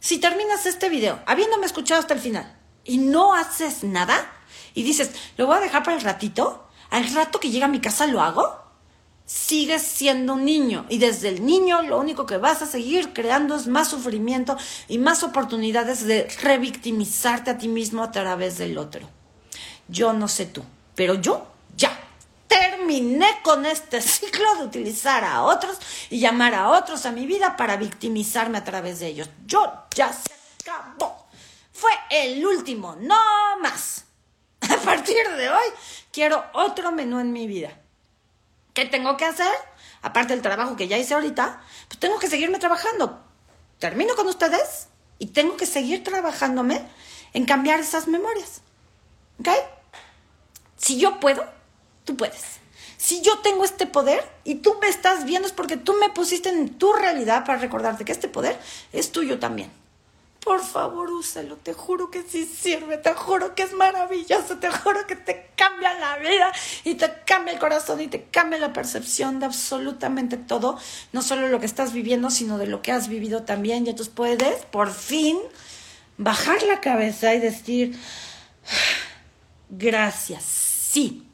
Si 0.00 0.18
terminas 0.18 0.66
este 0.66 0.88
video 0.88 1.20
habiéndome 1.26 1.66
escuchado 1.66 2.00
hasta 2.00 2.14
el 2.14 2.20
final 2.20 2.58
y 2.84 2.98
no 2.98 3.34
haces 3.34 3.84
nada 3.84 4.28
y 4.74 4.82
dices, 4.82 5.12
lo 5.36 5.46
voy 5.46 5.56
a 5.56 5.60
dejar 5.60 5.84
para 5.84 5.96
el 5.96 6.02
ratito, 6.02 6.68
al 6.90 7.12
rato 7.14 7.38
que 7.38 7.50
llega 7.50 7.66
a 7.66 7.68
mi 7.68 7.80
casa 7.80 8.06
lo 8.06 8.20
hago, 8.20 8.61
sigues 9.32 9.80
siendo 9.80 10.34
un 10.34 10.44
niño 10.44 10.84
y 10.90 10.98
desde 10.98 11.28
el 11.28 11.46
niño 11.46 11.80
lo 11.80 11.98
único 11.98 12.26
que 12.26 12.36
vas 12.36 12.60
a 12.60 12.66
seguir 12.66 13.14
creando 13.14 13.56
es 13.56 13.66
más 13.66 13.88
sufrimiento 13.88 14.58
y 14.88 14.98
más 14.98 15.22
oportunidades 15.22 16.04
de 16.06 16.28
revictimizarte 16.42 17.50
a 17.50 17.56
ti 17.56 17.68
mismo 17.68 18.02
a 18.02 18.10
través 18.10 18.58
del 18.58 18.76
otro. 18.76 19.08
Yo 19.88 20.12
no 20.12 20.28
sé 20.28 20.44
tú, 20.44 20.62
pero 20.94 21.14
yo 21.14 21.46
ya 21.74 21.98
terminé 22.46 23.26
con 23.42 23.64
este 23.64 24.02
ciclo 24.02 24.54
de 24.56 24.64
utilizar 24.64 25.24
a 25.24 25.42
otros 25.44 25.78
y 26.10 26.20
llamar 26.20 26.54
a 26.54 26.68
otros 26.68 27.06
a 27.06 27.12
mi 27.12 27.24
vida 27.24 27.56
para 27.56 27.78
victimizarme 27.78 28.58
a 28.58 28.64
través 28.64 29.00
de 29.00 29.06
ellos. 29.06 29.30
Yo 29.46 29.86
ya 29.94 30.12
se 30.12 30.30
acabó. 30.60 31.26
Fue 31.72 31.92
el 32.10 32.44
último, 32.44 32.96
no 33.00 33.16
más. 33.62 34.04
A 34.60 34.76
partir 34.76 35.26
de 35.36 35.48
hoy 35.48 35.66
quiero 36.12 36.44
otro 36.52 36.92
menú 36.92 37.18
en 37.18 37.32
mi 37.32 37.46
vida. 37.46 37.81
¿Qué 38.74 38.86
tengo 38.86 39.16
que 39.16 39.24
hacer? 39.24 39.52
Aparte 40.02 40.32
del 40.32 40.42
trabajo 40.42 40.76
que 40.76 40.88
ya 40.88 40.98
hice 40.98 41.14
ahorita, 41.14 41.62
pues 41.88 41.98
tengo 41.98 42.18
que 42.18 42.28
seguirme 42.28 42.58
trabajando. 42.58 43.22
Termino 43.78 44.14
con 44.16 44.26
ustedes 44.26 44.88
y 45.18 45.26
tengo 45.26 45.56
que 45.56 45.66
seguir 45.66 46.02
trabajándome 46.02 46.82
en 47.32 47.44
cambiar 47.44 47.80
esas 47.80 48.08
memorias. 48.08 48.62
¿Ok? 49.40 49.48
Si 50.76 50.98
yo 50.98 51.20
puedo, 51.20 51.44
tú 52.04 52.16
puedes. 52.16 52.60
Si 52.96 53.20
yo 53.20 53.38
tengo 53.40 53.64
este 53.64 53.86
poder 53.86 54.24
y 54.44 54.56
tú 54.56 54.76
me 54.80 54.88
estás 54.88 55.24
viendo 55.24 55.46
es 55.48 55.52
porque 55.52 55.76
tú 55.76 55.94
me 55.94 56.10
pusiste 56.10 56.48
en 56.48 56.78
tu 56.78 56.92
realidad 56.92 57.44
para 57.44 57.58
recordarte 57.58 58.04
que 58.04 58.12
este 58.12 58.28
poder 58.28 58.58
es 58.92 59.12
tuyo 59.12 59.38
también. 59.38 59.70
Por 60.44 60.60
favor, 60.60 61.08
úsalo, 61.10 61.56
te 61.56 61.72
juro 61.72 62.10
que 62.10 62.24
sí 62.24 62.44
sirve, 62.44 62.98
te 62.98 63.14
juro 63.14 63.54
que 63.54 63.62
es 63.62 63.72
maravilloso, 63.74 64.58
te 64.58 64.70
juro 64.72 65.06
que 65.06 65.14
te 65.14 65.50
cambia 65.54 65.94
la 65.94 66.16
vida 66.16 66.50
y 66.82 66.94
te 66.94 67.08
cambia 67.24 67.54
el 67.54 67.60
corazón 67.60 68.00
y 68.00 68.08
te 68.08 68.24
cambia 68.24 68.58
la 68.58 68.72
percepción 68.72 69.38
de 69.38 69.46
absolutamente 69.46 70.36
todo, 70.36 70.78
no 71.12 71.22
solo 71.22 71.46
lo 71.46 71.60
que 71.60 71.66
estás 71.66 71.92
viviendo, 71.92 72.28
sino 72.28 72.58
de 72.58 72.66
lo 72.66 72.82
que 72.82 72.90
has 72.90 73.06
vivido 73.06 73.44
también. 73.44 73.86
Y 73.86 73.90
entonces 73.90 74.12
puedes, 74.12 74.64
por 74.66 74.92
fin, 74.92 75.38
bajar 76.18 76.60
la 76.64 76.80
cabeza 76.80 77.32
y 77.34 77.38
decir, 77.38 77.96
gracias, 79.70 80.42
sí, 80.42 81.24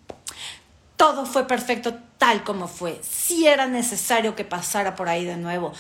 todo 0.98 1.24
fue 1.24 1.46
perfecto 1.46 1.96
tal 2.18 2.44
como 2.44 2.68
fue, 2.68 3.00
sí 3.08 3.46
era 3.46 3.66
necesario 3.66 4.36
que 4.36 4.44
pasara 4.44 4.96
por 4.96 5.08
ahí 5.08 5.24
de 5.24 5.38
nuevo 5.38 5.72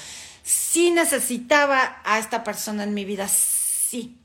sí 0.48 0.90
necesitaba 0.90 2.00
a 2.04 2.18
esta 2.18 2.42
persona 2.42 2.84
en 2.84 2.94
mi 2.94 3.04
vida, 3.04 3.28
sí. 3.28 4.16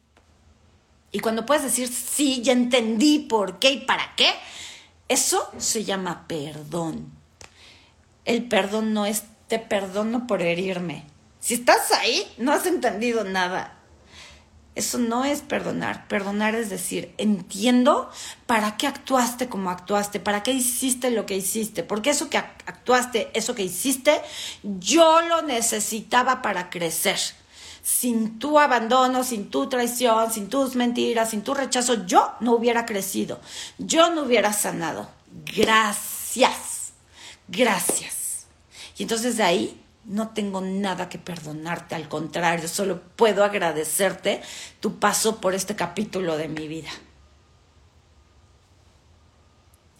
Y 1.11 1.19
cuando 1.19 1.45
puedes 1.45 1.63
decir 1.63 1.89
sí, 1.89 2.41
ya 2.41 2.53
entendí 2.53 3.19
por 3.19 3.59
qué 3.59 3.71
y 3.71 3.81
para 3.81 4.15
qué, 4.15 4.31
eso 5.09 5.51
se 5.57 5.83
llama 5.83 6.25
perdón. 6.25 7.11
El 8.23 8.47
perdón 8.47 8.93
no 8.93 9.05
es 9.05 9.23
te 9.49 9.59
perdono 9.59 10.25
por 10.25 10.41
herirme. 10.41 11.05
Si 11.41 11.55
estás 11.55 11.91
ahí, 11.91 12.25
no 12.37 12.53
has 12.53 12.65
entendido 12.67 13.25
nada. 13.25 13.77
Eso 14.75 14.97
no 14.97 15.23
es 15.23 15.41
perdonar. 15.41 16.07
Perdonar 16.07 16.55
es 16.55 16.69
decir, 16.69 17.13
entiendo 17.17 18.09
para 18.47 18.75
qué 18.75 18.87
actuaste 18.87 19.47
como 19.47 19.69
actuaste, 19.69 20.19
para 20.19 20.41
qué 20.41 20.51
hiciste 20.51 21.11
lo 21.11 21.27
que 21.27 21.37
hiciste, 21.37 21.83
porque 21.83 22.09
eso 22.09 22.29
que 22.29 22.37
actuaste, 22.37 23.29
eso 23.33 23.53
que 23.53 23.63
hiciste, 23.63 24.19
yo 24.63 25.21
lo 25.21 25.43
necesitaba 25.43 26.41
para 26.41 26.71
crecer. 26.71 27.19
Sin 27.83 28.39
tu 28.39 28.59
abandono, 28.59 29.23
sin 29.23 29.49
tu 29.49 29.69
traición, 29.69 30.31
sin 30.31 30.49
tus 30.49 30.75
mentiras, 30.75 31.29
sin 31.29 31.43
tu 31.43 31.53
rechazo, 31.53 32.05
yo 32.05 32.33
no 32.39 32.53
hubiera 32.53 32.85
crecido, 32.85 33.41
yo 33.77 34.09
no 34.09 34.23
hubiera 34.23 34.53
sanado. 34.53 35.09
Gracias, 35.55 36.93
gracias. 37.47 38.47
Y 38.97 39.03
entonces 39.03 39.37
de 39.37 39.43
ahí 39.43 39.82
no 40.05 40.29
tengo 40.29 40.61
nada 40.61 41.09
que 41.09 41.17
perdonarte, 41.17 41.95
al 41.95 42.09
contrario, 42.09 42.67
solo 42.67 43.01
puedo 43.15 43.43
agradecerte 43.43 44.41
tu 44.79 44.99
paso 44.99 45.39
por 45.39 45.53
este 45.53 45.75
capítulo 45.75 46.37
de 46.37 46.47
mi 46.47 46.67
vida. 46.67 46.89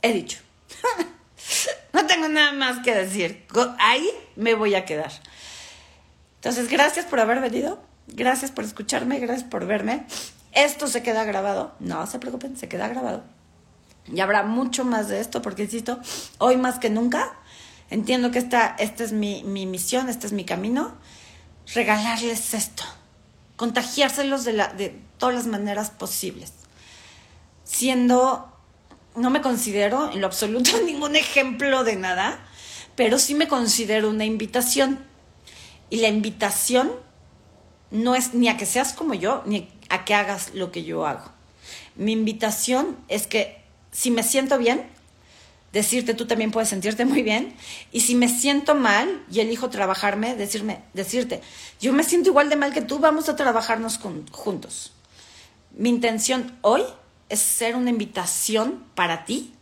He 0.01 0.11
dicho. 0.11 0.39
no 1.93 2.05
tengo 2.05 2.27
nada 2.27 2.51
más 2.51 2.83
que 2.83 2.93
decir. 2.93 3.47
Ahí 3.79 4.09
me 4.35 4.53
voy 4.53 4.75
a 4.75 4.83
quedar. 4.83 5.11
Entonces, 6.35 6.69
gracias 6.69 7.05
por 7.05 7.21
haber 7.21 7.39
venido. 7.39 7.81
Gracias 8.07 8.51
por 8.51 8.65
escucharme. 8.65 9.19
Gracias 9.19 9.49
por 9.49 9.65
verme. 9.65 10.05
Esto 10.51 10.87
se 10.87 11.01
queda 11.03 11.23
grabado. 11.23 11.73
No 11.79 12.05
se 12.05 12.19
preocupen, 12.19 12.57
se 12.57 12.67
queda 12.67 12.89
grabado. 12.89 13.23
Y 14.07 14.19
habrá 14.19 14.43
mucho 14.43 14.83
más 14.83 15.07
de 15.07 15.21
esto 15.21 15.41
porque, 15.41 15.63
insisto, 15.63 15.99
hoy 16.37 16.57
más 16.57 16.79
que 16.79 16.89
nunca 16.89 17.37
Entiendo 17.89 18.31
que 18.31 18.39
esta, 18.39 18.75
esta 18.79 19.03
es 19.03 19.11
mi, 19.11 19.43
misión, 19.43 20.09
este 20.09 20.27
es 20.27 20.33
mi 20.33 20.45
camino. 20.45 20.93
Regalarles 21.73 22.53
esto. 22.53 22.83
Contagiárselos 23.55 24.45
de, 24.45 24.53
la, 24.53 24.67
de 24.67 24.99
todas 25.17 25.35
las 25.35 25.47
maneras 25.47 25.89
posibles. 25.91 26.53
Siendo, 27.63 28.51
no 29.15 29.29
me 29.29 29.41
considero 29.41 30.11
en 30.11 30.21
lo 30.21 30.27
absoluto 30.27 30.71
ningún 30.85 31.15
ejemplo 31.15 31.83
de 31.83 31.95
nada, 31.95 32.39
pero 32.95 33.19
sí 33.19 33.35
me 33.35 33.47
considero 33.47 34.09
una 34.09 34.25
invitación. 34.25 34.99
Y 35.89 35.97
la 35.97 36.07
invitación 36.07 36.91
no 37.91 38.15
es 38.15 38.33
ni 38.33 38.49
a 38.49 38.57
que 38.57 38.65
seas 38.65 38.93
como 38.93 39.13
yo, 39.13 39.43
ni 39.45 39.69
a 39.89 40.03
que 40.05 40.15
hagas 40.15 40.55
lo 40.55 40.71
que 40.71 40.83
yo 40.83 41.05
hago. 41.05 41.31
Mi 41.95 42.11
invitación 42.11 42.97
es 43.07 43.27
que 43.27 43.61
si 43.91 44.09
me 44.09 44.23
siento 44.23 44.57
bien, 44.57 44.89
decirte 45.73 46.13
tú 46.13 46.27
también 46.27 46.51
puedes 46.51 46.69
sentirte 46.69 47.03
muy 47.03 47.23
bien. 47.23 47.53
Y 47.91 48.01
si 48.01 48.15
me 48.15 48.29
siento 48.29 48.75
mal 48.75 49.25
y 49.29 49.41
elijo 49.41 49.69
trabajarme, 49.69 50.35
decirme, 50.35 50.83
decirte, 50.93 51.41
yo 51.81 51.91
me 51.91 52.03
siento 52.03 52.29
igual 52.29 52.49
de 52.49 52.55
mal 52.55 52.73
que 52.73 52.81
tú, 52.81 52.99
vamos 52.99 53.27
a 53.27 53.35
trabajarnos 53.35 53.99
juntos. 54.31 54.93
Mi 55.75 55.89
intención 55.89 56.57
hoy 56.61 56.83
es 57.27 57.39
ser 57.39 57.75
una 57.75 57.89
invitación 57.89 58.85
para 58.93 59.25
ti 59.25 59.53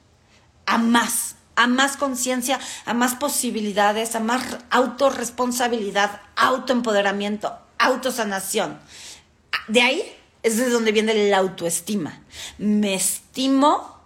a 0.66 0.78
más, 0.78 1.36
a 1.56 1.68
más 1.68 1.96
conciencia, 1.96 2.60
a 2.86 2.94
más 2.94 3.16
posibilidades, 3.16 4.14
a 4.16 4.20
más 4.20 4.58
autorresponsabilidad, 4.70 6.22
autoempoderamiento, 6.36 7.58
autosanación. 7.80 8.80
De 9.70 9.82
ahí 9.82 10.04
es 10.44 10.58
de 10.58 10.70
donde 10.70 10.92
viene 10.92 11.30
la 11.30 11.38
autoestima. 11.38 12.22
Me 12.58 12.96
estimo 12.96 14.02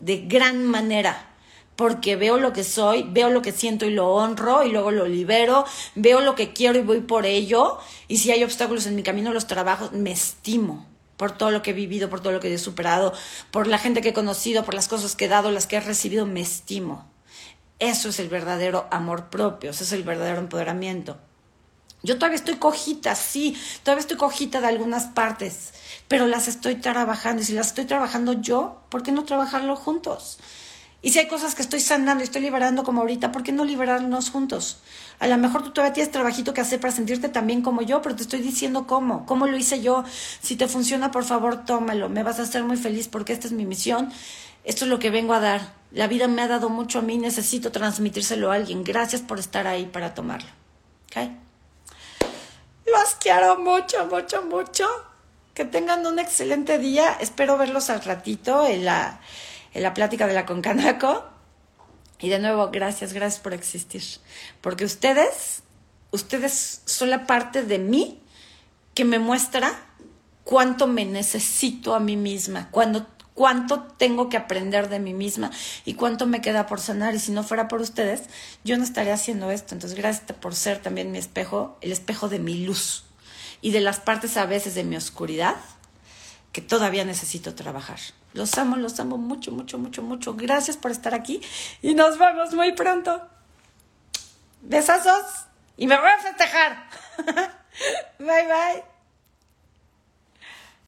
de 0.00 0.18
gran 0.26 0.66
manera 0.66 1.29
porque 1.80 2.14
veo 2.14 2.36
lo 2.36 2.52
que 2.52 2.62
soy, 2.62 3.04
veo 3.04 3.30
lo 3.30 3.40
que 3.40 3.52
siento 3.52 3.86
y 3.86 3.90
lo 3.90 4.12
honro 4.12 4.64
y 4.64 4.70
luego 4.70 4.90
lo 4.90 5.08
libero, 5.08 5.64
veo 5.94 6.20
lo 6.20 6.34
que 6.34 6.52
quiero 6.52 6.78
y 6.78 6.82
voy 6.82 7.00
por 7.00 7.24
ello 7.24 7.78
y 8.06 8.18
si 8.18 8.30
hay 8.30 8.44
obstáculos 8.44 8.84
en 8.84 8.96
mi 8.96 9.02
camino 9.02 9.32
los 9.32 9.46
trabajo, 9.46 9.88
me 9.94 10.12
estimo 10.12 10.86
por 11.16 11.32
todo 11.32 11.50
lo 11.50 11.62
que 11.62 11.70
he 11.70 11.72
vivido, 11.72 12.10
por 12.10 12.20
todo 12.20 12.34
lo 12.34 12.40
que 12.40 12.52
he 12.52 12.58
superado, 12.58 13.14
por 13.50 13.66
la 13.66 13.78
gente 13.78 14.02
que 14.02 14.10
he 14.10 14.12
conocido, 14.12 14.62
por 14.62 14.74
las 14.74 14.88
cosas 14.88 15.16
que 15.16 15.24
he 15.24 15.28
dado, 15.28 15.52
las 15.52 15.66
que 15.66 15.76
he 15.76 15.80
recibido, 15.80 16.26
me 16.26 16.42
estimo. 16.42 17.10
Eso 17.78 18.10
es 18.10 18.20
el 18.20 18.28
verdadero 18.28 18.86
amor 18.90 19.30
propio, 19.30 19.70
ese 19.70 19.84
es 19.84 19.92
el 19.92 20.02
verdadero 20.02 20.38
empoderamiento. 20.38 21.16
Yo 22.02 22.16
todavía 22.16 22.36
estoy 22.36 22.56
cojita, 22.56 23.14
sí, 23.14 23.56
todavía 23.84 24.02
estoy 24.02 24.18
cojita 24.18 24.60
de 24.60 24.66
algunas 24.66 25.06
partes, 25.06 25.72
pero 26.08 26.26
las 26.26 26.46
estoy 26.46 26.74
trabajando 26.74 27.40
y 27.40 27.46
si 27.46 27.54
las 27.54 27.68
estoy 27.68 27.86
trabajando 27.86 28.34
yo, 28.34 28.82
¿por 28.90 29.02
qué 29.02 29.12
no 29.12 29.24
trabajarlo 29.24 29.76
juntos? 29.76 30.40
Y 31.02 31.10
si 31.10 31.18
hay 31.18 31.28
cosas 31.28 31.54
que 31.54 31.62
estoy 31.62 31.80
sanando 31.80 32.22
y 32.22 32.24
estoy 32.24 32.42
liberando 32.42 32.84
como 32.84 33.00
ahorita, 33.00 33.32
¿por 33.32 33.42
qué 33.42 33.52
no 33.52 33.64
liberarnos 33.64 34.30
juntos? 34.30 34.80
A 35.18 35.26
lo 35.28 35.38
mejor 35.38 35.62
tú 35.62 35.70
todavía 35.70 35.94
tienes 35.94 36.12
trabajito 36.12 36.52
que 36.52 36.60
hacer 36.60 36.78
para 36.78 36.92
sentirte 36.92 37.30
tan 37.30 37.46
bien 37.46 37.62
como 37.62 37.80
yo, 37.80 38.02
pero 38.02 38.16
te 38.16 38.22
estoy 38.22 38.40
diciendo 38.40 38.86
cómo, 38.86 39.24
cómo 39.24 39.46
lo 39.46 39.56
hice 39.56 39.80
yo. 39.80 40.04
Si 40.42 40.56
te 40.56 40.68
funciona, 40.68 41.10
por 41.10 41.24
favor, 41.24 41.64
tómalo. 41.64 42.10
Me 42.10 42.22
vas 42.22 42.38
a 42.38 42.42
hacer 42.42 42.64
muy 42.64 42.76
feliz 42.76 43.08
porque 43.08 43.32
esta 43.32 43.46
es 43.46 43.52
mi 43.54 43.64
misión. 43.64 44.12
Esto 44.64 44.84
es 44.84 44.90
lo 44.90 44.98
que 44.98 45.10
vengo 45.10 45.32
a 45.32 45.40
dar. 45.40 45.72
La 45.90 46.06
vida 46.06 46.28
me 46.28 46.42
ha 46.42 46.48
dado 46.48 46.68
mucho 46.68 46.98
a 46.98 47.02
mí, 47.02 47.16
necesito 47.16 47.72
transmitírselo 47.72 48.52
a 48.52 48.56
alguien. 48.56 48.84
Gracias 48.84 49.22
por 49.22 49.38
estar 49.38 49.66
ahí 49.66 49.86
para 49.86 50.12
tomarlo. 50.12 50.50
¿Ok? 51.06 51.30
Los 52.86 53.14
quiero 53.18 53.58
mucho, 53.58 54.06
mucho, 54.06 54.42
mucho. 54.42 54.86
Que 55.54 55.64
tengan 55.64 56.06
un 56.06 56.18
excelente 56.18 56.78
día. 56.78 57.16
Espero 57.20 57.56
verlos 57.56 57.88
al 57.88 58.02
ratito 58.02 58.66
en 58.66 58.84
la 58.84 59.20
en 59.72 59.82
la 59.82 59.94
plática 59.94 60.26
de 60.26 60.34
la 60.34 60.46
Concanaco. 60.46 61.24
Y 62.18 62.28
de 62.28 62.38
nuevo, 62.38 62.70
gracias, 62.70 63.12
gracias 63.12 63.40
por 63.40 63.54
existir. 63.54 64.02
Porque 64.60 64.84
ustedes, 64.84 65.62
ustedes 66.10 66.82
son 66.84 67.10
la 67.10 67.26
parte 67.26 67.62
de 67.62 67.78
mí 67.78 68.20
que 68.94 69.04
me 69.04 69.18
muestra 69.18 69.72
cuánto 70.44 70.86
me 70.86 71.04
necesito 71.04 71.94
a 71.94 72.00
mí 72.00 72.16
misma, 72.16 72.70
cuando, 72.70 73.06
cuánto 73.34 73.84
tengo 73.84 74.28
que 74.28 74.36
aprender 74.36 74.88
de 74.88 74.98
mí 74.98 75.14
misma 75.14 75.50
y 75.84 75.94
cuánto 75.94 76.26
me 76.26 76.40
queda 76.40 76.66
por 76.66 76.80
sanar. 76.80 77.14
Y 77.14 77.18
si 77.18 77.32
no 77.32 77.42
fuera 77.42 77.68
por 77.68 77.80
ustedes, 77.80 78.24
yo 78.64 78.76
no 78.76 78.84
estaría 78.84 79.14
haciendo 79.14 79.50
esto. 79.50 79.74
Entonces, 79.74 79.96
gracias 79.96 80.32
por 80.38 80.54
ser 80.54 80.82
también 80.82 81.12
mi 81.12 81.18
espejo, 81.18 81.78
el 81.80 81.92
espejo 81.92 82.28
de 82.28 82.38
mi 82.38 82.64
luz 82.66 83.04
y 83.62 83.70
de 83.70 83.80
las 83.80 84.00
partes 84.00 84.36
a 84.36 84.46
veces 84.46 84.74
de 84.74 84.84
mi 84.84 84.96
oscuridad 84.96 85.56
que 86.52 86.60
todavía 86.60 87.04
necesito 87.04 87.54
trabajar. 87.54 88.00
Los 88.32 88.56
amo, 88.58 88.76
los 88.76 88.98
amo 89.00 89.16
mucho, 89.16 89.50
mucho, 89.52 89.78
mucho, 89.78 90.02
mucho. 90.02 90.34
Gracias 90.34 90.76
por 90.76 90.90
estar 90.90 91.14
aquí 91.14 91.40
y 91.82 91.94
nos 91.94 92.18
vemos 92.18 92.54
muy 92.54 92.72
pronto. 92.72 93.26
Besazos 94.62 95.46
y 95.76 95.86
me 95.86 95.98
voy 95.98 96.10
a 96.10 96.18
festejar. 96.18 96.86
bye 98.18 98.46
bye. 98.46 98.89